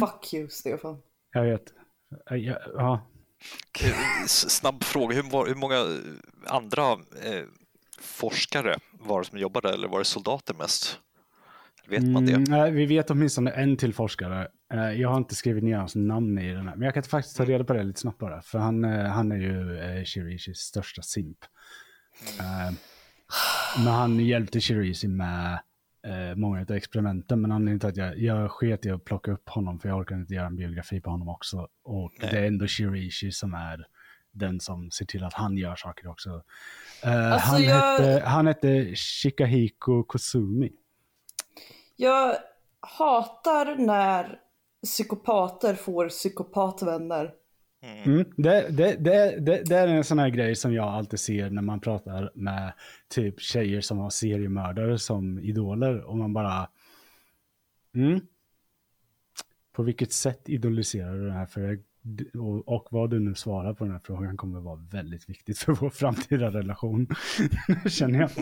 [0.00, 1.02] Fuck you, Stefan.
[1.32, 1.74] jag vet.
[2.30, 2.36] Ja,
[2.72, 3.06] ja,
[4.26, 7.44] Snabb fråga, hur, var, hur många eh, andra eh,
[8.00, 11.00] forskare var det som jobbade eller var det soldater mest?
[11.90, 12.32] Vet man det?
[12.32, 14.48] Mm, nej, vi vet åtminstone en till forskare.
[14.72, 17.36] Eh, jag har inte skrivit ner hans namn i den här, men jag kan faktiskt
[17.36, 18.42] ta reda på det lite snabbt bara.
[18.42, 21.38] För han, eh, han är ju eh, Shirishis största simp.
[23.76, 25.58] Men han hjälpte Shirishi med
[26.36, 29.78] många av experimenten, men anledningen till att jag, jag sket i att plocka upp honom,
[29.80, 31.68] för jag orkade inte göra en biografi på honom också.
[31.84, 32.28] Och Nej.
[32.32, 33.86] det är ändå Shirishi som är
[34.32, 36.42] den som ser till att han gör saker också.
[37.02, 40.70] Alltså, han, jag- hette, han hette Shikahiko Kozumi.
[42.00, 42.36] Jag
[42.80, 44.38] hatar när
[44.82, 47.34] psykopater får psykopatvänner.
[48.04, 51.50] Mm, det, det, det, det, det är en sån här grej som jag alltid ser
[51.50, 52.72] när man pratar med
[53.08, 56.68] typ tjejer som har seriemördare som idoler och man bara...
[57.94, 58.20] Mm,
[59.72, 61.46] på vilket sätt idoliserar du den här?
[61.46, 61.80] För
[62.34, 65.72] och, och vad du nu svarar på den här frågan kommer vara väldigt viktigt för
[65.72, 67.06] vår framtida relation.
[67.88, 68.30] Känner jag.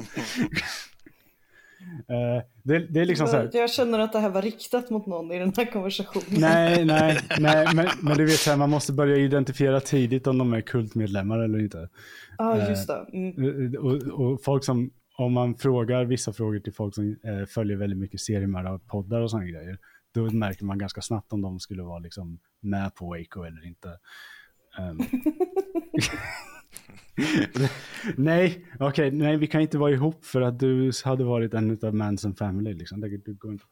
[2.09, 3.51] Eh, det, det är liksom så här.
[3.53, 6.41] Jag känner att det här var riktat mot någon i den här konversationen.
[6.41, 10.39] Nej, nej, nej, men, men du vet så här, man måste börja identifiera tidigt om
[10.39, 11.89] de är kultmedlemmar eller inte.
[12.39, 13.07] Ja, just det.
[13.13, 13.75] Mm.
[13.77, 17.99] Och, och folk som, om man frågar vissa frågor till folk som eh, följer väldigt
[17.99, 19.79] mycket seriemördarpoddar och sådana grejer,
[20.15, 23.89] då märker man ganska snabbt om de skulle vara liksom med på Waco eller inte.
[24.79, 24.99] Ehm.
[28.17, 31.95] nej, okej, nej, vi kan inte vara ihop för att du hade varit en av
[31.95, 32.75] Manson Family.
[32.75, 33.01] Liksom.
[33.01, 33.65] Det, det går inte.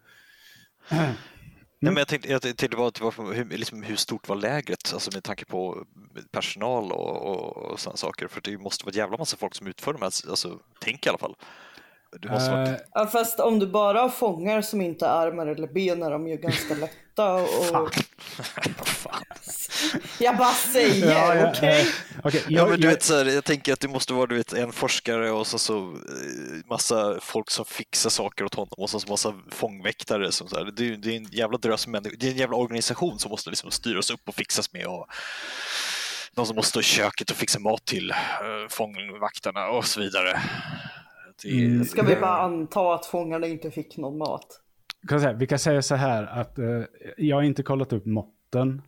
[1.78, 5.10] Nej, men jag tänkte, jag tänkte bara varför, hur, liksom, hur stort var lägret, alltså
[5.14, 5.86] med tanke på
[6.30, 8.28] personal och, och, och sådana saker?
[8.28, 11.08] För det måste vara en jävla massa folk som utför de här, alltså tänk i
[11.08, 11.36] alla fall.
[12.22, 15.46] Det måste vara, Eh, Ja, fast om du bara har fångar som inte har armar
[15.46, 17.66] eller ben är de ju ganska lätta och...
[17.66, 19.22] fan.
[20.18, 21.80] Jag bara säger, Ja, ja, okej?
[21.80, 21.86] eh,
[22.24, 24.26] okej, Ja, jag- men du jag- vet, så här, jag tänker att det måste vara
[24.26, 28.74] du vet, en forskare och så, så eh, massa folk som fixar saker åt honom
[28.76, 30.32] och så så massa fångväktare.
[30.32, 32.56] Som, så här, det, är, det är en jävla drös människor, det är en jävla
[32.56, 34.86] organisation som måste liksom styras upp och fixas med.
[34.86, 35.06] Och...
[36.34, 40.40] de som måste stå i köket och fixa mat till uh, fångvaktarna och så vidare.
[41.42, 41.84] Det, mm.
[41.84, 44.60] Ska vi bara anta att fångarna inte fick någon mat?
[45.08, 46.84] Kan säga, vi kan säga så här att uh,
[47.16, 48.82] jag har inte kollat upp måtten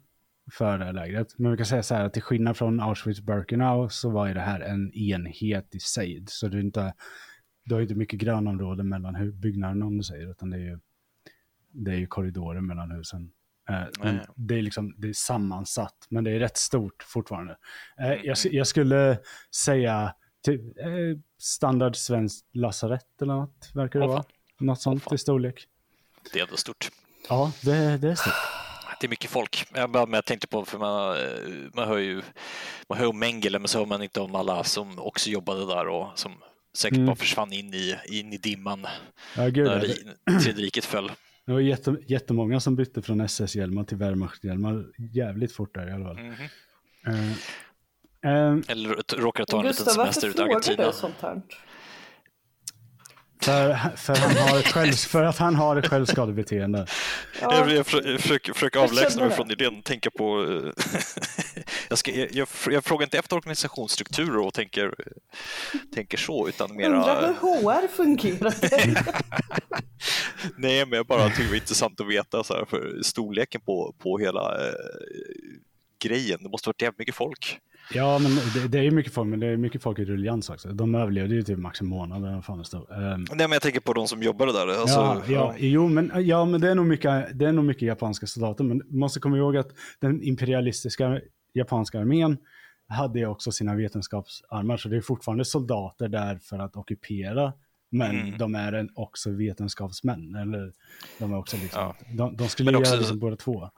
[0.52, 1.38] för det här lägret.
[1.38, 4.40] Men vi kan säga så här att till skillnad från Auschwitz-Birkenau så var ju det
[4.40, 6.24] här en enhet i sig.
[6.28, 6.94] Så det är inte,
[7.64, 10.78] du har inte mycket grönområden mellan byggnaderna om du säger, utan det är ju,
[11.72, 13.30] det är ju korridorer mellan husen.
[13.68, 17.56] Eh, det, är liksom, det är sammansatt, men det är rätt stort fortfarande.
[18.00, 19.18] Eh, jag, jag, skulle
[19.54, 20.14] säga
[20.44, 24.24] typ, eh, standard svenskt lasarett eller något, verkar det vara.
[24.60, 25.66] Något sånt i storlek.
[26.32, 26.90] Det är ändå stort.
[27.28, 28.34] Ja, det, det är stort.
[29.00, 29.66] Det är mycket folk.
[29.74, 31.16] Jag, bara, jag tänkte på, för man,
[31.74, 32.22] man hör ju
[32.88, 35.88] man hör om Mengele, men så hör man inte om alla som också jobbade där
[35.88, 36.32] och som
[36.76, 37.06] säkert mm.
[37.06, 38.86] bara försvann in i, in i dimman
[39.36, 41.12] ja, gud, när tredje riket föll.
[41.46, 46.04] Det var jätte, jättemånga som bytte från SS-hjälmar till Wehrmacht-hjälmar jävligt fort där i alla
[46.04, 46.18] fall.
[46.18, 47.30] Mm -hmm.
[47.30, 47.36] uh,
[48.26, 50.84] uh, Eller råkade ta en liten semester ut i Argentina.
[50.84, 51.42] Gustav, sånt här?
[53.40, 56.86] För, för, han har ett själv, för att han har ett självskadebeteende.
[57.40, 57.54] Ja.
[57.54, 60.44] Jag, jag försöker, försöker avlägsna mig från idén, tänka på...
[60.44, 60.84] Eh,
[61.88, 64.94] jag, ska, jag, jag, frågar inte efter organisationsstrukturer och tänker,
[65.94, 66.86] tänker så, utan mera...
[66.86, 68.54] Undrar hur HR fungerar.
[70.58, 73.94] Nej, men jag bara tycker det var intressant att veta så här, för storleken på,
[73.98, 74.74] på hela eh,
[76.04, 76.38] grejen.
[76.42, 77.60] Det måste varit jävligt mycket folk.
[77.94, 80.50] Ja, men det, det är ju mycket folk, men det är mycket folk i ruljans
[80.50, 80.68] också.
[80.68, 82.24] De överlevde ju typ max en månad.
[82.24, 84.68] Eller fan det um, Nej, men jag tänker på de som jobbade där.
[84.68, 87.82] Alltså, ja, ja, Jo, men, ja, men det är, nog mycket, det är nog mycket
[87.82, 88.64] japanska soldater.
[88.64, 89.68] Men man måste komma ihåg att
[90.00, 91.20] den imperialistiska
[91.54, 92.36] japanska armén
[92.88, 97.52] hade ju också sina vetenskapsarmar, så det är fortfarande soldater där för att ockupera
[97.90, 98.38] men mm.
[98.38, 100.34] de är en, också vetenskapsmän.
[100.34, 100.72] Eller
[101.18, 101.96] de, är också liksom, ja.
[102.14, 103.70] de, de skulle men också, göra liksom båda två.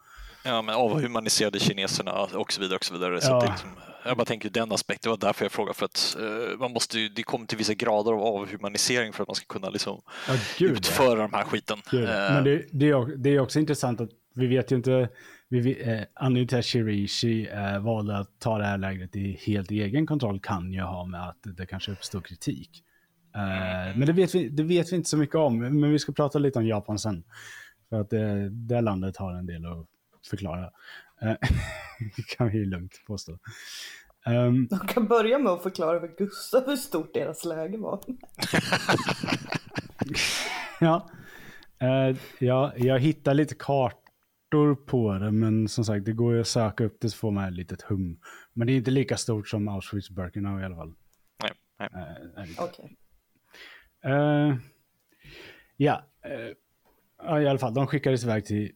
[0.45, 2.77] Ja, men avhumaniserade kineserna och så vidare.
[2.77, 3.15] Och så vidare.
[3.15, 3.21] Ja.
[3.21, 3.71] Så det liksom,
[4.05, 5.75] jag bara tänker den aspekten, det var därför jag frågade.
[5.75, 9.29] För att uh, man måste ju, det kommer till vissa grader av avhumanisering för att
[9.29, 11.29] man ska kunna liksom, ja, gud, utföra ja.
[11.29, 11.79] de här skiten.
[11.95, 15.09] Uh, men det, det, är, det är också intressant att vi vet ju inte,
[15.49, 20.41] vi, eh, Anita Shirishi eh, valde att ta det här lägret i helt egen kontroll
[20.41, 22.85] kan ju ha med att det kanske uppstår kritik.
[23.37, 26.13] Uh, men det vet, vi, det vet vi inte så mycket om, men vi ska
[26.13, 27.25] prata lite om Japan sen.
[27.89, 29.87] För att det, det landet har en del att
[30.31, 30.71] förklara.
[31.23, 31.37] Uh,
[32.37, 33.39] kan vi lugnt påstå.
[34.27, 38.01] Um, De kan börja med att förklara för Gustav hur stort deras läge var.
[40.81, 41.11] ja,
[41.83, 46.47] uh, ja, jag hittar lite kartor på det, men som sagt, det går ju att
[46.47, 48.21] söka upp det så får man ett litet hum.
[48.53, 50.95] Men det är inte lika stort som Auschwitz-Birkenau i alla fall.
[51.43, 51.53] Nej.
[52.37, 52.49] nej.
[52.49, 52.97] Uh, Okej.
[54.03, 54.13] Okay.
[54.13, 54.57] Uh,
[55.77, 58.73] ja, uh, i alla fall, de skickades iväg till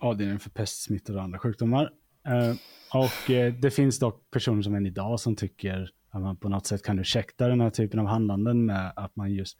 [0.00, 1.90] avdelningen för pestsmittor och andra sjukdomar.
[2.28, 2.54] Uh,
[2.94, 3.30] och
[3.60, 6.98] det finns dock personer som än idag som tycker att man på något sätt kan
[6.98, 9.58] ursäkta den här typen av handlanden med att man just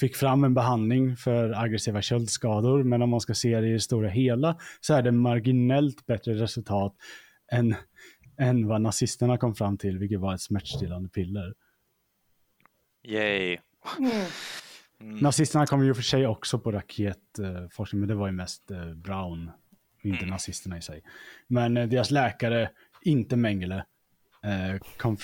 [0.00, 2.82] fick fram en behandling för aggressiva köldskador.
[2.82, 6.34] Men om man ska se det i det stora hela så är det marginellt bättre
[6.34, 6.96] resultat
[7.52, 7.74] än,
[8.38, 11.54] än vad nazisterna kom fram till, vilket var ett smärtstillande piller.
[13.04, 13.58] Yay.
[13.98, 15.16] Mm.
[15.16, 19.50] Nazisterna kom ju för sig också på raketforskning, men det var ju mest eh, Brown,
[20.02, 20.30] inte mm.
[20.30, 21.02] nazisterna i sig.
[21.46, 22.70] Men eh, deras läkare,
[23.02, 23.84] inte Mengele,
[24.42, 25.16] eh, kom,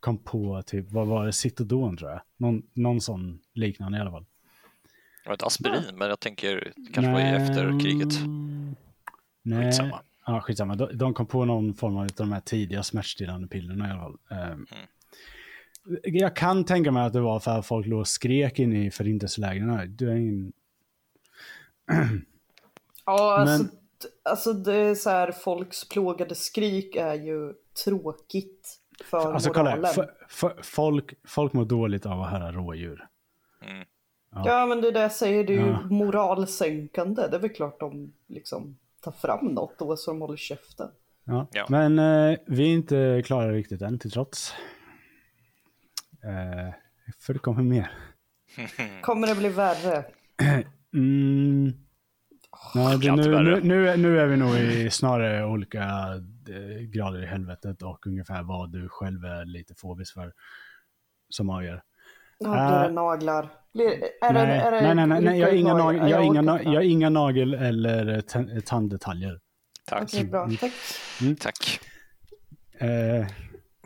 [0.00, 2.20] kom, på typ, vad var det, Citodon tror jag.
[2.36, 4.26] Någon, någon sån liknande i alla fall.
[5.24, 5.92] Det var ett aspirin, ja.
[5.94, 8.12] men jag tänker kanske var i efter kriget.
[9.42, 9.64] Nej.
[9.64, 10.00] Skitsamma.
[10.26, 10.74] Ja, skitsamma.
[10.74, 14.18] De, de kom på någon form av de här tidiga smärtstillande pillerna i alla fall.
[14.30, 14.66] Mm.
[16.02, 18.90] Jag kan tänka mig att det var för att folk låg och skrek in i
[18.90, 19.96] förintelselägren.
[19.96, 20.52] Det är ingen...
[23.06, 23.83] ja, alltså, Men...
[24.24, 27.54] alltså det är så här, folks plågade skrik är ju
[27.84, 29.90] tråkigt för alltså, moralen.
[29.94, 33.06] Kolla, för, folk, folk mår dåligt av att höra rådjur.
[33.62, 33.86] Mm.
[34.30, 34.42] Ja.
[34.46, 34.66] ja.
[34.66, 35.82] men det där säger du ja.
[35.90, 37.28] moralsänkande.
[37.28, 40.90] Det är väl klart de liksom tar fram något då så de håller käften.
[41.24, 41.46] Ja.
[41.52, 41.66] ja.
[41.68, 44.54] Men eh, vi är inte klara riktigt än till trots.
[46.24, 46.74] Eh,
[47.20, 47.90] för det kommer mer.
[49.02, 50.04] Kommer det bli värre?
[50.94, 51.72] Mm.
[52.74, 55.82] Nej, det, nu, nu, nu, nu, är vi nog i snarare olika
[56.48, 60.32] eh, grader i helvetet och ungefär vad du själv är lite fobisk för
[61.28, 61.82] som avgör.
[62.38, 63.52] Ja, blir det uh, naglar?
[63.72, 63.86] Blir,
[64.20, 66.24] är nej, det, är det nej, nej, nej, nej, jag har inga, nagel, jag, jag,
[66.24, 69.40] inga, jag har inga nagel eller tanddetaljer.
[69.86, 70.02] Tack.
[70.02, 70.48] Okej, bra.
[70.60, 70.72] Tack.
[71.20, 71.36] Mm.
[71.36, 71.80] Tack.
[72.82, 73.26] Uh,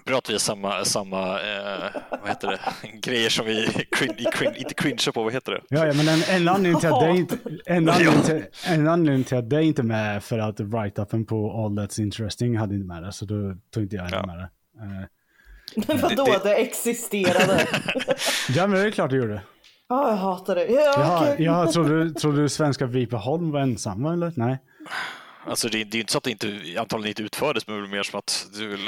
[0.08, 1.90] bra att vi har samma, samma eh,
[2.20, 2.58] vad heter det,
[2.98, 5.60] grejer som vi crin, crin, inte cringear på, vad heter det?
[5.68, 7.36] Ja, ja men en, en, anledning till att det inte,
[7.66, 11.64] en, anledning till, en anledning till att det inte är med för att write-upen på
[11.64, 14.26] All That's Interesting hade inte med det, så då tog inte jag Ja.
[14.26, 14.50] med det.
[14.84, 15.04] Uh,
[15.88, 17.66] Men vadå, det- det, existerade?
[18.48, 19.40] ja, men det är klart det gjorde.
[19.88, 20.66] Ja, jag hatar det.
[20.66, 21.44] Ja, Jaha, okej.
[21.44, 24.32] jag trodde, trodde du svenska Vipeholm var ensamma eller?
[24.36, 24.58] Nej.
[25.46, 27.86] Alltså det, det är ju inte så att det inte, antagligen inte utfördes, men det
[27.86, 28.78] är mer som att du, uh,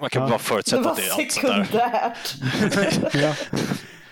[0.00, 0.28] man kan Ja.
[0.28, 3.10] bara Det förutsätta var att det är allt sånt där.
[3.22, 3.34] ja.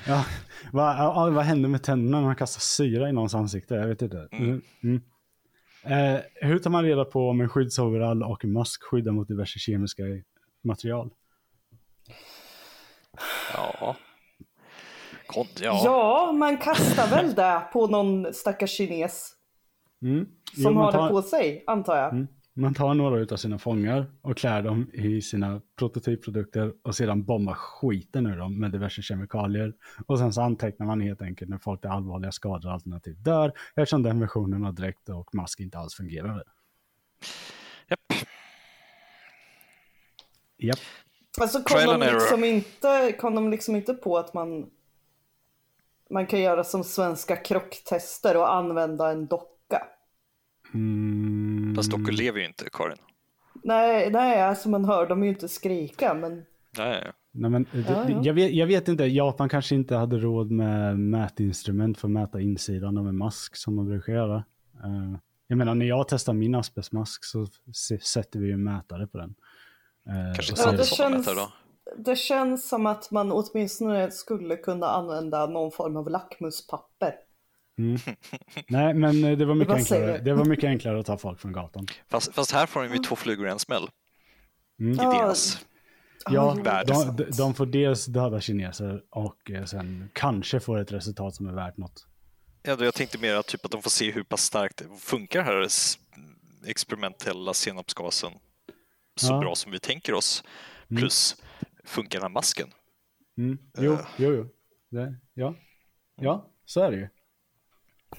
[0.07, 0.25] ja.
[0.73, 3.75] Vad, ja, vad hände med tänderna när man kastar syra i någons ansikte?
[3.75, 4.29] Jag vet inte.
[4.33, 4.63] Mm.
[4.83, 5.03] Mm.
[5.85, 9.59] Eh, hur tar man reda på om en skyddsoverall och en mask skyddar mot diverse
[9.59, 10.03] kemiska
[10.65, 11.11] material?
[13.55, 13.97] Ja.
[15.27, 15.83] Kon, ja.
[15.85, 19.33] Ja, man kastar väl det på någon stackars kines
[20.03, 20.27] Mm.
[20.53, 22.13] Jo, som har tar- det på sig, antar jag.
[22.13, 22.27] Mm.
[22.55, 27.55] Man tar några av sina fångar och klär dem i sina prototypprodukter och sedan bombar
[27.55, 29.75] skiten ur dem med diverse kemikalier.
[30.07, 34.03] Och sen så antecknar man helt enkelt när folk är allvarliga skador alternativt dör eftersom
[34.03, 36.45] den versionen av dräkt och mask inte alls fungerade.
[37.89, 38.01] Japp.
[40.59, 40.79] Japp.
[41.41, 44.71] Alltså kom de, liksom inte, kom de liksom inte på att man,
[46.11, 49.52] man kan göra som svenska krocktester och använda en docka?
[50.75, 51.75] Mm.
[51.77, 52.97] Fast dockor lever ju inte, Karin.
[53.65, 56.45] Nej, nej, alltså man hör dem ju inte skrika, men
[56.79, 57.13] Nej.
[57.35, 58.21] Nej, men, det, Ja, ja.
[58.23, 62.41] Jag, vet, jag vet inte, Japan kanske inte hade råd med mätinstrument för att mäta
[62.41, 64.37] insidan av en mask som man brukar göra.
[64.85, 67.47] Eh, jag menar när jag testar min asbestmask så
[68.03, 69.35] sätter vi ju en mätare på den.
[70.09, 71.53] Eh, Kanske inte Ja, ser- det så känns- då.
[71.97, 77.15] det känns som att man åtminstone skulle kunna använda någon form av lackmuspapper.
[78.69, 81.53] Nej, men eh, det var, mycket enklare, det var mycket enklare att ta folk från
[81.53, 81.87] gatan.
[82.11, 83.89] Fast, fast här får de ju två flugor i en smäll.
[84.81, 84.93] Mm.
[84.93, 85.13] I Ja.
[85.13, 85.67] deras.
[86.31, 86.87] Ja, värld.
[86.87, 91.35] det är de, de, får dels döda kineser och eh, sen kanske får ett resultat
[91.35, 92.07] som är värt något.
[92.63, 95.43] Ja, jag tänkte mer att, typ, att de får se hur pass starkt det funkar
[95.43, 95.69] här
[96.67, 98.33] experimentella senapsgasen
[99.17, 99.41] så Ja.
[99.41, 100.45] bra som vi tänker oss.
[100.89, 101.37] Plus
[101.85, 102.69] funkar den här masken.
[103.39, 103.59] Mm.
[103.79, 103.99] Jo, Eh.
[104.17, 104.49] jo, jo.
[104.91, 105.55] Det, ja.
[106.17, 107.09] ja, så är det ju.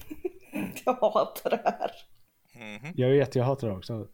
[0.84, 1.90] Jag hatar det här.
[2.94, 4.08] Jag vet, jag hatar det också.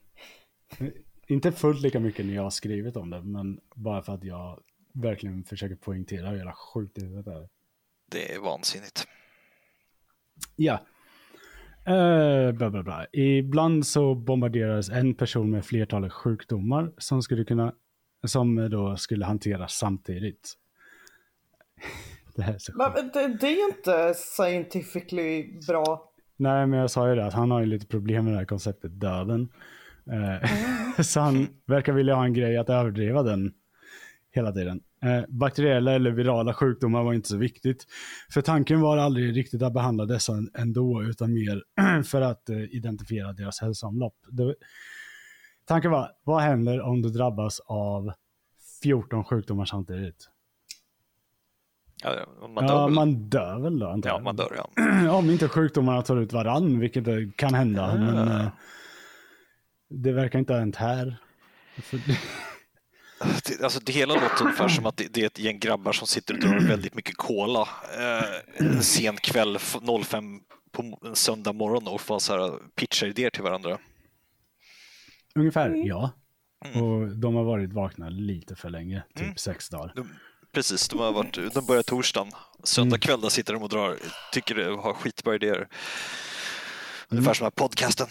[1.27, 4.63] Inte fullt lika mycket när jag har skrivit om det, men bara för att jag
[4.95, 7.49] verkligen försöker poängtera hur jävla sjukt det är.
[8.11, 9.07] Det är vansinnigt.
[10.57, 10.81] Ja.
[11.89, 13.07] Uh, bla, bla, bla.
[13.13, 17.73] Ibland så bombarderades en person med flertalet sjukdomar som skulle kunna
[18.25, 20.55] som då skulle hanteras samtidigt.
[22.41, 22.73] Det här är så.
[22.77, 26.13] Men det, det är ju inte scientifically bra.
[26.37, 28.45] Nej, men jag sa ju det att han har ju lite problem med det här
[28.45, 29.49] konceptet döden.
[30.13, 30.51] Eh,
[31.03, 33.53] så han verkar vilja ha en grej att överdriva den
[34.31, 34.81] hela tiden.
[35.05, 37.87] Eh, bakteriella eller virala sjukdomar var inte så viktigt.
[38.33, 41.63] För tanken var aldrig riktigt att behandla dessa ändå, utan mer
[42.03, 44.17] för att eh, identifiera deras hälsoomlopp.
[44.31, 44.55] Det,
[45.65, 48.13] tanken var, vad händer om du drabbas av
[48.83, 50.29] 14 sjukdomar samtidigt?
[52.03, 52.95] Ja, man dör ja, väl.
[52.95, 54.23] man dör väl då antar Ja, jag.
[54.23, 55.13] man dör ja.
[55.19, 57.95] Om inte sjukdomarna tar ut varann, vilket det kan hända.
[57.95, 58.49] Men eh,
[59.91, 61.17] det verkar inte ha hänt här.
[63.47, 66.07] Det, alltså, det hela låter ungefär som att det, det är ett gäng grabbar som
[66.07, 67.61] sitter och drar väldigt mycket cola
[67.99, 70.41] eh, en sen kväll f- 05
[70.73, 73.79] på en söndag morgon och får så här pitcha idéer till varandra.
[75.35, 76.11] ungefär, ja.
[76.75, 79.37] Och de har varit vakna lite för länge, typ Mm.
[79.37, 79.93] sex dagar.
[79.97, 80.09] De,
[80.53, 82.33] precis, de har varit, de börjar torsdagen.
[82.65, 83.97] Söndag kväll där sitter de och drar,
[84.33, 85.69] tycker det har skitbra idéer.
[87.09, 88.07] Ungefär som den här podcasten.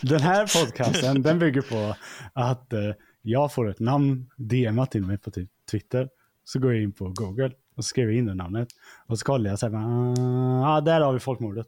[0.00, 1.96] Den här podcasten, den bygger på
[2.32, 2.90] att eh,
[3.22, 6.08] jag får ett namn DMat till mig på typ Twitter.
[6.44, 8.68] Så går jag in på Google och skriver in det namnet.
[9.06, 9.74] Och så kollar jag så här,
[10.66, 11.66] ah, där har vi folkmordet.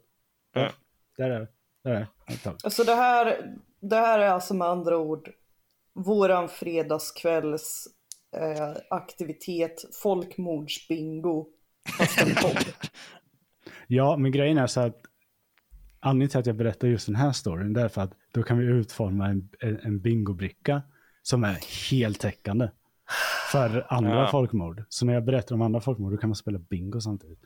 [0.53, 0.69] Ja.
[1.17, 1.47] Där är det.
[1.83, 1.99] Där är
[2.43, 2.55] det.
[2.63, 5.29] Alltså det här, det här är alltså med andra ord
[5.95, 7.87] våran fredagskvälls
[8.41, 11.47] eh, aktivitet, folkmordsbingo.
[11.97, 12.65] Fast en podd.
[13.87, 15.01] Ja, men grejen är så att
[15.99, 18.57] anledningen till att jag berättar just den här storyn det är för att då kan
[18.57, 20.81] vi utforma en, en, en bingobricka
[21.21, 21.57] som är
[21.89, 22.69] heltäckande
[23.51, 24.27] för andra Ja.
[24.31, 24.83] folkmord.
[24.89, 27.39] Så när jag berättar om andra folkmord då kan man spela bingo samtidigt.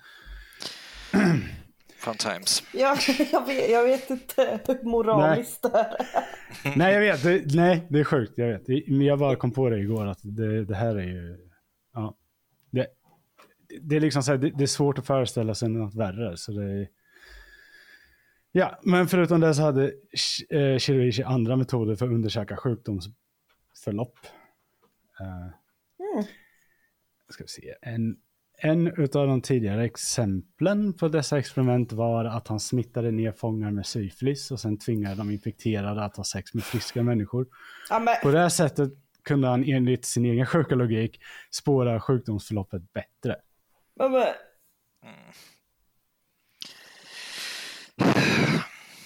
[1.99, 2.63] Fun times.
[2.73, 2.97] Ja,
[3.31, 5.95] jag, vet, jag vet inte hur moraliskt det här
[6.63, 6.75] är.
[6.77, 7.23] nej, jag vet.
[7.23, 8.33] Det, nej, det är sjukt.
[8.37, 8.65] Jag vet.
[8.65, 11.49] Det- Men jag bara kom på det igår att det, det här är ju...
[11.93, 12.17] Ja,
[12.71, 12.87] det,
[13.81, 16.37] det är liksom så här, det, det är svårt att föreställa sig något värre.
[16.37, 16.87] Så det är,
[18.51, 19.83] ja, men förutom det så hade
[20.49, 24.17] eh, Shiroishi andra metoder för att undersöka sjukdomsförlopp.
[25.21, 26.23] Uh,
[27.29, 27.75] ska vi se.
[27.81, 28.17] En,
[28.61, 33.85] en av de tidigare exemplen på dessa experiment var att han smittade ner fångar med
[33.85, 37.47] syfilis och sen tvingade de infekterade att ha sex med friska människor.
[37.89, 38.89] Ja, men, På det här sättet
[39.23, 41.19] kunde han enligt sin egen sjuka logik
[41.51, 43.35] spåra sjukdomsförloppet bättre.
[43.99, 44.23] men, men,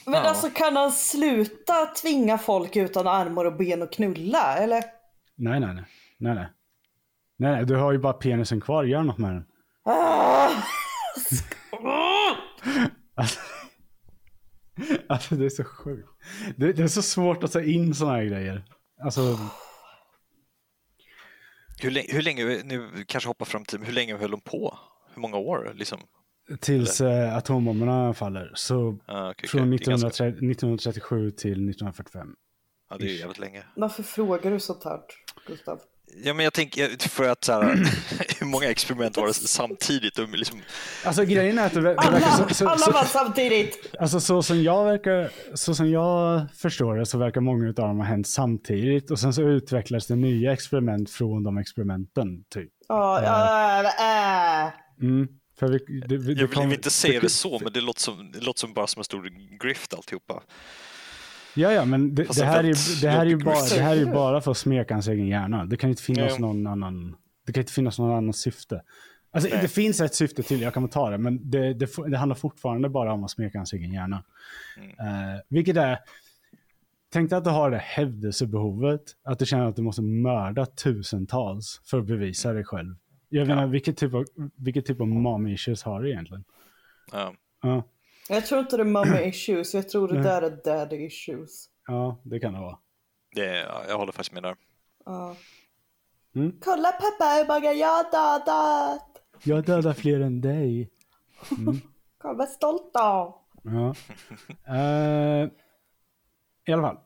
[0.05, 0.19] men Ja.
[0.19, 4.83] alltså kan han sluta tvinga folk utan armar och ben och knulla eller?
[5.35, 5.83] Nej, nej, nej.
[6.17, 6.47] Nej, nej.
[7.37, 8.83] Nej, nej, du har ju bara penisen kvar.
[8.83, 9.45] Gör något med den.
[13.15, 13.39] Alltså,
[15.09, 16.09] alltså det är så sjukt.
[16.57, 18.63] Det, det är så svårt att ta in sådana här grejer.
[19.03, 19.21] Alltså,
[21.81, 24.79] Hur länge, hur länge, nu kanske hoppa fram till, hur länge höll de på?
[25.13, 25.99] Hur många år liksom?
[26.59, 28.51] tills eh, atombomberna faller.
[28.55, 32.35] Så Ah, okej, från ganska- 1930, 1937 till 1945.
[32.89, 33.63] Ja, det är ju jävligt länge.
[33.75, 34.99] Varför frågar du sånt här
[35.47, 35.81] Gustav?
[36.23, 37.63] Ja, men jag tänker för att så här,
[38.39, 40.19] hur många experiment var det samtidigt?
[40.19, 40.61] Och liksom,
[41.05, 43.95] Alltså grejen är att det, ver- det Alla, verkar så, så, alla var samtidigt!
[43.99, 47.97] Alltså så som jag verkar, så som jag förstår det så verkar många av dem
[47.97, 52.69] ha hänt samtidigt och sen så utvecklades det nya experiment från de experimenten typ.
[52.87, 54.73] Ja, ja, äh.
[55.01, 55.27] Mm.
[55.59, 55.77] För vi,
[56.07, 58.39] det, det, jag vill kom- inte säga det- det så, men det låter, som, det
[58.39, 59.29] låter som bara som en stor
[59.63, 60.43] grift alltihopa.
[61.55, 63.75] Ja, ja, men det, det, här är, väldigt det, här är ju bara, quiz.
[63.75, 65.65] det här är ju bara för att smeka hans egen hjärna.
[65.65, 66.37] Det kan inte finnas Ja.
[66.39, 68.81] någon annan, det kan inte finnas någon annan syfte.
[69.31, 69.59] Alltså Nej.
[69.61, 72.35] det finns ett syfte till, jag kan väl ta det, men det, det, det handlar
[72.35, 74.23] fortfarande bara om att smeka hans egen hjärna.
[74.77, 74.89] Mm.
[74.89, 75.99] Eh, vilket är,
[77.13, 81.81] tänk dig att du har det hävdelsebehovet, att du känner att du måste mörda tusentals
[81.85, 82.95] för att bevisa dig själv.
[83.29, 84.25] Jag menar, vilket typ av,
[84.55, 86.43] vilket typ av mom issues har du egentligen?
[87.11, 87.33] Ja.
[87.61, 87.83] Ja,
[88.29, 91.65] Jag tror inte det är mommy issues, jag tror det där är daddy issues.
[91.87, 92.77] ja, det kan det vara.
[93.35, 94.55] Det, är- ja, jag håller faktiskt med där.
[95.05, 95.35] Ja.
[96.35, 96.57] Mm.
[96.61, 99.09] Kolla pappa hur många jag har dödat!
[99.43, 100.89] Jag dödar fler än dig.
[102.17, 103.39] Kolla vad stolt då!
[103.63, 103.95] Ja.
[104.75, 105.49] Eh,
[106.67, 106.97] I alla fall.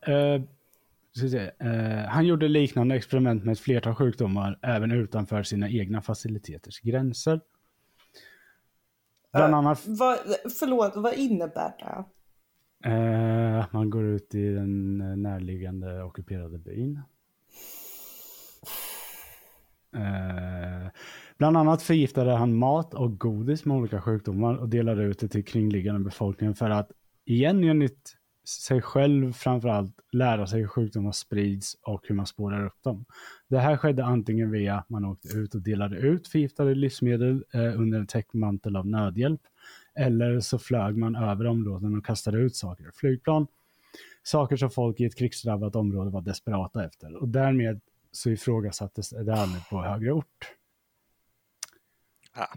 [1.29, 1.51] se.
[1.59, 7.41] Eh, han gjorde liknande experiment med ett flertal sjukdomar även utanför sina egna faciliteters gränser.
[9.37, 10.17] Bland annat Vad,
[10.59, 12.05] förlåt, vad innebär det?
[12.89, 17.01] eh, man går ut i den eh, närliggande ockuperade byn.
[19.95, 20.89] Eh,
[21.37, 25.45] bland annat förgiftade han mat och godis med olika sjukdomar och delade ut det till
[25.45, 26.91] kringliggande befolkningen för att
[27.25, 28.16] igen enligt
[28.47, 33.05] sig själv framförallt lära sig hur sjukdomar sprids och hur man spårar upp dem.
[33.47, 37.79] Det här skedde antingen via att man åkte ut och delade ut förgiftade livsmedel eh,
[37.79, 39.41] under en täckmantel av nödhjälp
[39.95, 43.47] eller så flög man över områden och kastade ut saker ur flygplan.
[44.23, 47.81] Saker som folk i ett krigsdrabbat område var desperata efter och därmed
[48.11, 50.51] så ifrågasattes det aldrig på högre ort.
[52.35, 52.47] Ja.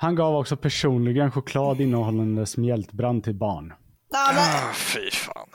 [0.00, 3.72] Han gav också personligen choklad innehållande smältbrand till barn.
[4.10, 5.48] Ja, men, Ah, fy fan.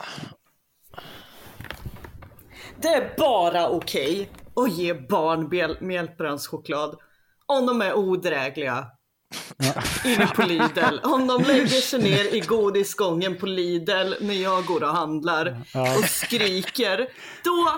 [2.82, 6.96] det är bara okej att ge barn mjäl- mjältbrandschoklad
[7.46, 8.86] om de är odrägliga.
[10.04, 10.98] Inne på Lidl.
[11.02, 15.60] Om de lägger sig ner i godisgången på Lidl när jag går och handlar
[15.98, 16.98] och skriker.
[17.44, 17.68] Då,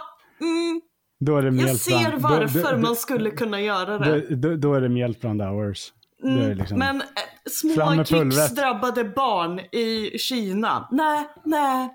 [0.46, 0.80] mm,
[1.20, 1.80] Då är det jag mjältbrand.
[2.04, 4.20] ser Då- varför då- man skulle kunna göra det.
[4.36, 5.92] Då, då, då är det mjältbrand hours.
[6.22, 7.06] Är liksom, Men eh,
[7.50, 10.88] små krigsdrabbade barn i Kina.
[10.90, 11.90] Nej, nej,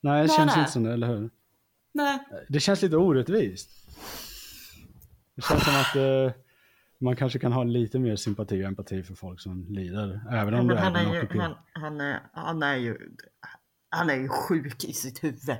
[0.00, 0.58] nej, det nej, känns nej.
[0.58, 1.30] inte som det, eller hur?
[1.92, 2.18] nej.
[2.48, 3.70] Det känns lite orättvist.
[5.36, 6.40] Det känns som att eh,
[7.00, 10.20] man kanske kan ha lite mer sympati och empati för folk som lider.
[10.30, 12.98] Även om det är han, är ju, han, han, är, han, är ju,
[13.90, 15.56] han är ju sjuk i sitt huvud.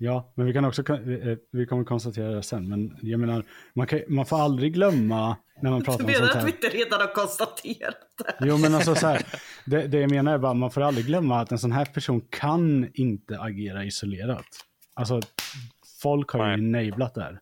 [0.00, 3.44] Ja, men vi kan också, eh, vi kommer konstatera det sen, men jag menar,
[3.74, 6.44] man, kan, man får aldrig glömma när man Du pratar om menar sånt att här.
[6.44, 8.46] vi inte redan har konstaterat det?
[8.46, 9.26] Jo, men alltså så här,
[9.64, 12.20] det, det jag menar är bara, man får aldrig glömma att en sån här person
[12.30, 14.46] kan inte agera isolerat.
[14.94, 15.20] Alltså,
[16.02, 17.40] folk har ju enablat det här.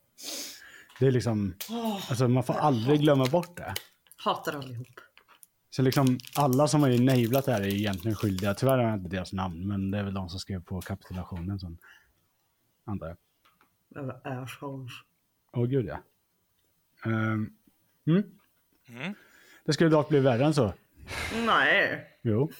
[1.00, 1.54] Det är liksom,
[2.08, 3.74] alltså man får aldrig glömma bort det.
[4.24, 4.86] Hatar allihop.
[5.70, 8.54] Så liksom alla som har enablat det här är egentligen skyldiga.
[8.54, 11.58] Tyvärr har jag inte deras namn, men det är väl de som skrev på kapitulationen
[11.58, 11.78] som
[12.86, 13.16] antar jag.
[13.88, 14.92] Jävla assholes.
[15.52, 16.02] Åh gud ja.
[17.04, 17.52] Ehm,
[18.06, 18.22] mm.
[18.88, 19.14] Mm.
[19.64, 20.74] Det skulle dock bli värre än så.
[21.46, 22.06] Nej.
[22.22, 22.50] Jo.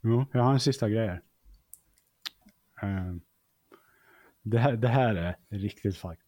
[0.00, 1.22] Jo, jag har en sista grej här.
[2.82, 3.20] Ehm,
[4.42, 6.18] det, här det här är riktigt fuck.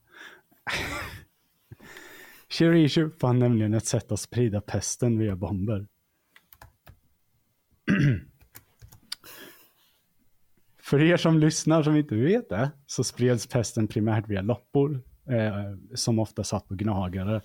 [2.49, 5.87] Shirishu fann nämligen ett sätt att sprida pesten via bomber.
[10.87, 15.95] För er som lyssnar som inte vet det, så spreds pesten primärt via loppor, eh,
[15.95, 17.41] som ofta satt på gnagare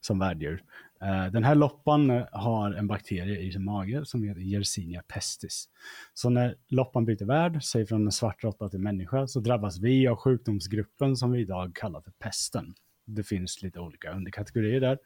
[0.00, 0.62] som värddjur.
[1.02, 5.68] Eh, den här loppan eh, har en bakterie i sin mage som heter Yersinia pestis.
[6.14, 10.08] Så när loppan byter värld, säg från en svart råtta till människa, så drabbas vi
[10.08, 12.74] av sjukdomsgruppen som vi idag kallar för pesten.
[13.04, 14.98] Det finns lite olika underkategorier där.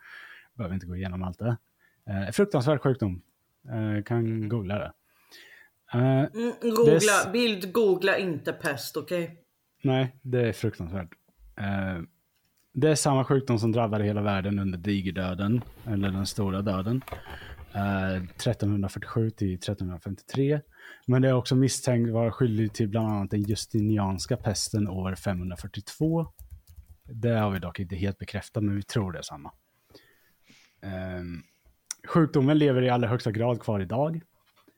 [0.55, 1.57] Behöver inte gå igenom allt det.
[2.07, 3.23] Eh, fruktansvärd sjukdom.
[3.69, 4.93] Eh, kan googla det.
[5.97, 9.41] Eh, Mm, googla, Dess- bild googla inte pest, okej?
[9.83, 11.09] nej, det är fruktansvärt.
[11.59, 12.03] Eh,
[12.73, 17.03] det är samma sjukdom som drabbade hela världen under digerdöden, eller den stora döden.
[17.75, 20.61] Eh, 1347 till 1353.
[21.07, 26.27] Men det är också misstänkt vara skyldig till bland annat den justinianska pesten år 542.
[27.05, 29.53] Det har vi dock inte helt bekräftat, men vi tror det är samma.
[30.83, 31.43] Ehm,
[32.09, 34.21] sjukdomen lever i allra högsta grad kvar idag,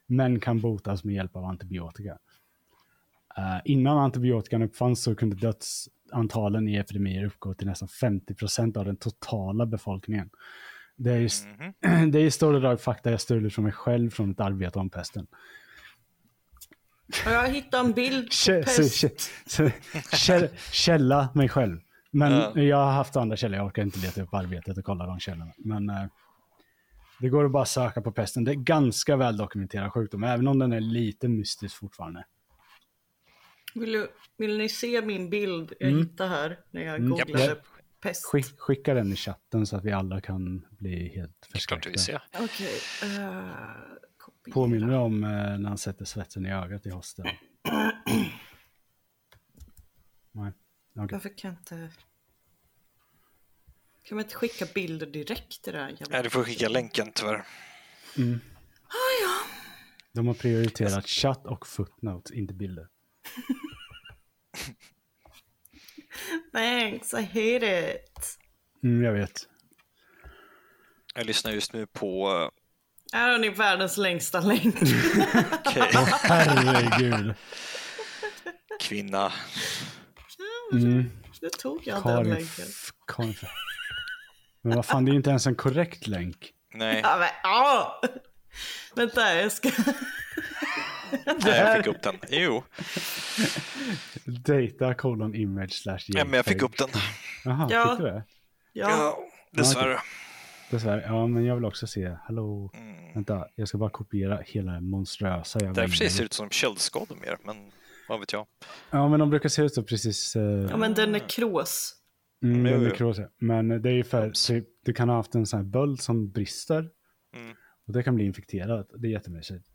[0.08, 2.18] men kan botas med hjälp av antibiotika.
[3.36, 8.96] Eh, innan antibiotikan uppfanns så kunde dödsantalen i epidemier uppgå till nästan 50% av den
[8.96, 10.30] totala befolkningen.
[10.96, 11.46] Det är, just,
[11.82, 12.10] Mhm.
[12.12, 14.90] det är i stora drag fakta jag stulit från mig själv från ett arbete om
[14.90, 15.26] pesten.
[17.24, 19.30] Ja, Jag hittade en bild på Kä- pest.
[20.74, 21.80] Källa mig själv.
[22.10, 22.58] Men Ja.
[22.62, 25.52] jag har haft andra källor, jag orkar inte leta upp arbetet och kolla de källorna.
[25.58, 26.04] Men eh,
[27.20, 28.44] det går att bara söka på pesten.
[28.44, 32.24] Det är ganska väl dokumenterad sjukdom, även om den är lite mystisk fortfarande.
[33.74, 36.02] Vill, du, vill ni se min bild jag Mm.
[36.02, 37.10] hittade här när jag Mm.
[37.10, 37.58] googlade Japp.
[38.00, 38.24] pest?
[38.26, 41.82] Skick, skicka den i chatten så att vi alla kan bli helt Det är klart
[41.82, 42.44] du vill förskräckta.
[42.44, 42.74] Okej.
[43.18, 43.50] eh,
[44.16, 44.54] kopiera.
[44.54, 47.26] Påminner om eh, när han sätter svetsen i ögat i hostel.
[50.32, 50.52] Nej,
[50.96, 51.08] okej.
[51.12, 51.90] Varför kan inte...
[54.08, 56.06] Kan man inte skicka bilder direkt till det här jävla...
[56.10, 57.44] Nej, du får skicka länken tyvärr.
[60.12, 62.86] De har prioriterat chatt och footnotes, inte bilder.
[66.52, 68.38] Thanks, I hate it.
[68.82, 69.48] Mm, jag vet.
[71.14, 72.28] Jag lyssnar just nu på...
[73.12, 74.74] Här har ni världens längsta länk.
[75.66, 75.92] Okej,
[76.22, 77.34] Herregud.
[78.80, 79.32] kvinna.
[80.72, 81.10] Mm.
[81.42, 82.66] Nu tog jag den Karin, länken.
[83.06, 83.48] Karin F-
[84.68, 86.52] Men vad fan, det är ju inte ens en korrekt länk.
[86.74, 88.00] Nej, Ja, men, ah!
[88.94, 89.70] Vänta, jag ska...
[91.26, 92.16] nej, jag fick upp den.
[92.28, 92.62] Jo,
[94.24, 96.88] Data colon image slash ja, men jag fick upp den.
[97.44, 97.90] Jaha, Ja.
[97.90, 98.22] fick du det?
[98.72, 99.18] Ja, Ja,
[99.52, 99.98] dessvärre.
[100.70, 101.02] Dessvärre.
[101.06, 102.16] Ja, men jag vill också se.
[102.26, 102.70] Hallå.
[102.74, 103.14] Mm.
[103.14, 106.24] Vänta, jag ska bara kopiera hela det monströsa jävla Därför ser det inlägget.
[106.24, 107.56] ut som köldskador mer, men
[108.08, 108.46] vad vet jag.
[108.90, 110.36] Ja, men de brukar se ut så precis.
[110.36, 111.94] Uh, ja men den är krås.
[112.42, 113.44] Mm, den är.
[113.44, 116.30] Men det är ju för, typ, du kan ha haft en sån här böld som
[116.30, 116.90] brister.
[117.36, 117.56] Mm.
[117.86, 118.90] Och det kan bli infekterat.
[118.98, 119.66] Det är jättemysigt.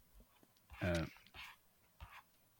[0.83, 1.03] Uh,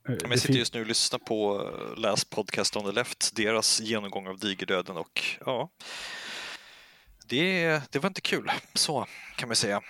[0.08, 3.80] Men jag sitter just nu och lyssnar på eh, Läs Podcast on the Left, deras
[3.80, 5.70] genomgång av digerdöden och ja,
[7.28, 8.50] det, det var inte kul.
[8.74, 9.80] Så kan man säga.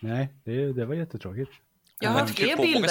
[0.00, 1.50] Nej, det, det var jättetråkigt.
[2.02, 2.20] Jag har
[2.56, 2.88] många bilder.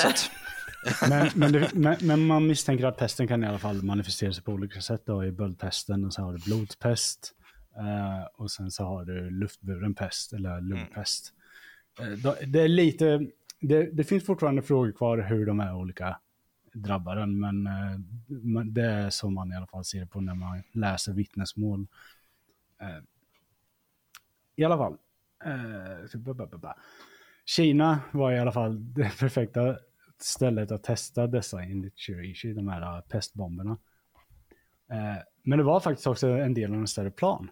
[1.09, 4.43] Men, men, det, men, men man misstänker att pesten kan i alla fall manifestera sig
[4.43, 5.01] på olika sätt.
[5.05, 7.33] Du har ju böldpesten och så har du blodpest.
[7.77, 11.33] eh, och sen så har du luftburen pest eller lungpest.
[11.99, 13.27] Eh, då- det är lite,
[13.59, 16.19] det, det finns fortfarande frågor kvar hur de här olika
[16.73, 17.39] drabbar en.
[17.39, 21.13] Men eh, det är så man i alla fall ser det på när man läser
[21.13, 21.87] vittnesmål.
[22.81, 22.87] Eh,
[24.55, 24.97] I alla fall.
[27.55, 29.77] Kina var i alla fall det perfekta
[30.17, 33.77] stället att testa dessa enligt Shirishi, de här äh, pestbomberna.
[34.91, 37.49] Eh, men det var faktiskt också en del av en större plan.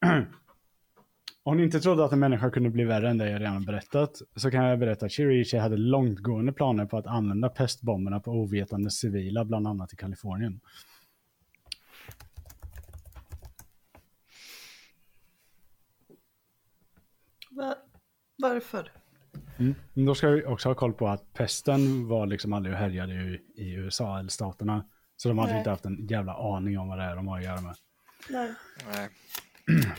[1.42, 4.22] Om ni inte trodde att en människa kunde bli värre än det jag redan berättat,
[4.36, 8.90] så kan jag berätta att Shirishi hade långtgående planer på att använda pestbomberna på ovetande
[8.90, 10.60] civila, bland annat i Kalifornien.
[18.36, 18.92] Varför?
[19.58, 19.74] Mm.
[19.94, 23.40] Men då ska vi också ha koll på att pesten var liksom aldrig härjade i,
[23.56, 24.84] i USA eller staterna.
[25.16, 25.58] Så de hade Nej.
[25.58, 27.74] inte haft en jävla aning om vad det är de har att göra med.
[28.30, 28.52] Nej.
[28.92, 29.08] Nej.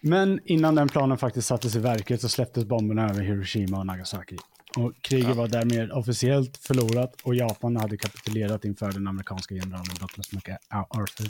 [0.00, 4.36] Men innan den planen faktiskt sattes i verket så släpptes bomberna över Hiroshima och Nagasaki.
[4.76, 10.32] Och kriget var därmed officiellt förlorat och Japan hade kapitulerat inför den amerikanska generalen Douglas
[10.32, 11.28] MacArthur.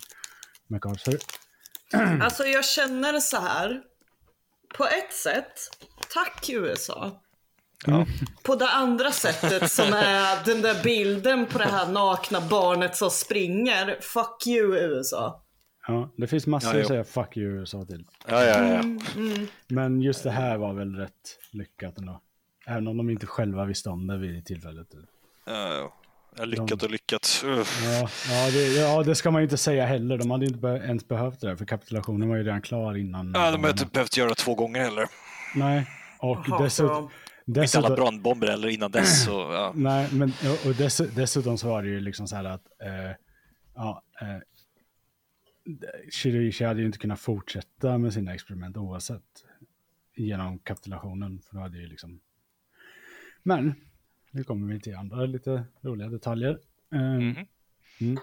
[0.67, 1.19] MacArthur.
[2.23, 3.83] Alltså jag känner så här.
[4.77, 5.61] På ett sätt,
[6.15, 7.21] tack USA.
[7.87, 8.07] Ja.
[8.43, 13.11] På det andra sättet som är den där bilden på det här nakna barnet som
[13.11, 13.99] springer.
[14.01, 15.45] Fuck you USA.
[15.87, 18.05] Ja, det finns massor Ja, att säga fuck you USA till.
[18.27, 18.83] Ja, ja, ja.
[19.69, 22.21] Men just det här var väl rätt lyckat ändå.
[22.67, 24.87] Även om de inte själva visste om det vid tillfället.
[25.47, 25.93] Ja, Ja,
[26.43, 27.45] lyckat och lyckat.
[27.45, 27.83] Uff.
[27.85, 30.19] Ja, ja, det, ja, det ska man ju inte säga heller.
[30.19, 33.33] De hade inte be ens behövt det där, för kapitulationen var ju redan klar innan.
[33.35, 35.07] Ja, de har inte behövt göra två gånger heller.
[35.55, 35.87] Nej,
[36.19, 37.11] och Jaha, dessutom...
[37.47, 39.25] Inte alla dessutom brandbomber eller innan dess.
[39.25, 39.73] Så, ja.
[39.75, 42.67] nej, men och och dess, dessutom så var det ju liksom så här att...
[42.83, 43.17] Eh,
[43.75, 44.39] ja, eh,
[46.11, 49.23] Shirishi hade ju inte kunnat fortsätta med sina experiment oavsett
[50.17, 51.41] genom kapitulationen.
[51.41, 52.21] För då hade ju liksom...
[53.43, 53.75] Men,
[54.35, 56.59] nu kommer vi till andra lite roliga detaljer.
[56.91, 57.37] Mhm.
[58.01, 58.17] mm.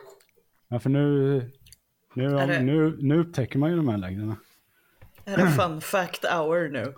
[0.67, 1.33] Ja, för nu,
[2.15, 4.35] nu, det- nu, nu upptäcker man ju de här längderna.
[5.25, 6.93] Är det fun fact hour nu?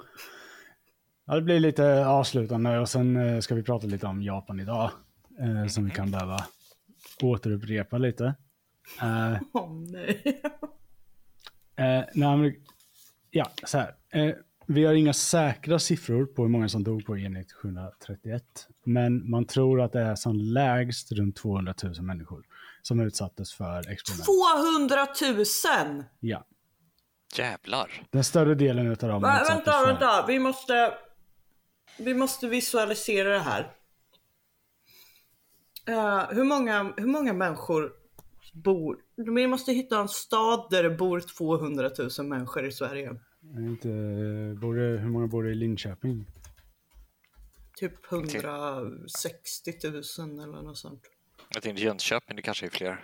[1.25, 4.91] Ja, det blir lite avslutande och sen eh, ska vi prata lite om Japan idag.
[5.39, 6.45] Eh, som vi kan behöva
[7.23, 8.25] återupprepa lite.
[9.01, 10.41] Eh, Åh nej.
[11.75, 12.53] eh, nej, men,
[13.31, 13.95] ja, så här.
[14.09, 14.33] Eh,
[14.67, 18.43] vi har inga säkra siffror på hur många som dog på enhet 731.
[18.85, 22.43] Men man tror att det är som lägst runt 200 000 människor
[22.81, 24.25] som utsattes för experiment.
[24.25, 25.07] 200
[25.95, 26.03] 000!
[26.19, 26.45] Ja.
[27.37, 28.03] Jävlar.
[28.11, 29.87] Den större delen av dem Va, utsattes vänta, för...
[29.87, 30.25] vänta.
[30.27, 30.93] Vi måste,
[31.97, 33.71] vi måste visualisera det här.
[35.87, 37.91] Eh, hur, många, hur många människor
[38.53, 38.97] bor...
[39.15, 43.15] Vi måste hitta en stad där det bor 200 000 människor i Sverige.
[43.57, 43.87] Inte,
[44.61, 46.25] bor det, hur många bor det i Linköping?
[47.79, 49.93] Typ 160 000
[50.43, 51.01] eller något sånt.
[51.53, 53.03] Jag tänkte Jönköping, det kanske är fler.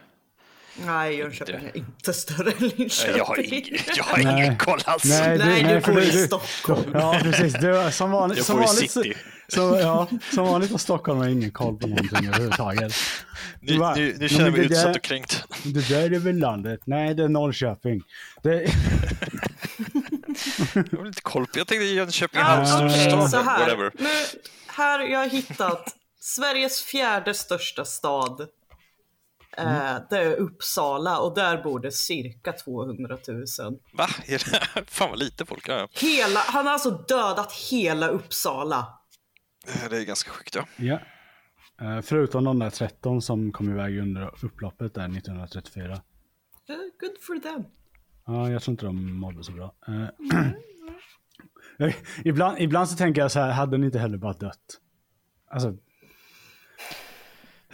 [0.85, 3.17] Nej, Jönköping är inte större än Linköping.
[3.17, 3.63] Jag har, ing,
[3.95, 4.43] jag har Nej.
[4.43, 5.03] ingen koll alls.
[5.05, 6.91] Nej, du för bor i Stockholm.
[6.93, 7.53] Ja, precis.
[7.53, 9.13] Du, som vanligt, Jag som bor i vanligt, city.
[9.47, 12.93] Så, ja, som vanligt har Stockholm ingen koll på någonting överhuvudtaget.
[13.61, 13.93] Nu, Va?
[13.95, 15.43] nu, nu känner jag men mig det utsatt där- och kränkt.
[15.63, 16.79] Det där är väl landet?
[16.85, 18.01] Nej, det är Norrköping.
[18.43, 18.71] Det,
[20.91, 21.59] Jag har inte koll på.
[21.59, 23.59] Jag tänkte Jönköping, Ja, Halmstad, okej, stad, så här.
[23.59, 23.91] whatever.
[23.99, 24.09] Nu,
[24.67, 28.41] här jag har hittat Sveriges fjärde största stad.
[29.57, 33.45] Eh, det är Uppsala och där bor det cirka 200 000.
[33.93, 34.07] Va?
[34.87, 35.69] Fan vad lite folk.
[35.69, 35.87] Ja, ja.
[35.91, 38.99] Hela, han har alltså dödat hela Uppsala.
[39.89, 40.65] Det är ganska sjukt ja.
[40.77, 40.99] ja.
[41.81, 45.91] Eh, Förutom de där 13 som kom iväg under upploppet där 1934.
[45.93, 45.99] Eh,
[46.99, 47.63] Good for them.
[48.29, 49.73] Ja, jag tror inte de mådde så bra.
[51.81, 54.79] Eh, ibland, ibland så tänker jag så här, hade ni inte heller bara dött?
[55.47, 55.77] Alltså,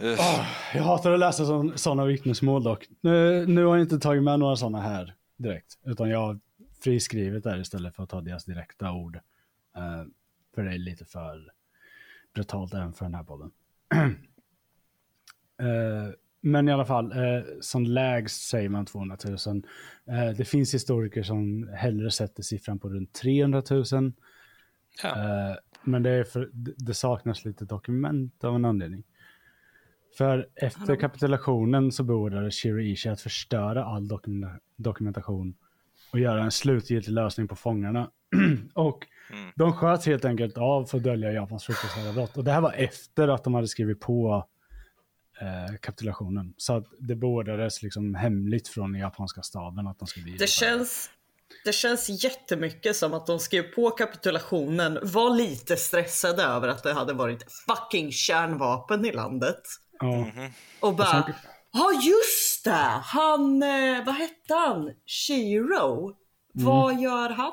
[0.00, 1.44] Uh, jag hatar att läsa
[1.76, 2.88] sådana vittnesmål dock.
[3.00, 6.40] Nu, nu har jag inte tagit med några sådana här direkt, utan jag har
[6.80, 9.16] friskrivet där istället för att ta deras direkta ord.
[9.76, 10.04] Eh,
[10.54, 11.52] för det är lite för
[12.34, 13.50] brutalt även för den här podden.
[15.58, 16.10] Eh,
[16.46, 19.36] men i alla fall, eh, som lägst säger man 200 000.
[20.08, 23.84] Eh, det finns historiker som hellre sätter siffran på runt 300 000.
[25.02, 25.08] ja.
[25.08, 29.04] Eh, men det, för, det saknas lite dokument av en anledning.
[30.18, 35.54] För efter kapitulationen så beordrade Shiriishi att förstöra all dokumenta- dokumentation
[36.12, 38.10] och göra en slutgiltig lösning på fångarna.
[38.74, 39.50] och Mm.
[39.56, 42.36] de sköt helt enkelt av för att dölja Japans fruktansvärda brott.
[42.36, 44.46] Och det här var efter att de hade skrivit på
[45.40, 46.54] eh, kapitulationen.
[46.56, 50.46] Så att det beordrades liksom hemligt från den japanska staben att de skulle Det genomföra
[50.46, 51.10] känns,
[51.64, 56.92] det känns jättemycket som att de skrev på kapitulationen, var lite stressade över att det
[56.92, 59.62] hade varit fucking kärnvapen i landet.
[60.00, 60.26] Ja.
[60.80, 61.32] Och bara, sen-
[61.72, 63.00] ja just det!
[63.02, 64.92] Han, eh, vad hette han?
[65.06, 66.16] Shiro?
[66.52, 67.52] Vad gör han?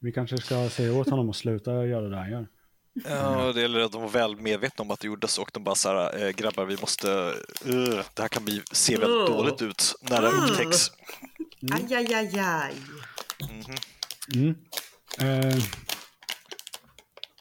[0.00, 2.48] Vi kanske ska säga åt honom att sluta göra det han gör.
[2.94, 5.74] Ja, det är att de var väl medvetna om att det gjordes och de bara
[5.74, 7.08] så här, eh, grabbar vi måste,
[7.66, 9.36] uh, det här kan bli, se väldigt Uh.
[9.36, 10.90] dåligt ut när det upptäcks.
[11.72, 12.74] Aj, aj, aj, aj.
[14.34, 14.54] Mm.
[15.18, 15.56] Eh,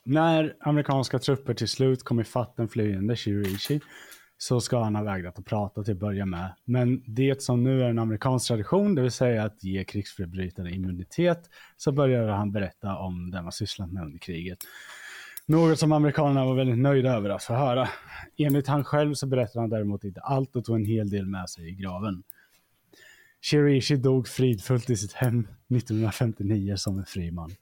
[0.03, 3.80] när amerikanska trupper till slut kom ifatt den flyende Shiriishi
[4.38, 6.53] så ska han ha vägrat att prata till att börja med.
[6.65, 11.49] Men det som nu är en amerikansk tradition, det vill säga att ge krigsförbrytare immunitet,
[11.78, 14.60] så började han berätta om det man sysslat med under kriget.
[15.50, 17.90] Något som amerikanerna var väldigt nöjda över att få höra.
[18.38, 21.50] Enligt han själv så berättade han däremot inte allt och tog en hel del med
[21.50, 22.24] sig i graven.
[23.42, 27.56] Shiriishi dog fridfullt i sitt hem 1959 som en fri man.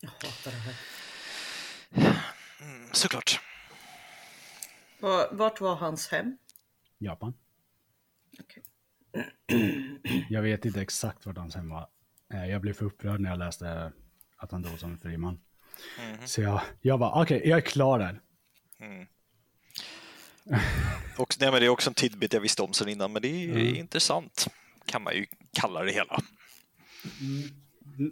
[0.00, 0.74] Jag hatar det här.
[2.62, 3.40] Mm, såklart.
[5.00, 6.36] Va- Vart var hans hem?
[6.98, 7.34] Japan.
[8.40, 8.62] Okej.
[10.28, 11.88] Jag vet inte exakt vart hans hem var.
[12.32, 13.92] Eh, Jag blev för upprörd när jag läste
[14.36, 15.40] att han dog som en fri man.
[16.24, 18.20] Så jag, jag bara, okej, jag är klar där.
[21.16, 23.28] Och, nej, men det är också en tidbit jag visste om sen innan, men det
[23.28, 23.74] är Mm.
[23.76, 24.46] intressant.
[24.86, 26.20] Kan man ju kalla det hela.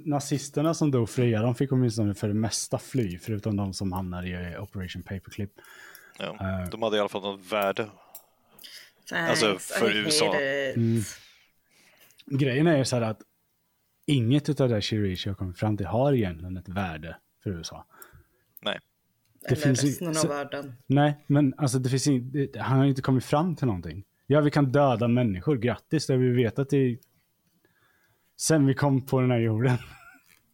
[0.04, 4.28] Nazisterna som dog fria, de fick åtminstone för det mesta fly, förutom de som hamnade
[4.28, 5.50] i Operation Paperclip.
[6.18, 6.36] Ja.
[6.40, 6.70] Eh.
[6.70, 7.90] De hade i alla fall något värde.
[9.12, 10.34] Alltså för USA.
[10.34, 11.02] Mm.
[12.26, 13.20] Grejen är ju så här att
[14.06, 17.86] inget av det Shirishi har kommit fram till har egentligen ett värde för USA.
[18.62, 18.80] Nej.
[19.40, 20.74] Det Eller finns resten så, av världen.
[20.86, 24.04] Nej, men alltså det finns in, han har inte kommit fram till någonting.
[24.26, 26.98] Ja, vi kan döda människor, grattis, det har vi vetat i...
[28.36, 29.76] Sen vi kom på den här jorden.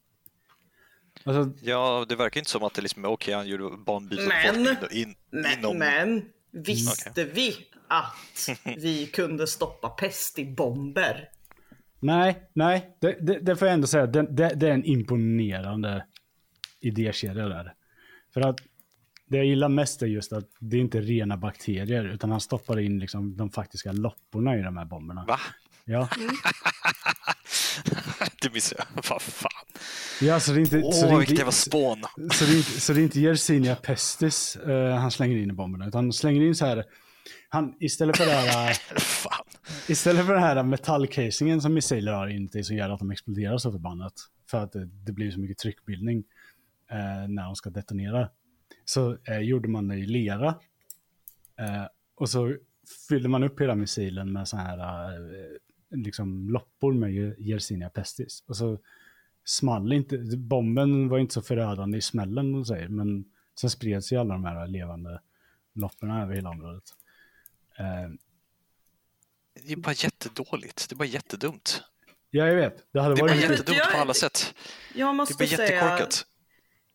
[1.25, 1.65] alltså...
[1.67, 4.77] Ja, det verkar inte som att det liksom är okej, okay, han gjorde banbyte men,
[4.91, 5.79] in, men, inom...
[5.79, 7.25] men, visste okay.
[7.25, 7.57] vi
[7.89, 11.29] att vi kunde stoppa pest i bomber?
[12.01, 16.07] Nej, nej, det, det, det får jag ändå säga, det, det, det är en imponerande
[16.85, 17.75] idékedja där.
[18.35, 18.61] För att
[19.27, 22.79] det jag gillar mest är just att det är inte rena bakterier, utan han stoppar
[22.79, 25.25] in liksom de faktiska lopporna i de här bomberna.
[25.29, 25.41] Va?
[25.85, 26.09] Ja.
[28.43, 29.03] det missade jag.
[29.11, 29.51] Vad fan.
[30.21, 30.83] Ja, så det är inte...
[30.85, 32.03] Åh, så det vilket jävla spån.
[32.33, 35.53] Så det är inte, så det är inte Yersinia pestis uh, han slänger in i
[35.53, 36.85] bomberna, utan han slänger in så här...
[37.49, 38.75] Han, istället för det här...
[39.01, 39.45] fan.
[39.89, 43.73] Istället för den här metallcasingen som missiler har inuti som gör att de exploderar så
[43.73, 44.13] förbannat.
[44.51, 46.25] För att det, det blir så mycket tryckbildning
[46.91, 48.31] eh, när de ska detonera.
[48.85, 50.49] Så eh, gjorde man det i lera.
[51.59, 52.57] Eh, och så
[53.09, 54.79] fyllde man upp hela missilen med så här
[55.13, 55.49] eh,
[55.91, 58.45] liksom loppor med Yersinia pestis.
[58.47, 58.79] Och så
[59.45, 63.25] small inte, bomben var inte så förödande i smällen, de säger, men
[63.61, 65.21] sen spreds ju alla de här levande
[65.73, 66.85] lopporna över hela området.
[67.79, 68.11] Eh,
[69.67, 70.89] det är bara jättedåligt.
[70.89, 71.83] Det är bara jättedumt.
[72.31, 72.87] Ja, jag vet.
[72.93, 74.55] Det, hade det bara jättedumt på alla sätt.
[74.95, 76.27] Jag måste det är bara säga, jättekorkat.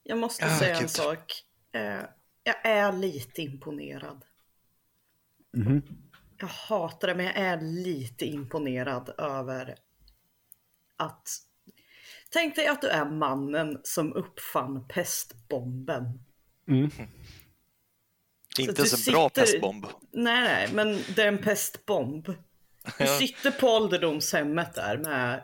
[0.10, 1.44] Jag måste ja, säga en sak.
[1.76, 2.06] Uh,
[2.44, 4.26] jag är lite imponerad.
[5.58, 5.82] Mm -hmm.
[6.38, 9.76] Jag hatar det, men jag är lite imponerad över
[10.98, 11.30] att...
[12.30, 16.24] Tänk dig att du är mannen som uppfann pestbomben.
[16.68, 16.92] Mm.
[18.60, 19.12] Inte ens en sitter...
[19.12, 19.86] bra pestbomb.
[20.12, 22.34] Nej, nej, men det är en pestbomb.
[22.98, 25.44] Du sitter på ålderdomshemmet där med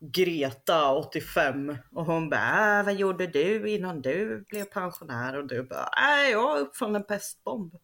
[0.00, 5.38] Greta, 85, och hon bara, äh, vad gjorde du innan du blev pensionär?
[5.38, 5.90] Och du bara,
[6.24, 7.74] äh, jag uppfann en pestbomb.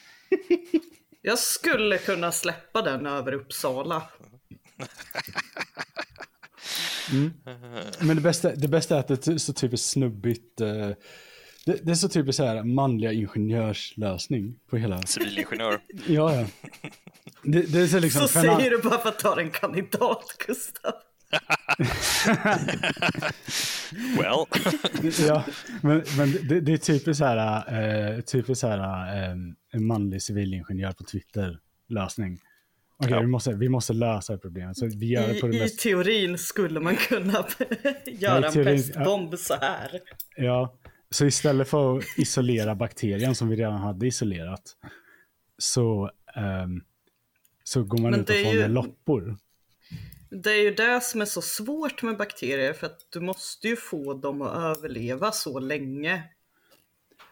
[1.22, 4.02] jag skulle kunna släppa den över Uppsala.
[7.12, 7.32] Mm.
[8.00, 10.60] Men det bästa, det bästa är att det är så typiskt snubbigt.
[10.60, 10.90] Uh,
[11.66, 15.02] det, det, är så typiskt så här manliga ingenjörslösning på hela...
[15.02, 15.80] Civilingenjör.
[16.06, 16.46] ja, ja.
[17.42, 18.62] Det, det är så liksom, så säger han...
[18.62, 20.92] du bara för att ta en kandidat, Gustav.
[24.18, 24.46] well.
[25.28, 25.44] ja,
[25.82, 30.22] men, men det, det, är typiskt så här, uh, typiskt så här um, en manlig
[30.22, 31.58] civilingenjör på Twitter
[31.88, 32.38] lösning.
[32.96, 33.20] Okej, okay, ja.
[33.20, 34.76] vi, måste, vi måste lösa problemet.
[34.76, 35.80] Så vi gör I, det på det I mest...
[35.80, 37.32] teorin skulle man kunna
[38.06, 39.36] göra teorin, en pestbomb ja.
[39.36, 40.00] så här.
[40.36, 40.74] Ja,
[41.14, 44.76] så istället för att isolera bakterien som vi redan hade isolerat
[45.58, 46.10] så,
[46.64, 46.84] um,
[47.64, 48.68] så går man Men ut och fångar ju...
[48.68, 49.36] loppor.
[50.30, 53.76] Det är ju det som är så svårt med bakterier för att du måste ju
[53.76, 56.22] få dem att överleva så länge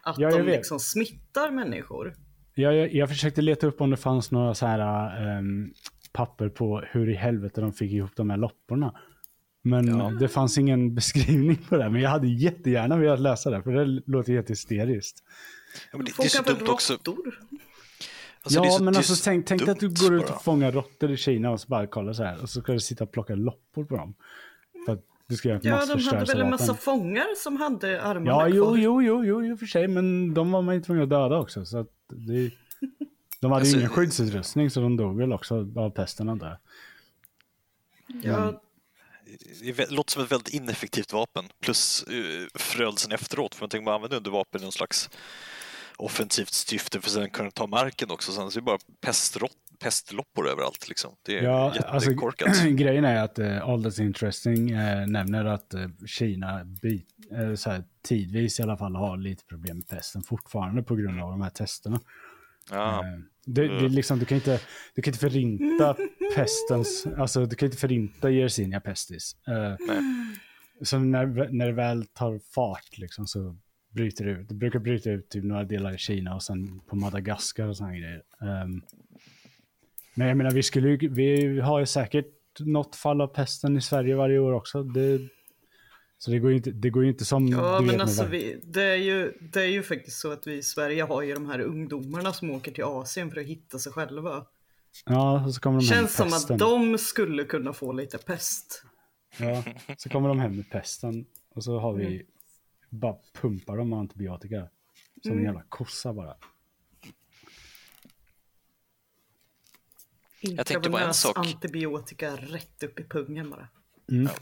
[0.03, 2.15] att ja, de liksom smittar människor.
[2.53, 5.73] Ja, jag, jag försökte leta upp om det fanns några så här um,
[6.11, 8.99] papper på hur i helvete de fick ihop de här lopporna.
[9.65, 10.09] Men ja.
[10.19, 11.89] det fanns ingen beskrivning på det.
[11.89, 15.23] Men jag hade jättegärna velat läsa det, för det låter helt hysteriskt.
[15.91, 16.97] Ja, men det, det är så dumt också.
[18.43, 21.51] Alltså, ja, men alltså tänk, tänk att du går ut och fångar råttor i Kina
[21.51, 22.41] och så bara kollar så här.
[22.41, 24.15] Och så ska du sitta och plocka loppor på dem.
[24.85, 28.01] För att du ska göra ett Ja, de hade väl en massa fångar som hade
[28.01, 29.87] armarna Ja, jo, jo, jo, jo, jo, för sig.
[29.87, 31.65] Men de var man ju tvungen att döda också.
[31.65, 32.51] Så att det,
[33.39, 36.57] de hade alltså, ingen skyddsutrustning så de dog väl också av pesten jag.
[38.23, 38.62] Ja,
[39.75, 43.55] det låter som ett väldigt ineffektivt vapen plus uh, förödelsen efteråt.
[43.55, 45.09] För man tänker man använder under vapen i någon slags
[45.97, 48.31] offensivt syfte för att sen kunna ta marken också.
[48.31, 50.89] Sen så är det bara pestrott, pestloppor överallt.
[50.89, 51.15] Liksom.
[51.25, 52.47] Det är ja, jättekorkat.
[52.47, 57.55] Alltså, grejen är att uh, All That's Interesting uh, nämner att uh, Kina bit, uh,
[57.55, 61.31] så här, tidvis i alla fall har lite problem med pesten fortfarande på grund av
[61.31, 61.99] de här testerna.
[62.71, 63.03] Ja.
[63.45, 64.59] Det, det, liksom, du, kan inte,
[64.95, 65.95] du kan inte förinta
[66.35, 69.35] pestens, alltså du kan inte förinta Yersinia pestis.
[69.49, 69.75] Uh,
[70.81, 73.55] så när, när det väl tar fart liksom, så
[73.89, 74.49] bryter det ut.
[74.49, 77.95] Det brukar bryta ut typ några delar i Kina och sen på Madagaskar och sådana
[77.95, 78.23] grejer.
[78.39, 78.81] Um,
[80.15, 82.25] men jag menar, vi, skulle, vi har ju säkert
[82.59, 84.83] något fall av pesten i Sverige varje år också.
[84.83, 85.19] Det,
[86.23, 87.47] så det går ju inte, det går inte som...
[87.47, 90.63] Ja, men alltså vi, det, är ju, det är ju faktiskt så att vi i
[90.63, 94.45] Sverige har ju de här ungdomarna som åker till Asien för att hitta sig själva.
[95.05, 98.83] Ja, så kommer de Känns hem med som att de skulle kunna få lite pest.
[99.37, 99.63] Ja,
[99.97, 101.25] så kommer de hem med pesten
[101.55, 102.25] och så har vi mm.
[102.89, 104.67] bara pumpar dem med antibiotika.
[105.21, 105.37] Som mm.
[105.37, 106.35] en jävla kossa bara.
[110.41, 111.37] Jag tänkte på en sak.
[111.37, 113.67] antibiotika rätt upp i pungen bara.
[114.11, 114.23] Mm.
[114.23, 114.33] Jag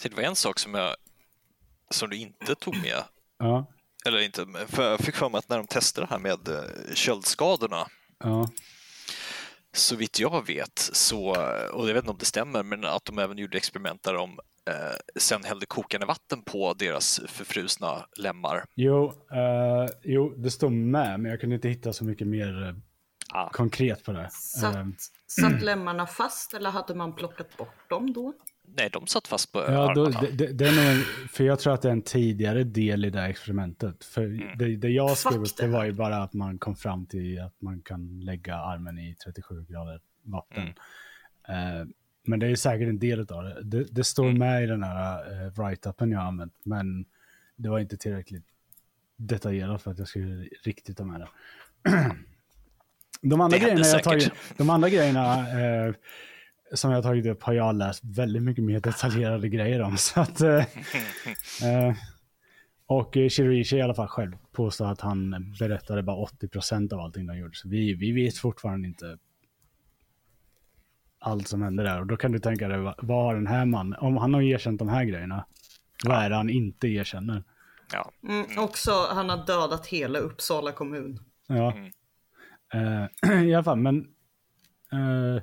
[0.00, 0.96] tänkte på en sak som, jag,
[1.90, 3.02] som du inte tog med.
[3.38, 3.66] Ja.
[4.06, 6.94] Eller inte, för jag fick för mig att när de testade det här med eh,
[6.94, 7.86] köldskadorna
[8.24, 8.48] Ja.
[9.72, 11.28] så vitt jag vet, så,
[11.72, 14.38] och jag vet inte om det stämmer, men att de även gjorde experiment där de
[14.70, 18.64] eh, sen hällde kokande vatten på deras förfrusna lemmar.
[18.74, 22.74] Jo, eh, jo, det står med, men jag kunde inte hitta så mycket mer eh,
[23.34, 23.50] Ah.
[23.50, 24.30] konkret på det.
[24.30, 24.94] Satt, Ehm,
[25.26, 28.32] satt lemmarna fast eller hade man plockat bort dem då?
[28.76, 30.20] Nej, de satt fast på Ja, då, armarna.
[30.20, 33.20] det, det, det är för jag tror att det är en tidigare del i det
[33.20, 34.04] här experimentet.
[34.04, 34.58] För Mm.
[34.58, 37.54] det, det jag skrev upp, det var ju bara att man kom fram till att
[37.62, 40.72] man kan lägga armen i 37 grader vatten.
[41.48, 41.80] Mm.
[41.80, 41.86] Eh,
[42.24, 43.60] men det är säkert en del av det.
[43.62, 44.38] Det, det står Mm.
[44.38, 47.04] med i den här uh, write-upen jag har använt, men
[47.56, 48.44] det var inte tillräckligt
[49.16, 51.28] detaljerat för att jag skulle riktigt ta med det.
[53.22, 55.94] De andra, Det grejerna jag tagit, de andra grejerna eh,
[56.74, 59.96] som jag har tagit upp har jag läst väldigt mycket mer detaljerade grejer om.
[59.96, 60.58] Så att, eh,
[61.68, 61.94] eh,
[62.86, 67.38] och Shirishi i alla fall själv påstår att han berättade bara 80% av allting de
[67.38, 67.54] gjorde.
[67.54, 69.18] Så vi, vi vet fortfarande inte
[71.18, 72.00] allt som hände där.
[72.00, 74.42] Och då kan du tänka dig, vad, vad har den här mannen, om han har
[74.42, 75.46] erkänt de här grejerna,
[76.04, 77.44] vad är det han inte erkänner?
[77.92, 78.10] Ja.
[78.28, 81.18] Mm, också, han har dödat hela Uppsala kommun.
[81.46, 81.72] Ja.
[81.72, 81.92] Mm.
[82.74, 83.96] Eh, I alla fall, men
[84.92, 85.42] eh,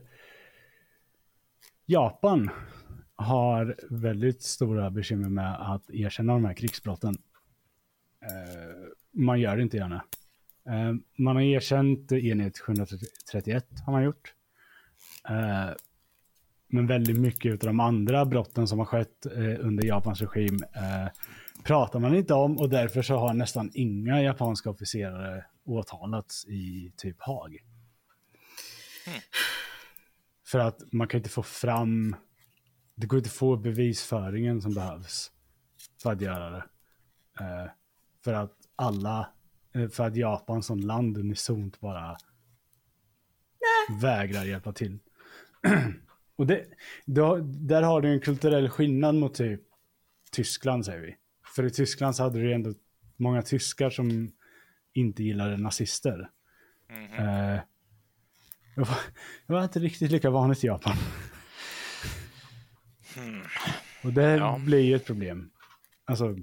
[1.92, 2.50] Japan
[3.16, 7.18] har väldigt stora bekymmer med att erkänna de här krigsbrotten.
[8.22, 8.76] Eh,
[9.12, 10.04] man gör det inte gärna.
[10.68, 14.34] Eh, man har erkänt enhet 731 har man gjort.
[15.30, 15.76] Eh,
[16.68, 21.08] men väldigt mycket av de andra brotten som har skett eh, under Japans regim eh,
[21.64, 27.22] pratar man inte om och därför så har nästan inga japanska officerare åtalats i typ
[27.22, 27.58] Haag.
[29.06, 29.20] Hmm.
[30.52, 32.16] För att man kan inte få fram,
[32.96, 35.32] det går inte att få bevisföringen som behövs
[36.04, 36.64] för att göra det.
[37.40, 37.72] Eh,
[38.24, 39.30] för att alla,
[39.76, 42.18] eh, för att Japan som land unisont bara
[44.02, 45.00] vägrar hjälpa till.
[46.36, 46.66] Och det,
[47.06, 49.62] då, där har du en kulturell skillnad mot typ
[50.32, 51.16] Tyskland säger vi.
[51.56, 52.74] För i Tyskland så hade du ändå
[53.18, 54.32] många tyskar som
[54.94, 56.30] inte gillade nazister.
[56.90, 57.26] Mhm.
[57.26, 57.60] Eh,
[58.80, 58.98] det, var,
[59.48, 60.96] det var inte riktigt lika vanligt i Japan.
[63.16, 63.42] Hmm.
[64.04, 64.60] Och det Ja.
[64.66, 65.50] blir ju ett problem.
[66.06, 66.36] Alltså,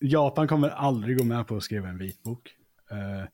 [0.00, 2.54] Japan kommer aldrig gå med på att skriva en vitbok.
[2.90, 3.28] Eh,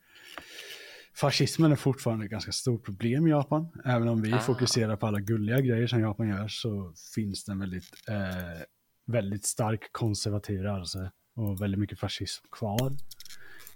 [1.15, 3.69] fascismen är fortfarande ett ganska stort problem i Japan.
[3.85, 4.39] Även om vi Ah.
[4.39, 8.63] fokuserar på alla gulliga grejer som Japan gör så finns det en väldigt, eh,
[9.07, 12.93] väldigt stark konservativ rörelse och väldigt mycket fascism kvar.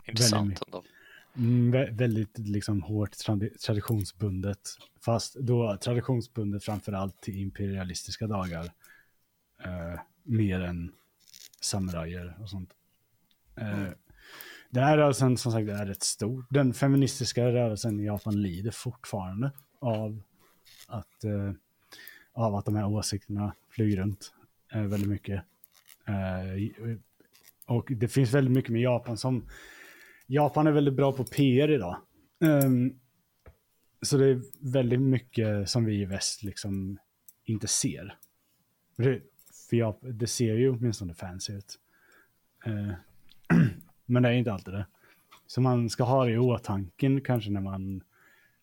[0.04, 0.84] Intressant ändå.
[1.36, 4.68] Mm, vä- väldigt liksom hårt tradi- traditionsbundet.
[5.00, 8.64] Fast då traditionsbundet framförallt till imperialistiska dagar.
[9.64, 10.92] Eh, mer än
[11.60, 12.70] samurajer och sånt.
[13.56, 13.88] Eh,
[14.70, 16.44] Den här rörelsen som sagt är rätt stor.
[16.50, 20.22] Den feministiska rörelsen i Japan lider fortfarande av
[20.86, 21.52] att, eh,
[22.32, 24.32] av att de här åsikterna flyger runt
[24.72, 25.42] eh, väldigt mycket.
[26.04, 26.96] Eh,
[27.66, 29.44] och det finns väldigt mycket med Japan som
[30.26, 31.96] Japan är väldigt bra på PR idag.
[32.40, 32.98] Um,
[34.02, 34.42] så det är
[34.72, 36.98] väldigt mycket som vi i väst liksom
[37.44, 38.18] inte ser.
[38.96, 39.20] För det,
[39.70, 41.78] för jag, det ser ju åtminstone fancy ut.
[42.66, 42.92] Uh,
[44.06, 44.86] men det är inte alltid det.
[45.46, 48.02] Så man ska ha det i åtanke kanske när man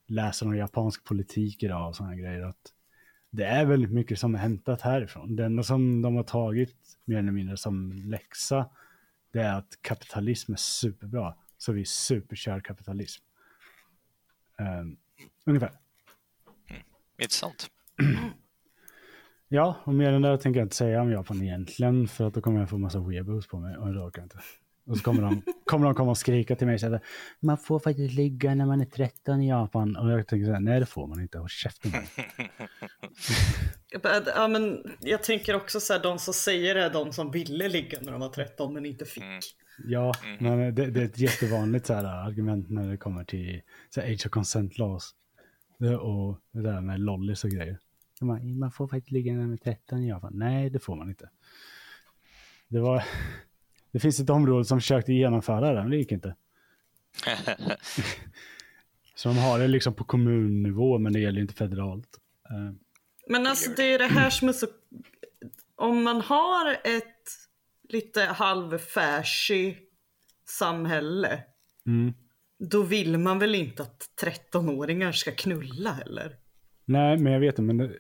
[0.07, 2.41] läser om japansk politik idag och sådana grejer.
[2.41, 2.73] Att
[3.29, 5.35] det är väldigt mycket som är hämtat härifrån.
[5.35, 8.65] Det enda som de har tagit mer eller mindre som läxa
[9.33, 11.35] det är att kapitalism är superbra.
[11.65, 13.23] Så vi superkör kapitalism.
[14.81, 14.97] Um,
[15.45, 15.71] ungefär.
[17.17, 17.67] Intressant.
[19.47, 22.07] Ja, och mer än det tänker jag inte säga om Japan egentligen.
[22.07, 24.39] För att då kommer jag få massa weeaboos på mig och det orkar jag inte.
[24.85, 26.99] Och så kommer de, kommer de komma och skrika till mig så här,
[27.39, 29.95] Man får faktiskt ligga när man är 13 i Japan.
[29.95, 31.37] Och jag tänker så här, nej det får man inte.
[31.37, 32.51] Håll käften med dig."
[33.89, 37.13] Jag bara, Ja, men jag tänker också så här, de som säger det är de
[37.13, 39.62] som ville ligga när de var 13 men inte fick.
[39.79, 39.91] Mm.
[39.91, 44.01] Ja, men det, det är ett jättevanligt så här, argument när det kommer till så
[44.01, 45.15] här, age of consent laws.
[45.77, 47.79] Det, och det där med lollis och grejer.
[48.21, 50.31] Bara, Man får faktiskt ligga man är 13 i Japan.
[50.35, 51.29] Nej, det får man inte.
[52.67, 53.03] Det var...
[53.91, 56.35] Det finns ett område som försökte genomföra det, men det gick inte.
[59.15, 62.19] Så de har det liksom på kommunnivå, men det gäller inte federalt.
[62.49, 62.71] Eh,
[63.27, 64.67] Men alltså det är det här som är så...
[65.75, 67.42] Om man har ett
[67.93, 69.79] lite halvfärsig
[70.47, 71.43] samhälle
[71.85, 72.13] Mm.
[72.59, 76.35] Då vill man väl inte att 13-åringar ska knulla heller?
[76.85, 77.97] Nej, men jag vet inte, men det,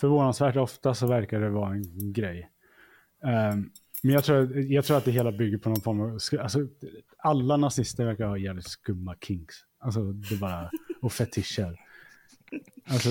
[0.00, 2.50] förvånansvärt ofta så verkar det vara en grej.
[3.22, 3.70] Um,
[4.02, 6.18] men jag tror, jag tror att det hela bygger på någon form av...
[6.40, 6.68] Alltså,
[7.18, 9.56] alla nazister verkar ha jävligt skumma kinks.
[9.78, 10.70] Alltså, det bara...
[11.00, 11.80] Och fetischer.
[12.88, 13.08] Alltså,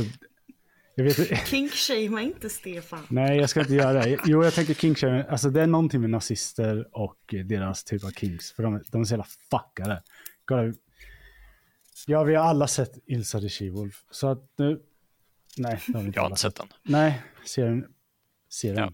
[1.04, 3.08] vet Kinkshamea inte Stefan.
[3.10, 4.20] Nej, jag ska inte göra det.
[4.26, 5.26] Jo, jag tänker kinkshamea.
[5.30, 8.52] Alltså det är någonting med nazister och deras typ av kinks.
[8.52, 10.04] För de, de är så jävla fuckade.
[10.46, 10.74] Kolla.
[12.08, 13.96] Ja, vi har alla sett Ilsa the She-Wolf.
[14.12, 14.82] Så att nu...
[15.58, 16.68] Nej, det har vi inte Jag har alla inte sett den.
[16.84, 17.86] Nej, se den.
[18.50, 18.78] Se den.
[18.78, 18.92] Ja.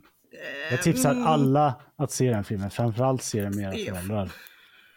[0.71, 1.23] Jag tipsar Mm.
[1.25, 2.71] alla att se den filmen.
[2.71, 4.31] Framförallt se den med era föräldrar.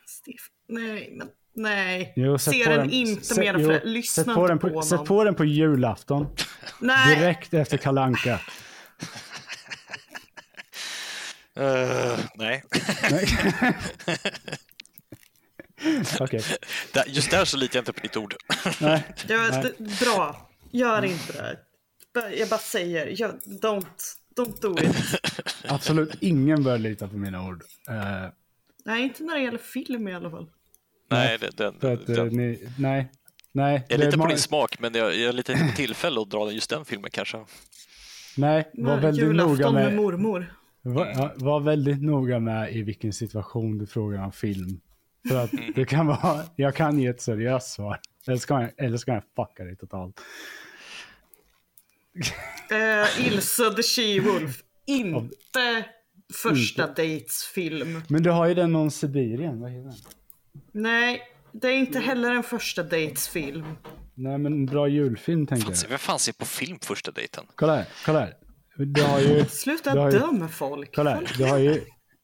[0.06, 0.55] Stefan.
[0.68, 2.12] Nej, men nej.
[2.16, 4.74] Jo, Se på den inte mer jo, för lyssna sätt på inte den på, på,
[4.74, 4.82] honom.
[4.89, 6.26] Sätt på den på julafton.
[6.81, 7.16] nej.
[7.16, 8.40] Direkt efter Kalle Anka.
[11.56, 12.64] Eh, nej.
[16.93, 18.35] Där- Just där så litar jag inte på ditt ord.
[18.81, 19.02] Nej.
[19.28, 19.72] Var Nej.
[20.01, 20.51] bra.
[20.70, 21.32] Gör inte
[22.12, 22.36] det.
[22.36, 23.86] Jag bara säger, gör, don't,
[24.36, 24.97] don't do it.
[25.68, 27.62] Absolut ingen bör lita på mina ord.
[27.89, 28.28] Eh,
[28.85, 30.51] Nej, inte när det gäller film i alla fall.
[31.09, 33.10] Nej, det, den, för att, eh, den, ni, nej.
[33.52, 33.85] Nej.
[33.89, 36.31] jag det är litar på din smak, men jag, jag litar inte på tillfälle att
[36.31, 37.44] dra just den filmen kanske.
[38.36, 40.55] Nej, var Men väldigt noga med med, mormor.
[40.82, 44.81] var, var väldigt noga med i vilken situation du frågar om film.
[45.28, 45.72] För att Mm.
[45.76, 48.01] det kan vara, jag kan ge ett seriöst svar.
[48.26, 50.20] Eller ska jag, eller ska jag fucka dig totalt.
[52.70, 54.62] Eh, Ilse the She-Wolf.
[54.86, 55.85] Inte
[56.43, 58.02] första dates film.
[58.09, 59.94] Men du har ju den om Sibirien, vad heter den?
[60.74, 61.22] Nej,
[61.52, 63.64] det är inte heller en första dates film.
[64.14, 65.88] Nej men en bra julfilm tänker jag.
[65.88, 67.44] Vem fan ser på film första dejten?
[67.55, 68.34] Kolla här, kolla här.
[68.76, 70.94] Du har ju, Sluta Du har ju- döma folk.
[70.94, 71.32] kolla här.
[71.38, 71.80] Du har ju,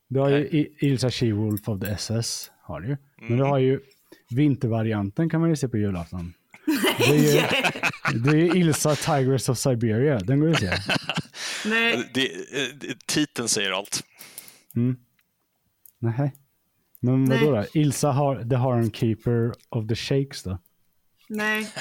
[0.08, 2.50] du har ju I- Ilsa She-Wolf of the SS.
[2.62, 2.96] Har du ju.
[3.28, 3.80] Men du har ju
[4.30, 6.34] vintervarianten kan man ju se på julafton.
[6.98, 7.40] Det är ju,
[8.24, 10.18] det är ju Ilsa Tigress of Siberia.
[10.18, 10.70] Den går ju att se.
[11.68, 14.04] Nej, Det, eh, det, titeln säger allt.
[15.98, 16.32] Nej.
[17.00, 17.44] Men Nej.
[17.44, 17.64] vadå då?
[17.74, 20.58] Ilsa har The Harem Keeper of the Shakes då?
[21.28, 21.68] nej.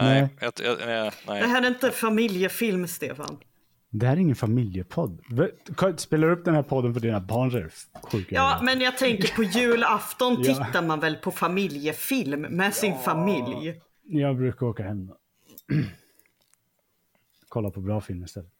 [0.00, 0.28] Nej, Nej.
[0.40, 1.40] Jag, jag, nej.
[1.42, 3.38] Det här är inte familjefilm, Stefan.
[3.90, 5.20] Det här är ingen familjepodd.
[5.96, 7.70] Spelar du upp den här podden för dina barn så är
[8.10, 8.64] sjuka Ja, grejer.
[8.64, 10.64] men jag tänker på julafton Ja.
[10.64, 13.80] tittar man väl på familjefilm med sin familj.
[14.02, 15.16] Jag brukar åka hem då.
[17.48, 18.52] Kolla på bra film istället.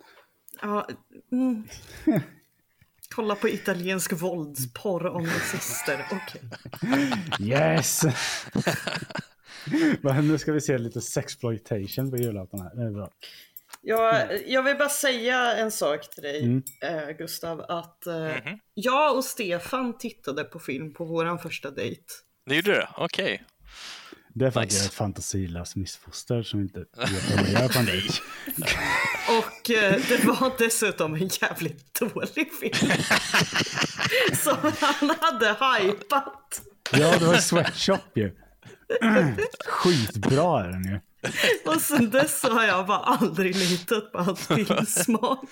[0.63, 0.89] Ja,
[1.33, 1.65] mm.
[3.15, 6.07] Kolla på italiensk våldsporr om nazister.
[6.13, 6.43] Okej.
[7.41, 8.03] Yes!
[10.03, 12.75] Men nu ska vi se lite sexploitation på julafton här.
[12.75, 13.11] Det är bra.
[13.83, 16.63] Jag, jag vill bara säga en sak till dig, Mm.
[16.83, 17.61] eh, Gustav.
[17.69, 18.37] Att eh,
[18.75, 22.03] jag och Stefan tittade på film på våran första dejt.
[22.47, 22.89] Ni gjorde det?
[22.97, 23.43] Okej.
[24.39, 24.77] Det är för att Nice.
[24.77, 26.89] jag är ett fantasilöst missfoster som inte vet
[27.31, 28.15] vad man gör på en dejt.
[29.29, 32.93] Och eh, det var dessutom en jävligt dålig film.
[34.43, 35.47] Som han hade
[35.81, 36.63] hypat.
[36.93, 38.33] Ja, det var Sweatshop ju.
[39.67, 41.01] Skitbra är den ju.
[41.67, 45.45] Och sen dess så har jag bara aldrig litat på hans filmsmak.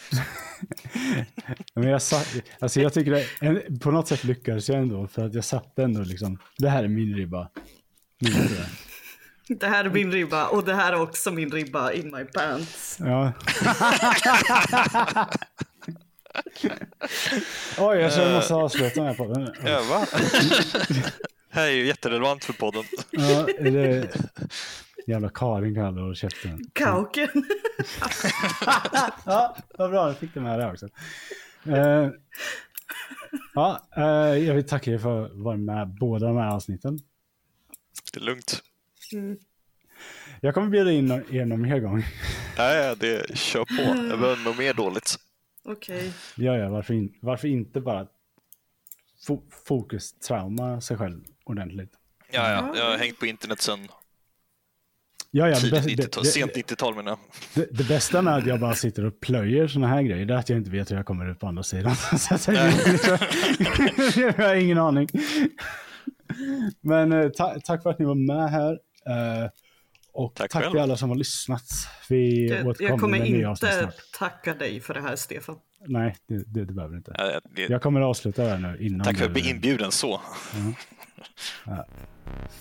[1.75, 2.23] Men jag, sa,
[2.59, 6.01] alltså jag tycker det, på något sätt lyckades jag ändå för att jag satte ändå
[6.01, 7.49] liksom, det här är min ribba.
[9.49, 12.99] Det här är min ribba och det här är också min ribba in my pants.
[13.01, 13.33] Ja.
[17.79, 19.55] Oj, jag tror jag måste avsluta den här podden.
[19.65, 20.07] Ja, va?
[21.53, 22.85] Det här är ju jätterelevant för podden.
[23.11, 24.09] Ja, det
[25.07, 26.65] jävla Karin kallar och käften.
[26.73, 27.29] Kauken.
[29.25, 30.89] Ja, vad bra, jag fick med det också.
[31.67, 32.11] Eh,
[33.55, 36.99] ja, eh, jag vill tacka er för att vara med båda de här avsnitten.
[38.13, 38.63] Det är lugnt.
[40.41, 42.05] Jag kommer bjuda in er någon mer gång.
[42.59, 43.83] Nej, det kör på.
[44.09, 45.17] Jag behöver nog mer dåligt.
[45.65, 46.13] Okej.
[46.37, 48.07] Ja, ja, varför, in, varför inte bara
[49.27, 51.93] fo fokustrauma sig själv ordentligt?
[52.31, 52.75] Ja, ja.
[52.77, 53.89] Jag har hängt på internet sedan
[55.31, 57.19] Ja, ja, det, tidigt bä- 90-tal, det, sent det, 90-tal menar jag.
[57.55, 60.39] det, det bästa med att jag bara sitter och plöjer såna här grejer, det är
[60.39, 61.97] att jag inte vet hur jag kommer ut på andra sidan.
[62.39, 62.73] Så jag,
[64.17, 65.09] jag har ingen aning.
[66.81, 68.73] Men eh, ta, tack för att ni var med här.
[69.43, 69.51] Eh,
[70.13, 71.63] och Tack tack, till alla som har lyssnat.
[72.09, 75.57] Vi Jag, jag återkommer kommer med inte tacka dig för det här Stefan.
[75.89, 77.15] Nej, det, det, det behöver du inte.
[77.19, 79.45] Ja, det- Jag kommer att avsluta det här nu innan Tack för att du- jag
[79.45, 80.21] blev inbjuden så.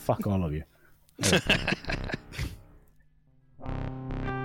[0.05, 0.63] Fuck all of you.